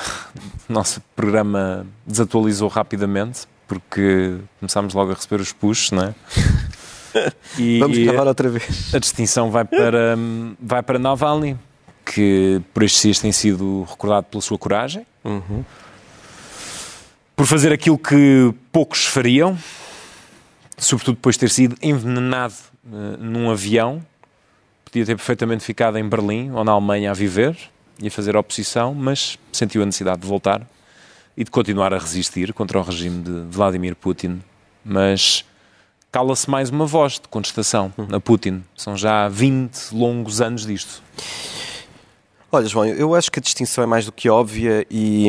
o 0.69 0.73
nosso 0.73 1.01
programa 1.15 1.87
desatualizou 2.07 2.69
rapidamente 2.69 3.47
porque 3.67 4.37
começámos 4.61 4.95
logo 4.95 5.13
a 5.13 5.15
receber 5.15 5.41
os 5.41 5.53
push, 5.53 5.91
não 5.91 6.05
é? 6.05 6.15
E 7.57 7.79
Vamos 7.79 7.97
gravar 7.99 8.27
outra 8.27 8.49
vez. 8.49 8.93
A 8.93 8.99
distinção 8.99 9.49
vai 9.49 9.65
para, 9.65 10.17
vai 10.61 10.83
para 10.83 10.99
Navalny, 10.99 11.57
que 12.05 12.61
por 12.73 12.83
estes 12.83 13.03
dias 13.03 13.19
tem 13.21 13.31
sido 13.31 13.87
recordado 13.89 14.25
pela 14.25 14.43
sua 14.43 14.59
coragem, 14.59 15.07
uhum. 15.23 15.65
por 17.37 17.47
fazer 17.47 17.73
aquilo 17.73 17.97
que 17.97 18.53
poucos 18.73 19.07
fariam, 19.07 19.57
sobretudo 20.77 21.15
depois 21.15 21.37
de 21.37 21.41
ter 21.41 21.51
sido 21.51 21.77
envenenado 21.81 22.55
uh, 22.85 23.17
num 23.21 23.49
avião. 23.49 24.05
Podia 24.85 25.07
ter 25.07 25.17
perfeitamente 25.17 25.63
ficado 25.63 25.97
em 25.99 26.09
Berlim 26.09 26.51
ou 26.51 26.65
na 26.65 26.73
Alemanha 26.73 27.13
a 27.13 27.15
viver 27.15 27.57
e 28.01 28.09
a 28.09 28.11
fazer 28.11 28.37
oposição, 28.37 28.95
mas 28.95 29.39
sentiu 29.53 29.83
a 29.83 29.87
necessidade 29.87 30.21
de 30.21 30.27
voltar 30.27 30.63
e 31.37 31.45
de 31.45 31.51
continuar 31.51 31.93
a 31.93 31.99
resistir 31.99 32.53
contra 32.53 32.79
o 32.79 32.83
regime 32.83 33.23
de 33.23 33.45
Vladimir 33.51 33.95
Putin. 33.97 34.41
Mas 34.85 35.45
cala-se 36.13 36.49
mais 36.49 36.71
uma 36.71 36.87
voz 36.87 37.15
de 37.15 37.29
contestação 37.29 37.93
a 38.13 38.21
Putin. 38.21 38.63
São 38.77 38.97
já 38.97 39.29
20 39.29 39.93
longos 39.93 40.41
anos 40.41 40.67
disto. 40.67 41.03
Olha, 42.55 42.69
João, 42.69 42.87
eu 42.87 43.17
acho 43.17 43.33
que 43.33 43.41
a 43.41 43.43
distinção 43.43 43.83
é 43.83 43.87
mais 43.87 44.07
do 44.07 44.13
que 44.13 44.31
óbvia 44.31 44.87
e, 44.89 45.27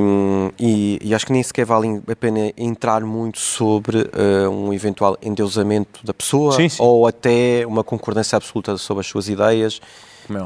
e, 0.59 0.99
e 1.01 1.15
acho 1.15 1.25
que 1.25 1.31
nem 1.31 1.41
sequer 1.41 1.65
vale 1.65 1.99
a 2.07 2.15
pena 2.15 2.53
entrar 2.55 3.01
muito 3.01 3.39
sobre 3.39 3.97
uh, 3.97 4.47
um 4.47 4.71
eventual 4.71 5.17
endeusamento 5.23 6.05
da 6.05 6.13
pessoa 6.13 6.51
sim, 6.51 6.69
sim. 6.69 6.77
ou 6.79 7.07
até 7.07 7.65
uma 7.65 7.83
concordância 7.83 8.37
absoluta 8.37 8.77
sobre 8.77 9.01
as 9.01 9.07
suas 9.07 9.27
ideias. 9.27 9.81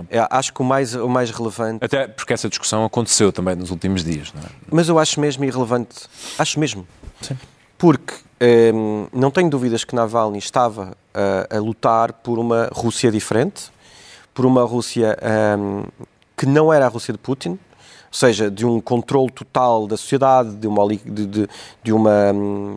É, 0.10 0.26
acho 0.30 0.54
que 0.54 0.62
o 0.62 0.66
mais, 0.66 0.96
o 0.96 1.08
mais 1.08 1.32
relevante. 1.32 1.84
Até 1.84 2.08
porque 2.08 2.34
essa 2.34 2.50
discussão 2.50 2.84
aconteceu 2.86 3.32
também 3.32 3.56
nos 3.56 3.72
últimos 3.72 4.04
dias, 4.04 4.34
não 4.34 4.42
é? 4.42 4.46
Mas 4.72 4.90
eu 4.90 5.00
acho 5.00 5.20
mesmo 5.20 5.44
irrelevante. 5.46 6.08
Acho 6.38 6.60
mesmo. 6.60 6.88
Sim. 7.22 7.38
Porque 7.78 8.16
hum, 8.74 9.08
não 9.14 9.32
tenho 9.32 9.50
dúvidas 9.50 9.84
que 9.84 9.96
Navalny 9.96 10.38
estava 10.38 10.96
a, 11.14 11.58
a, 11.58 11.60
lutar 11.60 12.14
por 12.14 12.40
uma 12.40 12.70
Rússia 12.74 13.12
diferente, 13.12 13.72
por 14.34 14.46
uma 14.46 14.64
Rússia 14.64 15.18
hum, 15.58 15.84
que 16.36 16.46
não 16.46 16.72
era 16.72 16.86
a 16.86 16.90
Rússia 16.90 17.12
de 17.14 17.18
Putin, 17.18 17.60
ou 18.10 18.14
seja, 18.14 18.50
de 18.50 18.66
um 18.66 18.82
controle 18.82 19.32
total 19.32 19.88
da 19.88 19.96
sociedade, 19.96 20.56
de 20.56 20.68
uma, 20.68 20.88
de, 20.88 21.26
de, 21.26 21.50
de 21.84 21.94
uma, 21.94 22.34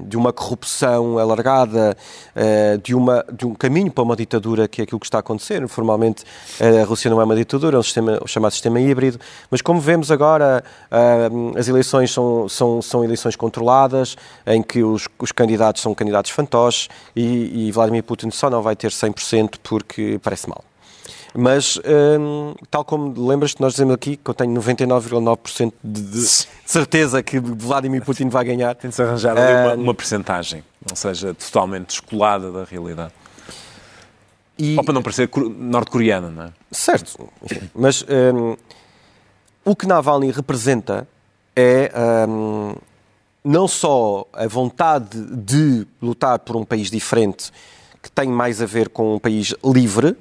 de 0.07 0.16
uma 0.16 0.33
corrupção 0.33 1.18
alargada, 1.18 1.97
uh, 2.37 2.78
de, 2.78 2.95
uma, 2.95 3.24
de 3.33 3.47
um 3.47 3.55
caminho 3.55 3.91
para 3.91 4.05
uma 4.05 4.14
ditadura, 4.14 4.68
que 4.68 4.83
é 4.83 4.85
aquilo 4.85 5.01
que 5.01 5.07
está 5.07 5.18
a 5.18 5.20
acontecer. 5.20 5.66
Formalmente, 5.68 6.24
a 6.61 6.85
Rússia 6.85 7.11
não 7.11 7.20
é 7.20 7.24
uma 7.24 7.35
ditadura, 7.35 7.76
é 7.76 7.80
um 7.80 7.83
sistema, 7.83 8.18
o 8.22 8.28
chamado 8.28 8.53
sistema 8.53 8.80
híbrido, 8.80 9.18
mas 9.51 9.62
como 9.62 9.80
vemos 9.80 10.11
agora, 10.11 10.62
uh, 10.91 11.59
as 11.59 11.68
eleições 11.68 12.11
são, 12.12 12.49
são, 12.49 12.83
são 12.83 13.05
eleições 13.05 13.37
controladas, 13.37 14.16
em 14.47 14.62
que 14.62 14.83
os, 14.83 15.09
os 15.18 15.33
candidatos 15.33 15.83
são 15.83 15.95
candidatos 15.95 16.30
fantoches 16.30 16.89
e, 17.16 17.68
e 17.68 17.72
Vladimir 17.72 18.03
Putin 18.03 18.30
só 18.30 18.51
não 18.51 18.62
vai 18.62 18.76
ter 18.76 18.91
100% 18.91 19.57
porque 19.62 20.18
parece 20.22 20.49
mal. 20.49 20.64
Mas, 21.35 21.78
hum, 21.78 22.55
tal 22.70 22.85
como 22.85 23.26
lembras 23.26 23.55
que 23.55 23.61
nós 23.61 23.72
dizemos 23.72 23.95
aqui, 23.95 24.16
que 24.16 24.30
eu 24.30 24.35
tenho 24.35 24.53
99,9% 24.53 25.72
de, 25.83 26.03
de 26.03 26.26
certeza 26.66 27.22
que 27.22 27.41
Vladimir 27.41 28.05
Putin 28.05 28.28
vai 28.28 28.45
ganhar. 28.45 28.74
Tem 28.74 28.91
de 28.91 28.97
se 28.97 29.03
arranjar 29.03 29.37
ali 29.37 29.53
uma, 29.53 29.74
hum, 29.74 29.83
uma 29.85 29.95
percentagem, 29.95 30.62
não 30.87 30.95
seja 30.95 31.35
totalmente 31.35 31.89
descolada 31.89 32.53
da 32.53 32.64
realidade. 32.64 33.12
E... 34.59 34.76
Ou 34.76 34.85
para 34.85 34.93
não 34.93 35.03
parecer 35.03 35.30
norte-coreana, 35.57 36.30
não 36.30 36.45
é? 36.45 36.53
Certo, 36.70 37.28
mas 37.74 38.03
hum, 38.03 38.57
o 39.64 39.74
que 39.74 39.87
Navalny 39.87 40.30
representa 40.30 41.09
é 41.57 41.91
hum, 42.28 42.74
não 43.43 43.66
só 43.66 44.26
a 44.33 44.47
vontade 44.47 45.18
de 45.35 45.87
lutar 46.01 46.39
por 46.41 46.57
um 46.57 46.64
país 46.64 46.91
diferente, 46.91 47.51
que 48.03 48.11
tem 48.11 48.28
mais 48.28 48.61
a 48.61 48.66
ver 48.66 48.89
com 48.89 49.14
um 49.14 49.18
país 49.18 49.55
livre, 49.64 50.16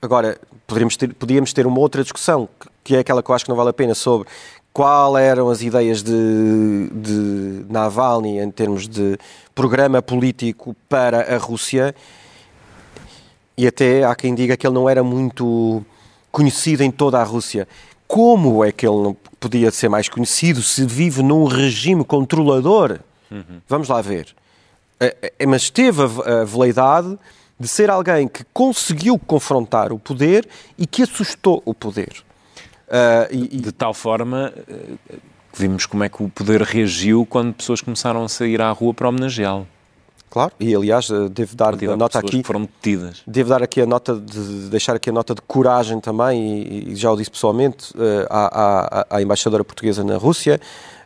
Agora, 0.00 0.38
poderíamos 0.66 0.96
ter, 0.96 1.14
podíamos 1.14 1.52
ter 1.52 1.66
uma 1.66 1.78
outra 1.78 2.02
discussão, 2.02 2.48
que 2.84 2.96
é 2.96 2.98
aquela 3.00 3.22
que 3.22 3.30
eu 3.30 3.34
acho 3.34 3.44
que 3.44 3.48
não 3.48 3.56
vale 3.56 3.70
a 3.70 3.72
pena, 3.72 3.94
sobre 3.94 4.28
qual 4.72 5.16
eram 5.16 5.48
as 5.48 5.62
ideias 5.62 6.02
de, 6.02 6.90
de 6.92 7.64
Navalny 7.68 8.38
em 8.38 8.50
termos 8.50 8.86
de 8.86 9.18
programa 9.54 10.02
político 10.02 10.76
para 10.88 11.34
a 11.34 11.38
Rússia 11.38 11.94
e 13.56 13.66
até 13.66 14.04
há 14.04 14.14
quem 14.14 14.34
diga 14.34 14.56
que 14.56 14.66
ele 14.66 14.74
não 14.74 14.88
era 14.88 15.02
muito 15.02 15.82
conhecido 16.30 16.82
em 16.82 16.90
toda 16.90 17.18
a 17.18 17.24
Rússia. 17.24 17.66
Como 18.06 18.62
é 18.62 18.70
que 18.70 18.86
ele 18.86 19.02
não 19.02 19.16
podia 19.40 19.70
ser 19.70 19.88
mais 19.88 20.08
conhecido 20.08 20.60
se 20.60 20.84
vive 20.84 21.22
num 21.22 21.44
regime 21.44 22.04
controlador? 22.04 22.98
Uhum. 23.30 23.62
Vamos 23.66 23.88
lá 23.88 24.02
ver. 24.02 24.28
É, 25.00 25.32
é, 25.38 25.46
mas 25.46 25.70
teve 25.70 26.02
a, 26.02 26.42
a 26.42 26.44
veleidade 26.44 27.18
de 27.58 27.68
ser 27.68 27.90
alguém 27.90 28.28
que 28.28 28.44
conseguiu 28.52 29.18
confrontar 29.18 29.92
o 29.92 29.98
poder 29.98 30.46
e 30.76 30.86
que 30.86 31.02
assustou 31.02 31.62
o 31.64 31.72
poder. 31.74 32.24
Uh, 32.88 33.32
e, 33.32 33.56
e... 33.56 33.60
De 33.60 33.72
tal 33.72 33.92
forma 33.92 34.52
uh, 34.56 35.18
vimos 35.56 35.86
como 35.86 36.04
é 36.04 36.08
que 36.08 36.22
o 36.22 36.28
poder 36.28 36.60
reagiu 36.62 37.26
quando 37.26 37.54
pessoas 37.54 37.80
começaram 37.80 38.22
a 38.22 38.28
sair 38.28 38.60
à 38.60 38.70
rua 38.70 38.92
para 38.92 39.08
homenageá-lo. 39.08 39.66
Claro, 40.28 40.52
e 40.60 40.74
aliás, 40.74 41.08
eh, 41.08 41.28
devo 41.30 41.56
dar 41.56 41.72
a 41.72 41.96
nota 41.96 42.18
aqui. 42.18 42.42
foram 42.42 42.62
detidas. 42.62 43.22
Devo 43.26 43.48
dar 43.48 43.62
aqui 43.62 43.80
a 43.80 43.86
nota 43.86 44.14
de 44.14 44.68
deixar 44.68 44.96
aqui 44.96 45.08
a 45.08 45.12
nota 45.12 45.34
de 45.34 45.40
coragem 45.40 45.98
também, 45.98 46.62
e, 46.62 46.92
e 46.92 46.96
já 46.96 47.10
o 47.10 47.16
disse 47.16 47.30
pessoalmente, 47.30 47.92
uh, 47.92 48.26
à, 48.28 49.00
à, 49.00 49.06
à, 49.16 49.22
embaixadora 49.22 49.64
portuguesa 49.64 50.04
na 50.04 50.18
Rússia, 50.18 50.60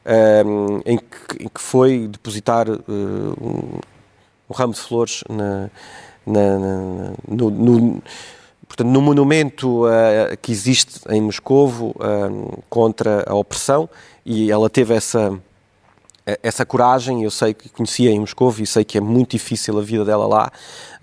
uh, 0.05 0.83
em, 0.85 0.99
que, 0.99 1.45
em, 1.45 1.49
que, 1.49 1.61
foi 1.61 2.09
depositar 2.09 2.69
uh, 2.69 2.83
um, 2.89 3.79
um, 4.49 4.53
ramo 4.53 4.73
de 4.73 4.81
flores 4.81 5.23
na, 5.29 5.71
na, 6.31 7.13
no, 7.29 7.51
no, 7.51 8.03
portanto, 8.67 8.89
no 8.89 9.01
monumento 9.03 9.83
que 10.41 10.53
existe 10.53 11.01
em 11.09 11.21
Moscovo 11.21 11.95
contra 12.69 13.25
a 13.27 13.35
opressão, 13.35 13.89
e 14.25 14.51
ela 14.51 14.71
teve 14.71 14.95
essa 14.95 15.39
essa 16.43 16.65
coragem, 16.65 17.25
eu 17.25 17.31
sei 17.31 17.55
que 17.55 17.69
conhecia 17.69 18.11
em 18.11 18.21
Moscou 18.21 18.55
e 18.59 18.67
sei 18.67 18.85
que 18.85 18.99
é 18.99 19.01
muito 19.01 19.33
difícil 19.33 19.79
a 19.79 19.83
vida 19.83 20.05
dela 20.05 20.27
lá, 20.27 20.53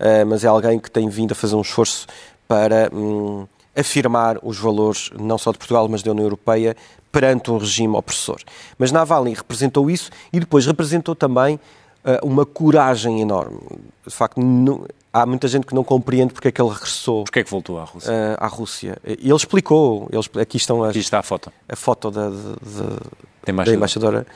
uh, 0.00 0.26
mas 0.26 0.44
é 0.44 0.48
alguém 0.48 0.78
que 0.78 0.90
tem 0.90 1.08
vindo 1.08 1.32
a 1.32 1.34
fazer 1.34 1.54
um 1.54 1.60
esforço 1.60 2.06
para 2.46 2.90
um, 2.94 3.46
afirmar 3.76 4.38
os 4.42 4.58
valores 4.58 5.10
não 5.18 5.36
só 5.36 5.52
de 5.52 5.58
Portugal, 5.58 5.88
mas 5.88 6.02
da 6.02 6.10
União 6.10 6.24
Europeia 6.24 6.76
perante 7.12 7.50
um 7.50 7.58
regime 7.58 7.94
opressor. 7.96 8.38
Mas 8.78 8.92
Navalny 8.92 9.34
representou 9.34 9.90
isso 9.90 10.10
e 10.32 10.40
depois 10.40 10.66
representou 10.66 11.14
também 11.14 11.56
uh, 11.56 12.26
uma 12.26 12.46
coragem 12.46 13.20
enorme. 13.20 13.58
De 14.06 14.14
facto, 14.14 14.40
há 15.22 15.26
muita 15.26 15.48
gente 15.48 15.66
que 15.66 15.74
não 15.74 15.84
compreende 15.84 16.32
porque 16.32 16.48
é 16.48 16.52
que 16.52 16.60
ele 16.60 16.70
regressou. 16.70 17.24
Porque 17.24 17.40
é 17.40 17.44
que 17.44 17.50
voltou 17.50 17.78
à 17.78 17.84
Rússia? 17.84 18.12
Uh, 18.12 18.36
à 18.38 18.46
Rússia. 18.46 18.98
E 19.04 19.28
ele 19.28 19.34
explicou. 19.34 20.08
Ele, 20.10 20.42
aqui, 20.42 20.56
estão 20.56 20.82
as, 20.82 20.90
aqui 20.90 21.00
está 21.00 21.18
a 21.18 21.22
foto. 21.22 21.52
A 21.68 21.76
foto 21.76 22.10
da, 22.10 22.28
da, 22.30 23.52
da 23.52 23.72
embaixadora 23.72 24.26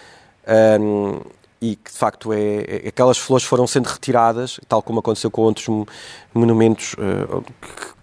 um, 0.80 1.20
e 1.60 1.76
que 1.76 1.92
de 1.92 1.96
facto 1.96 2.32
é, 2.32 2.82
é, 2.84 2.88
aquelas 2.88 3.18
flores 3.18 3.46
foram 3.46 3.66
sendo 3.66 3.86
retiradas, 3.86 4.58
tal 4.68 4.82
como 4.82 4.98
aconteceu 4.98 5.30
com 5.30 5.42
outros 5.42 5.66
monumentos 6.34 6.94
uh, 6.94 7.44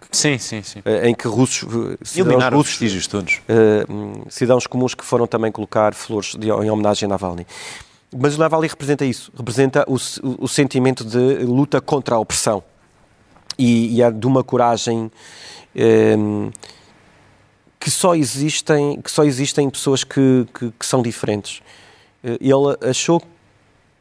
sim, 0.10 0.38
sim, 0.38 0.64
sim. 0.64 0.80
Uh, 0.80 1.06
em 1.06 1.14
que 1.14 1.28
russos, 1.28 1.68
cidadãos 2.02 2.54
russos, 2.54 2.70
vestígios 2.70 3.08
todos. 3.08 3.42
Uh, 3.50 4.26
cidadãos 4.30 4.66
comuns 4.66 4.96
que 4.96 5.04
foram 5.04 5.28
também 5.28 5.52
colocar 5.52 5.94
flores 5.94 6.36
de, 6.36 6.48
em 6.48 6.70
homenagem 6.70 7.06
a 7.06 7.10
Navalny. 7.10 7.46
Mas 8.18 8.36
o 8.36 8.40
Navalny 8.40 8.68
representa 8.68 9.06
isso, 9.06 9.32
representa 9.38 9.86
o, 9.88 9.96
o, 9.96 10.46
o 10.46 10.48
sentimento 10.48 11.04
de 11.04 11.46
luta 11.46 11.80
contra 11.80 12.16
a 12.16 12.20
opressão 12.20 12.64
e, 13.58 13.96
e 13.96 14.02
é 14.02 14.10
de 14.10 14.26
uma 14.26 14.44
coragem 14.44 15.12
um, 16.18 16.50
que 17.80 17.92
só 17.92 18.16
existem 18.16 19.00
que 19.02 19.12
só 19.12 19.24
existem 19.24 19.70
pessoas 19.70 20.04
que, 20.04 20.48
que, 20.54 20.72
que 20.72 20.86
são 20.86 21.02
diferentes. 21.02 21.62
Eh, 22.24 22.38
ele 22.42 22.90
achou 22.90 23.22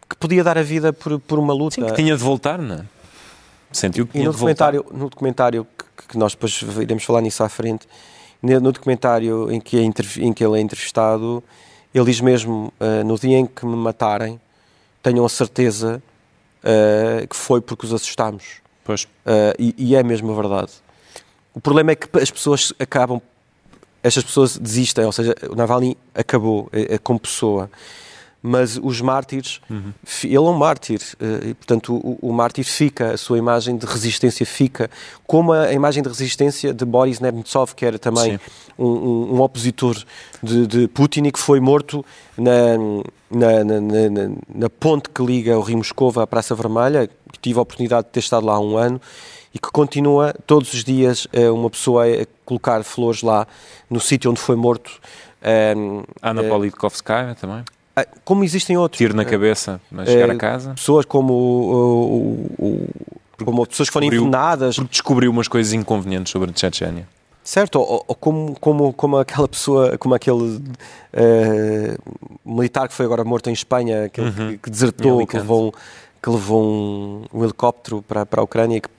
que 0.09 0.17
podia 0.19 0.43
dar 0.43 0.57
a 0.59 0.63
vida 0.63 0.93
por, 0.93 1.21
por 1.21 1.39
uma 1.39 1.53
luta. 1.53 1.77
Sim, 1.77 1.87
que 1.87 1.93
tinha 1.93 2.17
de 2.17 2.23
voltar, 2.23 2.59
não 2.59 2.77
é? 2.77 2.85
Sentiu 3.71 4.07
que 4.07 4.13
tinha 4.13 4.25
e 4.25 4.27
no 4.27 4.33
de 4.33 4.39
documentário, 4.39 4.83
voltar. 4.83 4.99
No 4.99 5.11
documentário, 5.11 5.67
que, 5.97 6.09
que 6.09 6.19
nós 6.19 6.33
depois 6.33 6.61
iremos 6.81 7.05
falar 7.05 7.21
nisso 7.21 7.45
à 7.45 7.49
frente, 7.49 7.87
no 8.43 8.73
documentário 8.73 9.53
em 9.53 9.61
que, 9.61 9.79
é 9.79 9.83
em 9.83 10.33
que 10.33 10.45
ele 10.45 10.59
é 10.59 10.61
entrevistado, 10.61 11.45
ele 11.95 12.05
diz 12.05 12.21
mesmo, 12.21 12.73
uh, 12.81 13.05
no 13.05 13.19
dia 13.19 13.39
em 13.39 13.47
que 13.47 13.65
me 13.65 13.77
matarem, 13.77 14.41
tenham 15.03 15.25
a 15.25 15.29
certeza 15.29 16.03
uh, 16.63 17.27
que 17.27 17.37
foi 17.37 17.61
porque 17.61 17.87
os 17.87 17.93
assustámos. 17.93 18.61
Pois. 18.85 19.05
Uh, 19.05 19.55
e, 19.59 19.75
e, 19.77 19.97
é 19.97 20.03
mesmo 20.03 20.33
a 20.33 20.35
verdade. 20.35 20.73
O 21.55 21.61
problema 21.61 21.93
é 21.93 21.95
que 21.95 22.09
as 22.19 22.31
pessoas 22.31 22.73
acabam, 22.79 23.21
estas 24.03 24.25
pessoas 24.25 24.57
desistem, 24.57 25.05
ou 25.05 25.13
seja, 25.13 25.35
o 25.51 25.55
Navalny 25.55 25.97
acabou 26.15 26.71
como 27.03 27.19
pessoa 27.19 27.71
mas 28.43 28.79
os 28.81 29.01
mártires, 29.01 29.61
uhum. 29.69 29.93
ele 30.23 30.37
é 30.37 30.41
um 30.41 30.53
mártir, 30.53 31.01
eh, 31.21 31.49
e 31.49 31.55
portanto 31.55 31.95
o, 31.95 32.19
o, 32.23 32.33
mártir 32.33 32.65
fica, 32.65 33.13
a 33.13 33.17
sua 33.17 33.37
imagem 33.37 33.77
de 33.77 33.85
resistência 33.85 34.47
fica, 34.47 34.89
como 35.27 35.53
a 35.53 35.73
imagem 35.73 36.03
de 36.03 36.09
resistência 36.09 36.73
de 36.73 36.85
Boris 36.85 37.19
Nemtsov, 37.19 37.75
que 37.75 37.85
era 37.85 37.99
também 37.99 38.39
um, 38.79 38.87
um, 38.87 39.35
um, 39.35 39.41
opositor 39.41 39.97
de, 40.43 40.67
de, 40.67 40.89
Putin 40.89 41.25
e 41.25 41.33
que 41.33 41.39
foi 41.39 41.59
morto 41.59 42.05
na, 42.37 42.77
na, 43.29 43.65
na, 43.65 43.81
na, 43.81 44.37
na 44.55 44.71
ponte 44.71 45.11
que 45.11 45.23
liga 45.25 45.59
o 45.59 45.63
Rio 45.63 45.79
Moscova 45.79 46.23
à 46.23 46.27
Praça 46.27 46.55
Vermelha, 46.55 47.09
que 47.33 47.39
tive 47.41 47.59
a 47.59 47.63
oportunidade 47.63 48.07
de 48.07 48.13
ter 48.13 48.21
estado 48.21 48.47
lá 48.47 48.55
há 48.55 48.61
um 48.61 48.77
ano, 48.77 49.01
e 49.53 49.59
que 49.59 49.71
continua 49.73 50.33
todos 50.47 50.73
os 50.73 50.85
dias 50.85 51.27
eh, 51.33 51.51
uma 51.51 51.71
pessoa 51.71 52.05
a 52.07 52.27
colocar 52.45 52.85
flores 52.85 53.23
lá 53.23 53.47
no 53.91 53.99
sítio 53.99 54.31
onde 54.31 54.41
foi 54.41 54.55
morto. 54.55 55.01
Um, 55.43 56.03
Ana 56.21 56.43
uh, 56.43 56.49
Politkovskaya 56.49 57.35
também? 57.35 57.65
Ah, 57.99 58.07
como 58.25 58.45
existem 58.45 58.77
outros. 58.77 58.99
Tiro 58.99 59.15
na 59.15 59.25
cabeça, 59.25 59.81
mas 59.91 60.09
chegar 60.09 60.31
a 60.31 60.37
casa. 60.37 60.75
Pessoas 60.75 61.05
como, 61.05 61.33
o, 61.33 62.55
o, 62.59 63.45
como 63.45 63.67
pessoas 63.67 63.89
que 63.89 63.93
foram 63.93 64.07
envenenadas. 64.07 64.77
Porque 64.77 64.91
descobriu 64.91 65.31
umas 65.31 65.49
coisas 65.49 65.73
inconvenientes 65.73 66.31
sobre 66.31 66.51
a 66.51 66.55
Chechênia. 66.57 67.09
Certo, 67.43 67.81
ou, 67.81 68.05
ou, 68.07 68.15
como, 68.15 68.55
como, 68.61 68.93
como 68.93 69.17
aquela 69.17 69.49
pessoa, 69.49 69.97
como 69.97 70.15
aquele 70.15 70.37
uh, 70.37 70.61
militar 72.45 72.87
que 72.87 72.95
foi 72.95 73.07
agora 73.07 73.25
morto 73.25 73.49
em 73.49 73.55
Espanha, 73.55 74.05
aquele 74.05 74.29
uhum. 74.29 74.49
que, 74.51 74.59
que, 74.59 74.71
desertou, 74.71 75.27
que 75.27 75.37
levou, 75.39 75.75
que 76.23 76.29
levou 76.29 76.63
um, 76.63 77.25
um, 77.33 77.45
helicóptero 77.45 78.03
para, 78.03 78.27
para 78.27 78.43
a 78.43 78.45
Ucrânia 78.45 78.77
e 78.77 78.81
que 78.83 78.91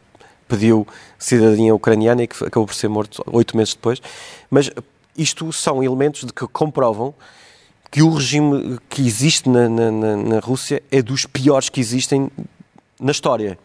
pediu 0.47 0.88
cidadania 1.20 1.76
ucraniana 1.76 2.24
e 2.24 2.28
que 2.28 2.43
acabou 2.43 2.66
por 2.66 2.74
ser 2.74 2.88
morto 2.88 3.24
oito 3.28 3.56
meses 3.56 3.76
depois. 3.76 4.02
Mas 4.50 4.72
isto 5.16 5.54
são 5.54 5.84
elementos 5.84 6.26
de 6.26 6.34
que 6.34 6.47
comprovam 6.47 7.14
que 7.91 8.01
o 8.01 8.13
regime 8.13 8.77
que 8.87 9.01
existe 9.05 9.49
na, 9.49 9.67
na, 9.67 9.91
na, 9.91 10.39
Rússia 10.39 10.81
é 10.91 11.01
dos 11.01 11.25
piores 11.25 11.69
que 11.69 11.79
existem 11.79 12.29
na 12.99 13.11
história. 13.11 13.57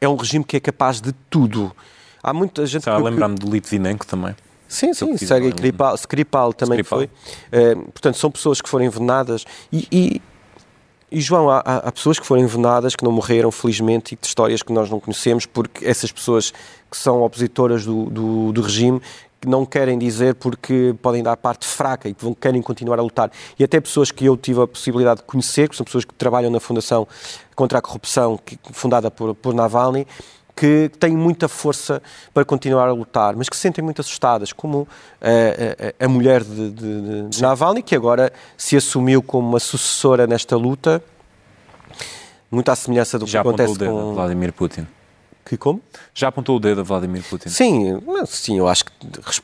É 0.00 0.08
um 0.08 0.16
regime 0.16 0.44
que 0.44 0.56
é 0.56 0.60
capaz 0.60 1.00
de 1.00 1.12
tudo. 1.30 1.74
Há 2.22 2.32
muita 2.32 2.66
gente. 2.66 2.80
Estava 2.80 2.98
a 2.98 3.10
lembrar-me 3.10 3.36
do 3.36 3.48
Litvinenko 3.48 4.06
também. 4.06 4.34
Sim, 4.68 4.94
sim, 4.94 5.16
Sergei 5.18 5.50
Skripal, 5.50 5.94
Skripal 5.96 6.52
também 6.54 6.80
Skripal. 6.80 7.00
foi. 7.00 7.10
É, 7.52 7.74
portanto, 7.74 8.16
são 8.16 8.30
pessoas 8.30 8.60
que 8.60 8.68
foram 8.68 8.86
envenenadas 8.86 9.44
e, 9.70 9.86
e, 9.92 10.22
e 11.10 11.20
João, 11.20 11.50
há, 11.50 11.58
há, 11.58 11.92
pessoas 11.92 12.18
que 12.18 12.26
foram 12.26 12.42
envenenadas, 12.42 12.96
que 12.96 13.04
não 13.04 13.12
morreram, 13.12 13.52
felizmente, 13.52 14.14
e 14.14 14.18
de 14.18 14.26
histórias 14.26 14.62
que 14.62 14.72
nós 14.72 14.88
não 14.88 14.98
conhecemos, 14.98 15.44
porque 15.44 15.84
essas 15.84 16.10
pessoas 16.10 16.54
que 16.90 16.96
são 16.96 17.20
opositoras 17.20 17.84
do, 17.84 18.06
do, 18.06 18.52
do 18.52 18.62
regime 18.62 19.02
não 19.46 19.66
querem 19.66 19.98
dizer 19.98 20.34
porque 20.34 20.94
podem 21.02 21.22
dar 21.22 21.36
parte 21.36 21.66
fraca 21.66 22.08
e 22.08 22.14
que 22.14 22.24
vão, 22.24 22.34
querem 22.34 22.62
continuar 22.62 22.98
a 22.98 23.02
lutar. 23.02 23.30
E 23.58 23.64
até 23.64 23.80
pessoas 23.80 24.10
que 24.10 24.24
eu 24.24 24.36
tive 24.36 24.62
a 24.62 24.66
possibilidade 24.66 25.20
de 25.20 25.26
conhecer, 25.26 25.68
que 25.68 25.76
são 25.76 25.84
pessoas 25.84 26.04
que 26.04 26.14
trabalham 26.14 26.50
na 26.50 26.60
Fundação 26.60 27.06
contra 27.54 27.78
a 27.78 27.82
Corrupção, 27.82 28.38
que, 28.38 28.58
fundada 28.72 29.10
por, 29.10 29.34
por 29.34 29.54
Navalny, 29.54 30.06
que 30.54 30.90
têm 31.00 31.16
muita 31.16 31.48
força 31.48 32.02
para 32.32 32.44
continuar 32.44 32.88
a 32.88 32.92
lutar, 32.92 33.34
mas 33.34 33.48
que 33.48 33.56
se 33.56 33.62
sentem 33.62 33.82
muito 33.82 34.00
assustadas, 34.00 34.52
como 34.52 34.86
a, 35.20 35.28
eh, 35.28 35.76
a, 35.78 35.86
eh, 35.86 35.94
a 36.04 36.08
mulher 36.08 36.44
de, 36.44 36.70
de, 36.70 37.28
de 37.28 37.42
Navalny, 37.42 37.82
que 37.82 37.96
agora 37.96 38.32
se 38.56 38.76
assumiu 38.76 39.22
como 39.22 39.48
uma 39.48 39.60
sucessora 39.60 40.26
nesta 40.26 40.56
luta, 40.56 41.02
muito 42.50 42.70
à 42.70 42.76
semelhança 42.76 43.18
do 43.18 43.24
que 43.24 43.30
Já 43.30 43.40
acontece 43.40 43.78
com 43.78 44.14
Vladimir 44.14 44.52
Putin. 44.52 44.86
Que 45.44 45.56
como? 45.56 45.80
Já 46.14 46.28
apontou 46.28 46.56
o 46.56 46.60
dedo 46.60 46.80
a 46.80 46.84
Vladimir 46.84 47.22
Putin? 47.28 47.48
Sim, 47.48 48.00
sim, 48.26 48.58
eu 48.58 48.68
acho 48.68 48.84
que, 48.84 48.92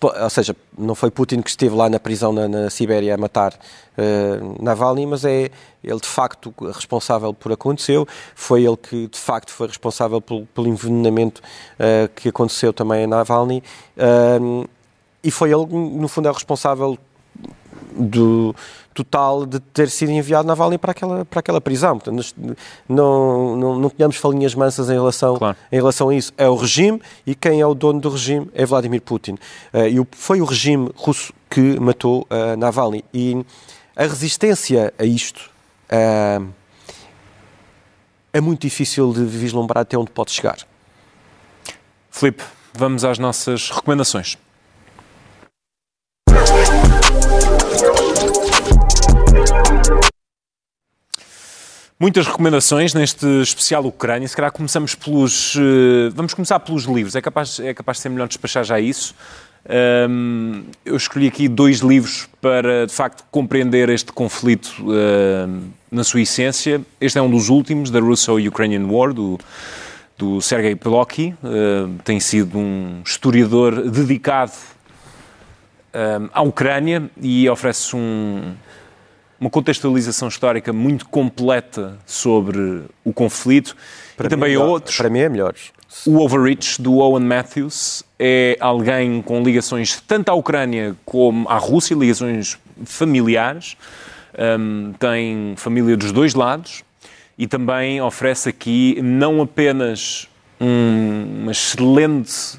ou 0.03 0.30
seja, 0.30 0.55
não 0.76 0.94
foi 0.94 1.11
Putin 1.11 1.42
que 1.42 1.51
esteve 1.51 1.74
lá 1.74 1.90
na 1.90 1.99
prisão 1.99 2.32
na, 2.32 2.46
na 2.46 2.70
Sibéria 2.70 3.14
a 3.14 3.18
matar 3.18 3.53
uh, 3.53 4.62
Navalny, 4.62 5.07
mas 5.07 5.24
é 5.24 5.51
ele 5.82 6.01
de 6.01 6.07
facto 6.07 6.55
responsável 6.72 7.34
por 7.34 7.53
aconteceu, 7.53 8.07
foi 8.34 8.64
ele 8.64 8.76
que 8.76 9.09
de 9.09 9.18
facto 9.18 9.51
foi 9.51 9.66
responsável 9.66 10.20
pelo, 10.20 10.46
pelo 10.46 10.68
envenenamento 10.68 11.40
uh, 11.40 12.09
que 12.14 12.28
aconteceu 12.28 12.72
também 12.72 13.05
a 13.05 13.07
Navalny, 13.07 13.62
uh, 13.96 14.68
e 15.22 15.30
foi 15.30 15.51
ele, 15.51 15.66
no 15.66 16.07
fundo, 16.07 16.28
é 16.28 16.30
o 16.30 16.34
responsável 16.34 16.96
do 17.92 18.54
total 18.94 19.46
de 19.46 19.60
ter 19.60 19.88
sido 19.88 20.10
enviado 20.10 20.46
Navalny 20.46 20.76
para 20.76 20.90
aquela, 20.90 21.24
para 21.24 21.40
aquela 21.40 21.60
prisão. 21.60 21.98
Portanto, 21.98 22.34
não, 22.88 23.56
não, 23.56 23.78
não 23.78 23.90
tínhamos 23.90 24.16
falinhas 24.16 24.54
mansas 24.54 24.90
em 24.90 24.94
relação, 24.94 25.36
claro. 25.36 25.56
em 25.70 25.76
relação 25.76 26.08
a 26.08 26.14
isso. 26.14 26.32
É 26.36 26.48
o 26.48 26.56
regime 26.56 27.00
e 27.26 27.34
quem 27.34 27.60
é 27.60 27.66
o 27.66 27.74
dono 27.74 28.00
do 28.00 28.08
regime 28.08 28.48
é 28.54 28.66
Vladimir 28.66 29.00
Putin. 29.02 29.32
Uh, 29.72 29.86
e 29.88 30.06
foi 30.12 30.40
o 30.40 30.44
regime 30.44 30.90
russo 30.96 31.32
que 31.48 31.78
matou 31.78 32.26
uh, 32.30 32.56
Navalny. 32.56 33.04
E 33.14 33.44
a 33.94 34.02
resistência 34.02 34.92
a 34.98 35.04
isto 35.04 35.50
uh, 35.92 36.48
é 38.32 38.40
muito 38.40 38.62
difícil 38.62 39.12
de 39.12 39.24
vislumbrar 39.24 39.82
até 39.82 39.96
onde 39.96 40.10
pode 40.10 40.32
chegar. 40.32 40.58
Filipe, 42.10 42.42
vamos 42.74 43.04
às 43.04 43.18
nossas 43.18 43.70
recomendações. 43.70 44.36
Muitas 52.01 52.28
recomendações 52.28 52.94
neste 52.94 53.26
especial 53.42 53.84
Ucrânia. 53.84 54.28
Se 54.28 54.36
calhar 54.36 54.53
começamos 54.53 54.94
pelos. 54.94 55.57
Uh, 55.57 56.12
vamos 56.14 56.32
começar 56.32 56.61
pelos 56.61 56.84
livros. 56.84 57.16
É 57.16 57.20
capaz, 57.20 57.59
é 57.59 57.74
capaz 57.74 57.99
de 57.99 58.03
ser 58.03 58.09
melhor 58.11 58.28
despachar 58.28 58.62
já 58.62 58.78
isso. 58.78 59.16
Um, 60.09 60.62
eu 60.84 60.96
escolhi 60.96 61.26
aqui 61.26 61.49
dois 61.49 61.80
livros 61.80 62.28
para, 62.40 62.86
de 62.86 62.94
facto, 62.94 63.24
compreender 63.32 63.88
este 63.88 64.12
conflito 64.12 64.72
uh, 64.82 65.61
na 65.90 66.05
sua 66.05 66.20
essência. 66.20 66.80
Este 67.01 67.18
é 67.18 67.22
um 67.22 67.28
dos 67.28 67.49
últimos, 67.49 67.90
da 67.90 67.99
Russo-Ukrainian 67.99 68.86
War, 68.86 69.12
do, 69.12 69.36
do 70.16 70.40
Sergei 70.40 70.76
Pilocky. 70.76 71.34
Uh, 71.42 71.99
tem 72.05 72.20
sido 72.20 72.59
um 72.59 73.03
historiador 73.05 73.90
dedicado 73.90 74.53
à 76.32 76.42
Ucrânia 76.42 77.11
e 77.20 77.49
oferece 77.49 77.96
um, 77.96 78.55
uma 79.41 79.51
contextualização 79.51 80.28
histórica 80.28 80.72
muito 80.72 81.09
completa 81.09 81.99
sobre 82.05 82.82
o 83.05 83.12
conflito. 83.12 83.76
Para 84.16 84.26
e 84.26 84.30
também 84.30 84.55
é 84.55 84.59
outros. 84.59 84.97
Para 84.97 85.09
mim 85.09 85.20
é 85.20 85.28
melhor. 85.28 85.55
O 86.07 86.18
Overreach, 86.18 86.80
do 86.82 86.99
Owen 86.99 87.24
Matthews, 87.24 88.05
é 88.18 88.57
alguém 88.61 89.22
com 89.22 89.43
ligações 89.43 90.03
tanto 90.07 90.28
à 90.28 90.34
Ucrânia 90.34 90.95
como 91.05 91.49
à 91.49 91.57
Rússia, 91.57 91.95
ligações 91.95 92.59
familiares. 92.84 93.76
Um, 94.39 94.93
tem 94.99 95.55
família 95.57 95.97
dos 95.97 96.12
dois 96.12 96.34
lados 96.34 96.84
e 97.36 97.47
também 97.47 98.01
oferece 98.01 98.49
aqui 98.49 99.01
não 99.03 99.41
apenas 99.41 100.28
um, 100.61 101.43
uma 101.43 101.53
excelente 101.53 102.59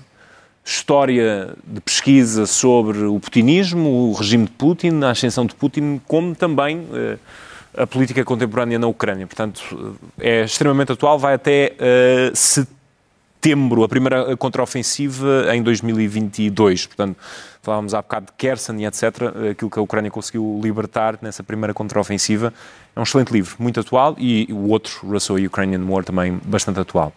história 0.63 1.55
de 1.65 1.81
pesquisa 1.81 2.45
sobre 2.45 2.99
o 3.05 3.19
putinismo, 3.19 4.09
o 4.09 4.13
regime 4.13 4.45
de 4.45 4.51
Putin, 4.51 5.01
a 5.03 5.11
ascensão 5.11 5.45
de 5.45 5.55
Putin, 5.55 5.99
como 6.07 6.35
também 6.35 6.77
uh, 6.77 7.19
a 7.75 7.87
política 7.87 8.23
contemporânea 8.23 8.77
na 8.77 8.87
Ucrânia. 8.87 9.25
Portanto, 9.25 9.97
é 10.19 10.43
extremamente 10.43 10.91
atual, 10.91 11.17
vai 11.17 11.33
até 11.33 11.73
uh, 11.75 12.35
setembro, 12.35 13.83
a 13.83 13.89
primeira 13.89 14.35
contraofensiva 14.37 15.47
em 15.53 15.63
2022. 15.63 16.85
Portanto, 16.87 17.17
falávamos 17.61 17.93
há 17.93 18.01
bocado 18.01 18.27
de 18.27 18.33
Kherson 18.33 18.75
e 18.75 18.85
etc., 18.85 19.03
aquilo 19.51 19.71
que 19.71 19.79
a 19.79 19.81
Ucrânia 19.81 20.11
conseguiu 20.11 20.59
libertar 20.61 21.17
nessa 21.21 21.41
primeira 21.41 21.73
contraofensiva. 21.73 22.53
É 22.95 22.99
um 22.99 23.03
excelente 23.03 23.31
livro, 23.31 23.55
muito 23.57 23.79
atual, 23.79 24.15
e 24.17 24.47
o 24.51 24.69
outro, 24.69 25.07
Russo-Ukrainian 25.07 25.83
War, 25.87 26.03
também 26.03 26.39
bastante 26.43 26.79
atual. 26.79 27.13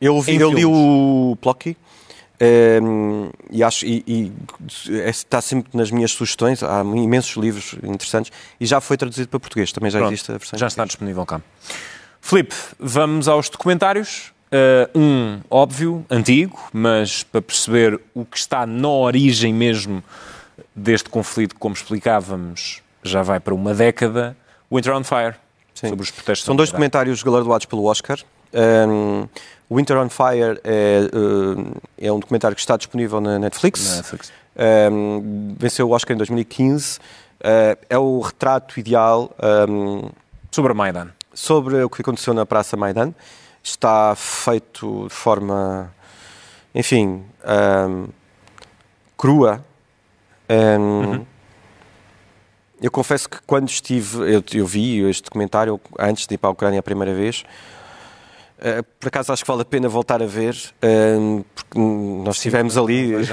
Eu, 0.00 0.20
vi, 0.20 0.36
eu 0.36 0.52
li 0.52 0.64
o 0.64 1.36
Plocky, 1.40 1.76
um, 2.82 3.30
e 3.50 3.62
acho 3.62 3.86
e, 3.86 4.04
e, 4.06 4.32
está 5.08 5.40
sempre 5.40 5.76
nas 5.76 5.90
minhas 5.90 6.10
sugestões. 6.10 6.62
Há 6.62 6.80
imensos 6.80 7.36
livros 7.36 7.74
interessantes 7.82 8.32
e 8.60 8.66
já 8.66 8.80
foi 8.80 8.96
traduzido 8.96 9.28
para 9.28 9.40
português. 9.40 9.72
Também 9.72 9.90
já 9.90 9.98
Pronto, 9.98 10.12
existe 10.12 10.30
a 10.30 10.38
versão. 10.38 10.58
Já 10.58 10.66
está 10.66 10.84
disponível 10.84 11.24
cá. 11.24 11.40
Filipe, 12.20 12.54
vamos 12.78 13.28
aos 13.28 13.48
documentários. 13.48 14.32
Uh, 14.46 14.98
um 14.98 15.40
óbvio, 15.50 16.06
antigo, 16.08 16.58
mas 16.72 17.24
para 17.24 17.42
perceber 17.42 18.00
o 18.14 18.24
que 18.24 18.38
está 18.38 18.64
na 18.64 18.88
origem 18.88 19.52
mesmo 19.52 20.02
deste 20.74 21.10
conflito, 21.10 21.56
como 21.56 21.74
explicávamos, 21.74 22.80
já 23.02 23.22
vai 23.22 23.40
para 23.40 23.54
uma 23.54 23.74
década. 23.74 24.36
Winter 24.70 24.94
on 24.94 25.04
Fire, 25.04 25.34
Sim. 25.74 25.88
sobre 25.88 26.02
os 26.02 26.10
protestos. 26.10 26.44
São 26.44 26.54
dois 26.54 26.70
documentários 26.70 27.22
galardoados 27.22 27.66
pelo 27.66 27.84
Oscar. 27.84 28.18
Um, 28.52 29.28
Winter 29.70 29.96
on 29.98 30.08
Fire 30.08 30.60
é, 30.62 31.08
eh, 31.12 32.06
é 32.06 32.12
um 32.12 32.20
documentário 32.20 32.54
que 32.54 32.60
está 32.60 32.76
disponível 32.76 33.20
na 33.20 33.38
Netflix. 33.38 33.96
Netflix. 33.96 34.32
Um, 34.56 35.54
venceu 35.58 35.88
o 35.88 35.92
Oscar 35.92 36.14
em 36.14 36.18
2015. 36.18 36.98
Uh, 36.98 37.00
eh, 37.40 37.78
é 37.90 37.98
o 37.98 38.20
retrato 38.20 38.78
ideal 38.78 39.34
um, 39.68 40.08
sobre 40.52 40.72
a 40.72 40.74
Maidan. 40.74 41.08
Sobre 41.34 41.82
o 41.82 41.90
que 41.90 42.00
aconteceu 42.00 42.32
na 42.32 42.46
Praça 42.46 42.76
Maidan. 42.76 43.12
Está 43.62 44.14
feito 44.14 45.08
de 45.08 45.14
forma, 45.14 45.92
enfim, 46.72 47.24
um, 47.44 48.06
crua. 49.18 49.64
Uhum. 50.48 51.26
Eu 52.80 52.90
confesso 52.92 53.28
que 53.28 53.38
quando 53.44 53.68
estive, 53.68 54.32
eu, 54.32 54.44
eu 54.54 54.66
vi 54.66 55.00
este 55.08 55.24
documentário 55.24 55.80
antes 55.98 56.26
de 56.26 56.34
ir 56.34 56.38
para 56.38 56.50
a 56.50 56.52
Ucrânia 56.52 56.78
a 56.78 56.82
primeira 56.82 57.12
vez. 57.12 57.44
Uh, 58.58 58.82
por 58.98 59.08
acaso 59.08 59.32
acho 59.32 59.44
que 59.44 59.48
vale 59.48 59.62
a 59.62 59.64
pena 59.64 59.88
voltar 59.88 60.22
a 60.22 60.26
ver, 60.26 60.54
uh, 60.54 61.44
porque 61.54 61.78
nós 61.78 62.36
estivemos 62.36 62.76
ali. 62.76 63.12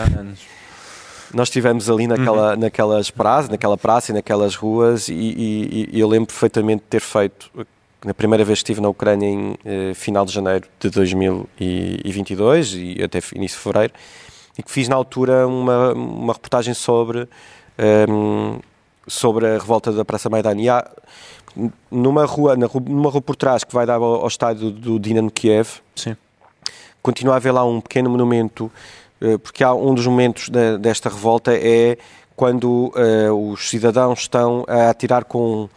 Nós 1.34 1.48
estivemos 1.48 1.90
ali 1.90 2.06
naquela, 2.06 2.52
uhum. 2.52 2.60
naquelas 2.60 3.10
praças, 3.10 3.50
naquela 3.50 3.76
praça 3.76 4.12
e 4.12 4.14
naquelas 4.14 4.54
ruas, 4.54 5.10
e, 5.10 5.14
e, 5.14 5.90
e, 5.92 6.00
eu 6.00 6.08
lembro 6.08 6.28
perfeitamente 6.28 6.84
de 6.84 6.88
ter 6.90 7.02
feito, 7.02 7.50
na 8.06 8.14
primeira 8.14 8.46
vez 8.46 8.60
que 8.60 8.66
estive 8.66 8.80
na 8.80 8.88
Ucrânia, 8.88 9.26
em 9.28 9.54
uh, 9.54 9.96
final 9.96 10.26
de 10.26 10.32
janeiro 10.32 10.68
de 10.80 10.92
2022 10.92 12.76
e 12.76 13.02
até 13.02 13.18
início 13.34 13.58
de 13.58 13.64
fevereiro, 13.64 13.94
e 14.56 14.62
que 14.62 14.72
fiz 14.72 14.88
na 14.88 14.96
altura 14.96 15.48
uma, 15.48 15.94
uma 15.94 16.34
reportagem 16.34 16.76
sobre, 16.76 17.28
um, 18.08 18.60
sobre 19.08 19.48
a 19.48 19.54
revolta 19.54 19.92
da 19.92 20.06
Praça 20.06 20.30
Maidan. 20.30 20.62
E 20.62 20.70
há, 20.70 20.88
numa 21.92 22.26
rua, 22.26 22.56
numa 22.56 23.10
rua 23.10 23.22
por 23.22 23.36
trás 23.36 23.64
que 23.64 23.74
vai 23.74 23.86
dar 23.86 23.96
ao, 23.96 24.22
ao 24.22 24.28
estádio 24.28 24.72
do 24.72 25.00
Dinamo 25.00 25.32
Kiev, 25.32 25.82
Sim. 25.96 26.16
continua 27.02 27.36
a 27.36 27.38
haver 27.38 27.52
lá 27.52 27.64
um 27.64 27.80
pequeno 27.80 28.10
monumento, 28.10 28.72
eh, 29.22 29.38
porque 29.38 29.64
há 29.64 29.74
um 29.74 29.94
dos 29.94 30.08
momentos 30.08 30.50
de, 30.50 30.78
desta 30.78 31.10
revolta 31.10 31.54
é 31.54 31.98
quando 32.36 32.92
uh, 32.96 33.52
os 33.52 33.70
cidadãos 33.70 34.22
estão 34.22 34.66
a 34.68 34.90
atirar 34.90 35.24
com 35.24 35.64
um, 35.64 35.70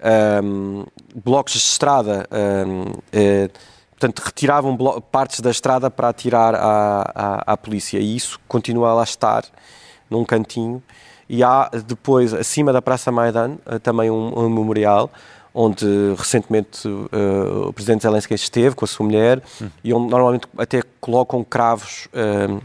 ehm, 0.00 0.84
blocos 1.12 1.54
de 1.54 1.58
estrada, 1.58 2.24
um, 2.30 2.82
uh, 2.82 3.02
eh, 3.12 3.50
portanto, 3.90 4.20
retiravam 4.20 4.76
partes 5.10 5.40
da 5.40 5.50
estrada 5.50 5.90
para 5.90 6.08
atirar 6.08 6.54
à, 6.54 7.10
à, 7.14 7.52
à 7.52 7.56
polícia, 7.56 7.98
e 7.98 8.14
isso 8.14 8.38
continua 8.46 8.90
a 8.90 8.94
lá 8.94 9.02
estar 9.02 9.44
num 10.08 10.24
cantinho 10.24 10.80
e 11.28 11.42
há 11.42 11.70
depois, 11.86 12.32
acima 12.34 12.72
da 12.72 12.82
Praça 12.82 13.10
Maidan, 13.10 13.56
eh, 13.66 13.78
também 13.78 14.10
um, 14.10 14.38
um 14.38 14.48
memorial 14.48 15.10
onde 15.54 15.86
recentemente 16.18 16.86
uh, 16.88 17.68
o 17.68 17.72
presidente 17.72 18.02
Zelensky 18.02 18.34
esteve 18.34 18.74
com 18.74 18.84
a 18.84 18.88
sua 18.88 19.06
mulher 19.06 19.40
hum. 19.62 19.68
e 19.84 19.94
onde 19.94 20.10
normalmente 20.10 20.48
até 20.58 20.82
colocam 21.00 21.44
cravos 21.44 22.06
uh, 22.06 22.60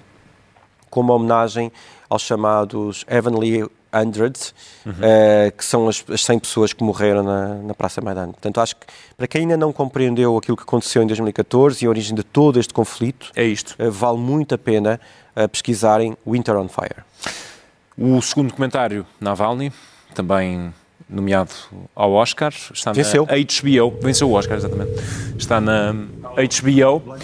como 0.89 1.13
homenagem 1.13 1.71
aos 2.09 2.23
chamados 2.23 3.05
Heavenly 3.07 3.69
Hundreds, 3.93 4.53
uhum. 4.85 4.91
uh, 4.91 5.51
que 5.55 5.63
são 5.63 5.87
as, 5.87 6.03
as 6.09 6.23
100 6.23 6.39
pessoas 6.39 6.73
que 6.73 6.83
morreram 6.83 7.23
na, 7.23 7.55
na 7.55 7.73
Praça 7.75 8.01
Maidan. 8.01 8.31
Portanto, 8.31 8.59
acho 8.59 8.75
que 8.75 8.87
para 9.15 9.27
quem 9.27 9.41
ainda 9.41 9.57
não 9.57 9.71
compreendeu 9.71 10.35
aquilo 10.35 10.57
que 10.57 10.63
aconteceu 10.63 11.03
em 11.03 11.07
2014 11.07 11.83
e 11.83 11.87
a 11.87 11.89
origem 11.89 12.15
de 12.15 12.23
todo 12.23 12.59
este 12.59 12.73
conflito, 12.73 13.31
é 13.35 13.43
isto. 13.43 13.75
vale 13.91 14.17
muito 14.17 14.53
a 14.53 14.57
pena 14.57 14.99
pesquisarem 15.51 16.15
Winter 16.25 16.55
on 16.55 16.67
Fire. 16.67 17.03
O 18.01 18.21
segundo 18.21 18.47
documentário, 18.47 19.05
Navalny, 19.19 19.73
também 20.15 20.73
nomeado 21.09 21.51
ao 21.93 22.13
Oscar, 22.13 22.53
está 22.73 22.93
venceu. 22.93 23.25
na 23.25 23.33
HBO, 23.33 23.99
venceu 24.01 24.29
o 24.29 24.33
Oscar, 24.33 24.57
exatamente, 24.57 24.91
está 25.37 25.59
na 25.59 25.91
HBO 25.91 27.17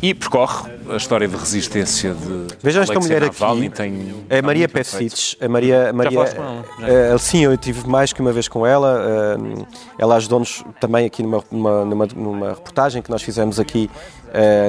e 0.00 0.14
percorre 0.14 0.70
a 0.90 0.96
história 0.96 1.28
de 1.28 1.36
resistência 1.36 2.14
de 2.14 2.56
Vejam 2.62 2.82
esta 2.82 2.98
mulher 2.98 3.20
Navalny, 3.22 3.66
aqui, 3.66 3.76
tem, 3.76 4.24
é 4.30 4.40
Maria 4.40 4.68
Pessic, 4.68 5.36
a 5.44 5.48
Maria, 5.48 5.92
Maria 5.92 6.20
uh, 6.20 7.18
sim, 7.18 7.44
eu 7.44 7.56
tive 7.58 7.86
mais 7.86 8.12
que 8.12 8.20
uma 8.20 8.32
vez 8.32 8.48
com 8.48 8.66
ela, 8.66 9.36
uh, 9.38 9.66
ela 9.98 10.16
ajudou-nos 10.16 10.64
também 10.80 11.04
aqui 11.04 11.22
numa, 11.22 11.44
numa, 11.50 11.84
numa, 11.84 12.06
numa, 12.06 12.48
reportagem 12.50 13.02
que 13.02 13.10
nós 13.10 13.22
fizemos 13.22 13.60
aqui 13.60 13.90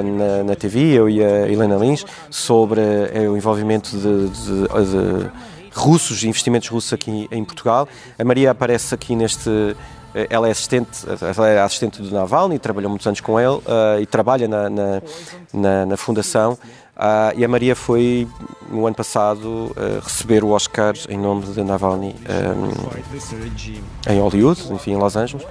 na, 0.04 0.44
na, 0.44 0.56
TV, 0.56 0.92
eu 0.92 1.08
e 1.08 1.22
a 1.22 1.48
Helena 1.48 1.76
Lins, 1.76 2.04
sobre 2.30 2.80
o 3.28 3.36
envolvimento 3.36 3.90
de, 3.90 4.28
de, 4.28 4.62
de 4.62 5.30
russos, 5.76 6.24
investimentos 6.24 6.68
russos 6.68 6.92
aqui 6.92 7.28
em 7.30 7.44
Portugal. 7.44 7.88
A 8.18 8.24
Maria 8.24 8.50
aparece 8.50 8.94
aqui 8.94 9.14
neste, 9.14 9.76
eh, 10.16 10.26
ela 10.30 10.48
é 10.48 10.50
assistente, 10.50 11.06
ela 11.36 11.48
é 11.48 11.60
assistente 11.60 12.00
do 12.00 12.10
Navalny, 12.10 12.58
trabalhou 12.58 12.88
muitos 12.88 13.06
anos 13.06 13.20
com 13.20 13.38
ele 13.38 13.50
uh, 13.50 14.00
e 14.00 14.06
trabalha 14.06 14.48
na, 14.48 14.70
na, 14.70 15.02
na, 15.52 15.86
na 15.86 15.96
fundação. 15.96 16.54
Uh, 16.96 17.36
e 17.36 17.44
a 17.44 17.48
Maria 17.48 17.76
foi, 17.76 18.26
no 18.70 18.86
ano 18.86 18.96
passado, 18.96 19.46
uh, 19.46 20.00
receber 20.02 20.42
o 20.42 20.48
Oscar 20.48 20.94
em 21.10 21.18
nome 21.18 21.42
de 21.42 21.62
Navalny 21.62 22.14
um, 22.26 24.10
em 24.10 24.18
Hollywood, 24.18 24.72
enfim, 24.72 24.92
em 24.92 24.96
Los 24.96 25.14
Angeles. 25.14 25.46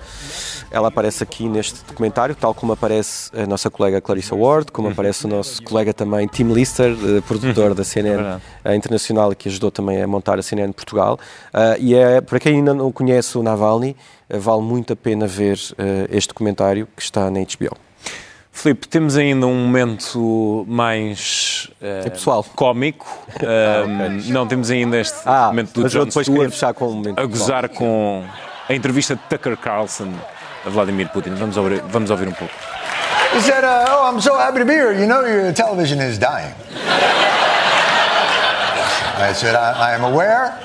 Ela 0.72 0.88
aparece 0.90 1.24
aqui 1.24 1.48
neste 1.48 1.84
documentário, 1.86 2.36
tal 2.36 2.54
como 2.54 2.74
aparece 2.74 3.32
a 3.36 3.46
nossa 3.46 3.70
colega 3.70 4.02
Clarissa 4.02 4.36
Ward, 4.36 4.72
como 4.72 4.90
aparece 4.90 5.26
o 5.26 5.28
nosso 5.28 5.62
colega 5.64 5.94
também 5.94 6.28
Tim 6.28 6.52
Lister, 6.52 6.92
uh, 6.92 7.22
produtor 7.24 7.74
da 7.74 7.84
CNN 7.84 8.40
é 8.64 8.76
Internacional, 8.76 9.34
que 9.36 9.48
ajudou 9.50 9.72
também 9.72 10.02
a 10.02 10.08
montar 10.08 10.40
a 10.40 10.42
CNN 10.42 10.72
Portugal. 10.74 11.20
Uh, 11.54 11.80
e 11.80 11.96
é, 11.96 12.22
para 12.22 12.40
quem 12.40 12.58
ainda 12.58 12.74
não 12.74 12.92
conhece 12.92 13.38
o 13.38 13.44
Navalny, 13.44 13.96
uh, 14.30 14.40
vale 14.40 14.62
muito 14.62 14.94
a 14.94 14.96
pena 14.96 15.28
ver 15.28 15.58
este 16.10 16.30
documentário 16.30 16.88
que 16.96 17.02
está 17.02 17.30
na 17.30 17.40
HBO. 17.40 17.78
Filipe, 18.56 18.88
temos 18.88 19.18
ainda 19.18 19.46
um 19.46 19.54
momento 19.54 20.66
mais 20.66 21.70
uh, 21.82 22.10
pessoal. 22.10 22.44
cómico. 22.56 23.06
okay. 23.36 24.32
Não, 24.32 24.48
temos 24.48 24.72
ainda 24.72 24.98
este 24.98 25.18
ah, 25.26 25.48
momento 25.48 25.74
do 25.74 25.82
mas 25.82 25.92
John 25.92 26.06
depois 26.06 26.26
Stewart 26.26 26.52
fechar 26.52 26.74
com 26.74 26.88
um 26.88 26.94
momento 26.94 27.20
a 27.20 27.26
gozar 27.26 27.68
com 27.68 28.24
a 28.68 28.74
entrevista 28.74 29.14
de 29.16 29.22
Tucker 29.24 29.58
Carlson 29.58 30.14
Vladimir 30.70 31.10
Putin. 31.10 31.36
Vamos 31.36 31.58
ouvir, 31.58 31.82
vamos 31.88 32.10
ouvir 32.12 32.28
um 32.28 32.34
pouco. 32.34 32.54
He 33.34 33.42
said, 33.42 33.64
uh, 33.64 33.86
"Oh, 33.90 34.08
I'm 34.08 34.22
so 34.22 34.38
happy 34.38 34.60
to 34.60 34.66
be 34.66 34.74
here. 34.74 34.94
You 34.94 35.06
know, 35.08 35.22
your 35.26 35.52
television 35.54 36.00
is 36.00 36.18
dying." 36.18 36.54
I 39.18 39.32
said, 39.34 39.56
I, 39.56 39.92
I 39.92 39.96
am 39.96 40.04
aware. 40.04 40.60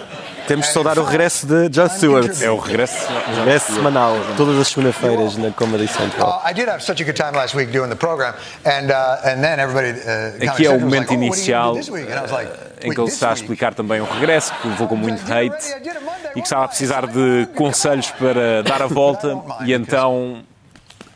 Temos 0.50 0.66
de 0.66 0.72
saudar 0.72 0.98
o 0.98 1.04
regresso 1.04 1.46
de 1.46 1.68
Jon 1.68 1.88
Stewart. 1.88 2.42
É 2.42 2.50
o 2.50 2.58
regresso, 2.58 3.06
regresso 3.36 3.72
semanal, 3.72 4.16
todas 4.36 4.58
as 4.58 4.66
segunda-feiras 4.66 5.36
na 5.36 5.52
Comedy 5.52 5.86
Central. 5.86 6.42
I 6.44 6.52
did 6.52 6.68
have 6.68 6.82
such 6.82 7.00
a 7.00 7.04
good 7.04 7.14
time 7.14 7.36
last 7.36 7.56
week 7.56 7.70
doing 7.70 7.88
the 7.88 7.94
program, 7.94 8.34
and 8.64 8.90
uh, 8.90 9.20
and 9.24 9.42
then 9.42 9.60
everybody. 9.60 9.90
Uh, 10.00 10.50
Aqui 10.50 10.66
é 10.66 10.70
o 10.70 10.80
momento 10.80 11.14
inicial 11.14 11.76
em 11.78 12.90
que 12.90 13.00
ele 13.00 13.08
está 13.08 13.30
a 13.30 13.34
explicar 13.34 13.74
também 13.74 14.00
o 14.00 14.04
regresso, 14.04 14.52
que 14.60 14.66
levou 14.66 14.88
com 14.88 14.96
muito 14.96 15.22
hate 15.32 15.64
e 16.34 16.40
que 16.40 16.40
estava 16.40 16.64
a 16.64 16.68
precisar 16.68 17.06
de 17.06 17.46
conselhos 17.54 18.10
para 18.10 18.64
dar 18.66 18.82
a 18.82 18.88
volta, 18.88 19.40
e 19.64 19.72
então 19.72 20.42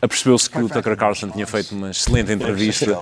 apercebeu-se 0.05 0.49
que 0.51 0.59
o 0.59 0.69
Tucker 0.69 0.97
Carlson 0.97 1.31
tinha 1.31 1.47
feito 1.47 1.75
uma 1.75 1.91
excelente 1.91 2.31
entrevista. 2.31 2.99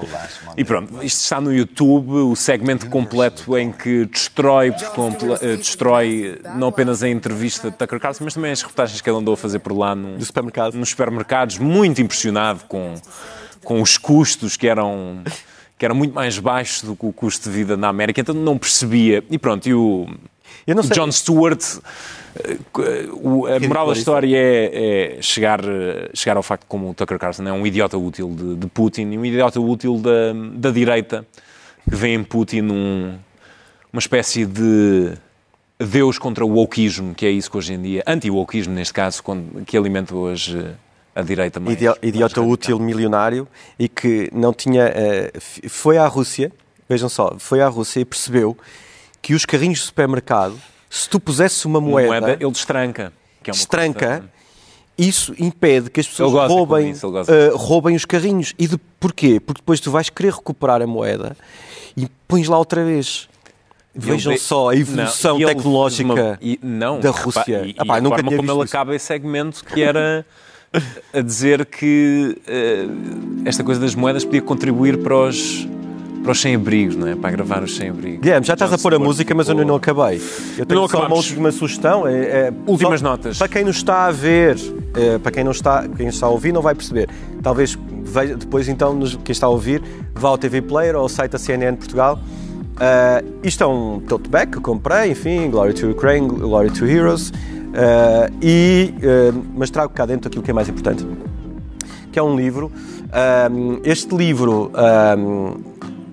E 0.56 0.64
pronto, 0.64 1.02
isto 1.02 1.18
está 1.18 1.40
no 1.40 1.52
YouTube, 1.52 2.10
o 2.10 2.36
segmento 2.36 2.86
completo 2.86 3.56
em 3.58 3.72
que 3.72 4.06
destrói, 4.06 4.68
eh, 5.40 5.56
destrói 5.56 6.40
não 6.56 6.68
apenas 6.68 7.02
a 7.02 7.08
entrevista 7.08 7.70
de 7.70 7.76
Tucker 7.76 7.98
Carlson, 7.98 8.24
mas 8.24 8.34
também 8.34 8.52
as 8.52 8.62
reportagens 8.62 9.00
que 9.00 9.10
ele 9.10 9.18
andou 9.18 9.34
a 9.34 9.36
fazer 9.36 9.58
por 9.58 9.76
lá 9.76 9.94
no, 9.94 10.22
supermercado. 10.24 10.74
nos 10.74 10.90
supermercados, 10.90 11.58
muito 11.58 12.00
impressionado 12.00 12.64
com, 12.68 12.94
com 13.64 13.82
os 13.82 13.98
custos 13.98 14.56
que 14.56 14.68
eram 14.68 15.22
que 15.78 15.84
eram 15.84 15.96
muito 15.96 16.14
mais 16.14 16.38
baixos 16.38 16.82
do 16.82 16.94
que 16.94 17.04
o 17.04 17.12
custo 17.12 17.50
de 17.50 17.56
vida 17.56 17.76
na 17.76 17.88
América, 17.88 18.20
então 18.20 18.32
não 18.32 18.56
percebia. 18.56 19.24
E 19.28 19.36
pronto, 19.36 19.68
e 19.68 19.74
o, 19.74 20.06
o 20.66 20.94
John 20.94 21.10
Stewart 21.10 21.62
a 22.34 23.66
moral 23.66 23.88
da 23.88 23.92
história 23.92 24.36
é, 24.36 25.18
é, 25.18 25.22
chegar, 25.22 25.60
chegar 26.14 26.36
ao 26.36 26.42
facto 26.42 26.64
como 26.66 26.90
o 26.90 26.94
Tucker 26.94 27.18
Carlson 27.18 27.46
é 27.46 27.52
um 27.52 27.66
idiota 27.66 27.98
útil 27.98 28.34
de, 28.34 28.56
de 28.56 28.66
Putin 28.68 29.10
e 29.10 29.18
um 29.18 29.24
idiota 29.24 29.60
útil 29.60 29.98
da, 29.98 30.32
da 30.54 30.70
direita 30.70 31.26
que 31.88 31.94
vê 31.94 32.14
em 32.14 32.24
Putin 32.24 32.62
um, 32.62 33.18
uma 33.92 33.98
espécie 33.98 34.46
de 34.46 35.12
Deus 35.78 36.18
contra 36.18 36.44
o 36.44 36.48
wokeismo, 36.48 37.14
que 37.14 37.26
é 37.26 37.30
isso 37.30 37.50
que 37.50 37.56
hoje 37.56 37.74
em 37.74 37.82
dia, 37.82 38.02
anti-wokeismo 38.06 38.72
neste 38.72 38.94
caso, 38.94 39.22
que 39.66 39.76
alimenta 39.76 40.14
hoje 40.14 40.74
a 41.14 41.22
direita 41.22 41.60
mais. 41.60 41.76
Idio, 41.76 41.96
idiota 42.02 42.40
mais 42.40 42.52
útil 42.52 42.78
milionário 42.78 43.46
e 43.78 43.88
que 43.88 44.30
não 44.32 44.54
tinha. 44.54 44.90
Foi 45.68 45.98
à 45.98 46.06
Rússia, 46.06 46.50
vejam 46.88 47.08
só, 47.08 47.34
foi 47.38 47.60
à 47.60 47.68
Rússia 47.68 48.00
e 48.00 48.04
percebeu 48.04 48.56
que 49.22 49.34
os 49.34 49.46
carrinhos 49.46 49.78
de 49.78 49.86
supermercado 49.86 50.60
se 50.92 51.08
tu 51.08 51.18
pusesses 51.18 51.64
uma 51.64 51.80
moeda, 51.80 52.08
moeda 52.08 52.32
ele 52.38 52.50
destranca. 52.50 53.14
Que 53.42 53.48
é 53.48 53.52
uma 53.52 53.56
destranca, 53.56 54.24
isso 54.96 55.34
impede 55.38 55.88
que 55.88 56.00
as 56.00 56.06
pessoas 56.06 56.50
roubem, 56.50 56.90
isso, 56.90 57.08
uh, 57.08 57.56
roubem 57.56 57.96
os 57.96 58.04
carrinhos. 58.04 58.52
E 58.58 58.66
de, 58.66 58.76
porquê? 59.00 59.40
Porque 59.40 59.62
depois 59.62 59.80
tu 59.80 59.90
vais 59.90 60.10
querer 60.10 60.34
recuperar 60.34 60.82
a 60.82 60.86
moeda 60.86 61.34
e 61.96 62.06
pões 62.28 62.46
lá 62.46 62.58
outra 62.58 62.84
vez. 62.84 63.26
Vejam 63.94 64.36
só 64.36 64.68
a 64.68 64.76
evolução 64.76 65.38
não, 65.38 65.46
tecnológica 65.46 66.12
uma, 66.12 66.38
e, 66.42 66.58
não, 66.62 67.00
da 67.00 67.10
Rússia. 67.10 67.62
E, 67.64 67.68
e 67.68 67.70
Epá, 67.70 67.96
a 67.96 68.00
nunca 68.00 68.16
forma 68.16 68.36
como 68.36 68.52
ele 68.52 68.64
isso. 68.64 68.74
acaba 68.74 68.94
esse 68.94 69.06
segmento 69.06 69.64
que 69.64 69.82
era 69.82 70.26
a 71.12 71.20
dizer 71.22 71.64
que 71.64 72.36
uh, 72.46 73.42
esta 73.46 73.64
coisa 73.64 73.80
das 73.80 73.94
moedas 73.94 74.26
podia 74.26 74.42
contribuir 74.42 74.98
para 74.98 75.16
os 75.16 75.66
para 76.22 76.32
os 76.32 76.40
sem-abrigos, 76.40 76.96
não 76.96 77.08
é? 77.08 77.16
Para 77.16 77.30
gravar 77.32 77.62
os 77.62 77.76
sem-abrigos. 77.76 78.20
Guilherme, 78.20 78.46
já 78.46 78.54
estás 78.54 78.72
a 78.72 78.78
pôr 78.78 78.94
a 78.94 78.98
música, 78.98 79.34
mas 79.34 79.48
eu 79.48 79.54
não 79.54 79.74
acabei. 79.74 80.22
Eu 80.56 80.64
tenho 80.64 80.80
não 80.80 80.88
só 80.88 81.06
uma 81.06 81.16
última 81.16 81.50
sugestão. 81.50 82.06
É, 82.06 82.12
é, 82.12 82.52
Últimas 82.66 83.00
só, 83.00 83.08
notas. 83.08 83.38
Para 83.38 83.48
quem 83.48 83.64
nos 83.64 83.76
está 83.76 84.06
a 84.06 84.12
ver, 84.12 84.56
é, 84.94 85.18
para 85.18 85.32
quem 85.32 85.44
não 85.44 85.50
está, 85.50 85.86
quem 85.88 86.06
está 86.06 86.26
a 86.26 86.30
ouvir, 86.30 86.52
não 86.52 86.62
vai 86.62 86.74
perceber. 86.74 87.08
Talvez 87.42 87.76
veja, 88.02 88.36
depois, 88.36 88.68
então, 88.68 88.94
nos, 88.94 89.16
quem 89.16 89.32
está 89.32 89.46
a 89.46 89.50
ouvir, 89.50 89.82
vá 90.14 90.28
ao 90.28 90.38
TV 90.38 90.62
Player 90.62 90.94
ou 90.94 91.02
ao 91.02 91.08
site 91.08 91.32
da 91.32 91.38
CNN 91.38 91.76
Portugal. 91.76 92.18
Uh, 92.72 93.38
isto 93.42 93.62
é 93.62 93.66
um 93.66 94.00
tote 94.00 94.28
bag 94.28 94.52
que 94.52 94.60
comprei, 94.60 95.10
enfim, 95.10 95.50
Glory 95.50 95.74
to 95.74 95.90
Ukraine, 95.90 96.28
Glory 96.28 96.70
to 96.70 96.86
Heroes. 96.86 97.30
Uh, 97.30 98.32
e, 98.40 98.94
uh, 98.98 99.44
mas 99.56 99.70
trago 99.70 99.92
cá 99.92 100.06
dentro 100.06 100.28
aquilo 100.28 100.42
que 100.42 100.50
é 100.50 100.54
mais 100.54 100.68
importante, 100.68 101.06
que 102.12 102.18
é 102.18 102.22
um 102.22 102.36
livro. 102.36 102.70
este 103.84 104.14
livro 104.14 104.70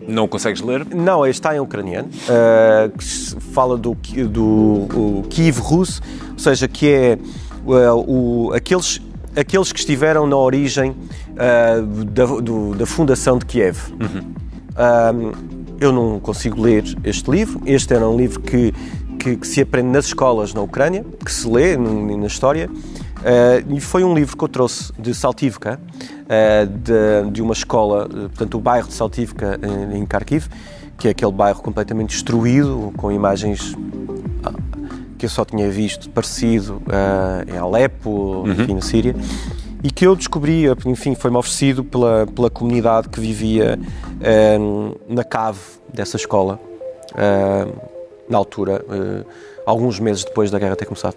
não 0.10 0.28
consegues 0.28 0.62
ler? 0.62 0.86
Não, 0.86 1.26
está 1.26 1.55
em 1.55 1.60
ucraniano, 1.60 2.10
uh, 2.10 2.97
que 2.97 3.05
fala 3.53 3.78
do, 3.78 3.95
do 3.95 5.24
Kiev 5.30 5.60
russo, 5.60 6.01
ou 6.34 6.39
seja, 6.39 6.68
que 6.68 6.91
é 6.91 7.18
uh, 7.66 7.95
o, 7.95 8.53
aqueles, 8.53 9.01
aqueles 9.36 9.72
que 9.72 9.80
estiveram 9.80 10.28
na 10.28 10.36
origem 10.36 10.91
uh, 10.91 12.05
da, 12.05 12.26
do, 12.26 12.76
da 12.76 12.86
fundação 12.86 13.38
de 13.38 13.45
Kiev. 13.45 13.78
Uhum. 13.99 15.32
eu 15.80 15.91
não 15.91 16.20
consigo 16.20 16.62
ler 16.62 16.84
este 17.03 17.30
livro. 17.30 17.62
Este 17.66 17.93
era 17.93 18.07
um 18.07 18.18
livro 18.18 18.39
que, 18.39 18.74
que, 19.20 19.36
que 19.36 19.47
se 19.47 19.62
aprende 19.62 19.89
nas 19.89 20.05
escolas 20.05 20.53
na 20.53 20.62
Ucrânia, 20.62 21.05
que 21.24 21.32
se 21.32 21.47
lê 21.47 21.78
na 21.78 22.28
história. 22.28 22.70
Uh, 23.20 23.76
e 23.76 23.82
foi 23.82 24.03
um 24.03 24.13
livro 24.13 24.38
que 24.38 24.43
eu 24.43 24.47
trouxe 24.47 24.93
de 24.97 25.13
Saltivka, 25.13 25.80
uh, 25.80 26.65
de, 26.65 27.32
de, 27.32 27.41
uma 27.41 27.53
escola, 27.53 28.05
uh, 28.05 28.30
portanto, 28.30 28.55
o 28.55 28.61
bairro 28.61 28.88
de 28.88 28.93
Saltivka 28.93 29.59
em, 29.61 29.97
em 29.97 30.05
Kharkiv, 30.05 30.47
que 30.97 31.07
é 31.07 31.11
aquele 31.11 31.32
bairro 31.32 31.61
completamente 31.61 32.11
destruído, 32.11 32.93
com 32.95 33.11
imagens 33.11 33.76
ah, 34.43 34.53
que 35.17 35.26
eu 35.26 35.30
só 35.30 35.43
tinha 35.43 35.70
visto 35.70 36.09
parecido 36.09 36.82
em 37.47 37.57
Alepo, 37.57 38.09
uhum. 38.09 38.51
enfim, 38.51 38.74
na 38.74 38.82
Síria, 38.82 39.15
e 39.84 39.91
que 39.91 40.05
eu 40.05 40.15
descobri, 40.15 40.65
enfim, 40.86 41.15
foi-me 41.15 41.38
oferecido 41.38 41.84
pela, 41.86 42.28
pela 42.28 42.49
comunidade 42.49 43.07
que 43.07 43.20
vivia 43.20 43.80
na 45.07 45.24
cave 45.24 45.59
dessa 45.93 46.17
escola, 46.17 46.59
na 48.30 48.38
altura, 48.38 48.84
alguns 49.65 50.01
meses 50.01 50.26
depois 50.26 50.51
da 50.51 50.59
guerra 50.59 50.76
ter 50.76 50.86
começado. 50.86 51.15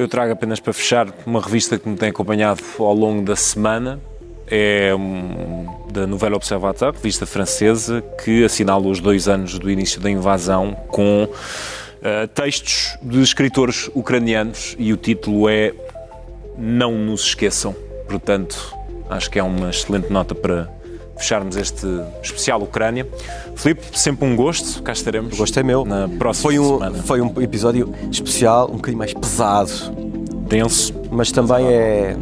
Eu 0.00 0.08
trago 0.08 0.32
apenas 0.32 0.58
para 0.58 0.72
fechar 0.72 1.08
uma 1.26 1.42
revista 1.42 1.78
que 1.78 1.86
me 1.86 1.94
tem 1.94 2.08
acompanhado 2.08 2.62
ao 2.78 2.94
longo 2.94 3.22
da 3.22 3.36
semana. 3.36 4.00
É 4.46 4.94
um, 4.94 5.66
da 5.92 6.06
Nouvelle 6.06 6.34
Observateur, 6.34 6.94
revista 6.94 7.26
francesa, 7.26 8.02
que 8.24 8.42
assinala 8.42 8.88
os 8.88 8.98
dois 8.98 9.28
anos 9.28 9.58
do 9.58 9.70
início 9.70 10.00
da 10.00 10.10
invasão 10.10 10.74
com 10.88 11.24
uh, 11.24 12.26
textos 12.28 12.96
de 13.02 13.20
escritores 13.20 13.90
ucranianos 13.94 14.74
e 14.78 14.90
o 14.90 14.96
título 14.96 15.50
é 15.50 15.74
Não 16.56 16.92
nos 16.92 17.26
esqueçam. 17.26 17.76
Portanto, 18.08 18.74
acho 19.10 19.30
que 19.30 19.38
é 19.38 19.42
uma 19.42 19.68
excelente 19.68 20.10
nota 20.10 20.34
para 20.34 20.66
fecharmos 21.20 21.56
este 21.56 21.86
especial 22.22 22.62
Ucrânia. 22.62 23.06
Filipe, 23.54 23.82
sempre 23.98 24.26
um 24.26 24.34
gosto, 24.34 24.82
cá 24.82 24.92
estaremos. 24.92 25.34
O 25.34 25.36
gosto 25.36 25.58
é 25.58 25.62
meu. 25.62 25.84
Na 25.84 26.08
próxima 26.08 26.50
foi 26.50 26.58
um, 26.58 26.78
semana. 26.78 27.02
Foi 27.02 27.20
um 27.20 27.40
episódio 27.40 27.94
especial, 28.10 28.68
um 28.70 28.76
bocadinho 28.76 28.98
mais 28.98 29.14
pesado. 29.14 29.70
Denso. 30.48 30.94
Mas 31.10 31.30
também 31.30 31.66
pesado. 31.66 31.72
é. 31.72 32.16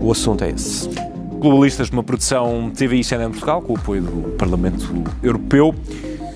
O 0.00 0.12
assunto 0.12 0.44
é 0.44 0.50
esse. 0.50 0.88
Globalistas, 1.38 1.90
uma 1.90 2.02
produção 2.02 2.70
TV 2.74 2.96
e 2.96 3.04
CNN 3.04 3.30
Portugal, 3.30 3.60
com 3.62 3.74
o 3.74 3.76
apoio 3.76 4.02
do 4.02 4.36
Parlamento 4.36 4.92
Europeu. 5.22 5.74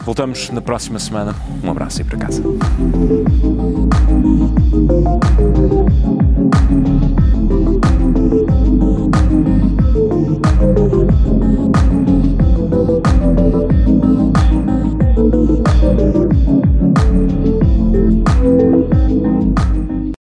Voltamos 0.04 0.50
na 0.50 0.60
próxima 0.60 0.98
semana. 0.98 1.34
Um 1.62 1.70
abraço 1.70 2.00
e 2.00 2.04
para 2.04 2.18
casa. 2.18 2.42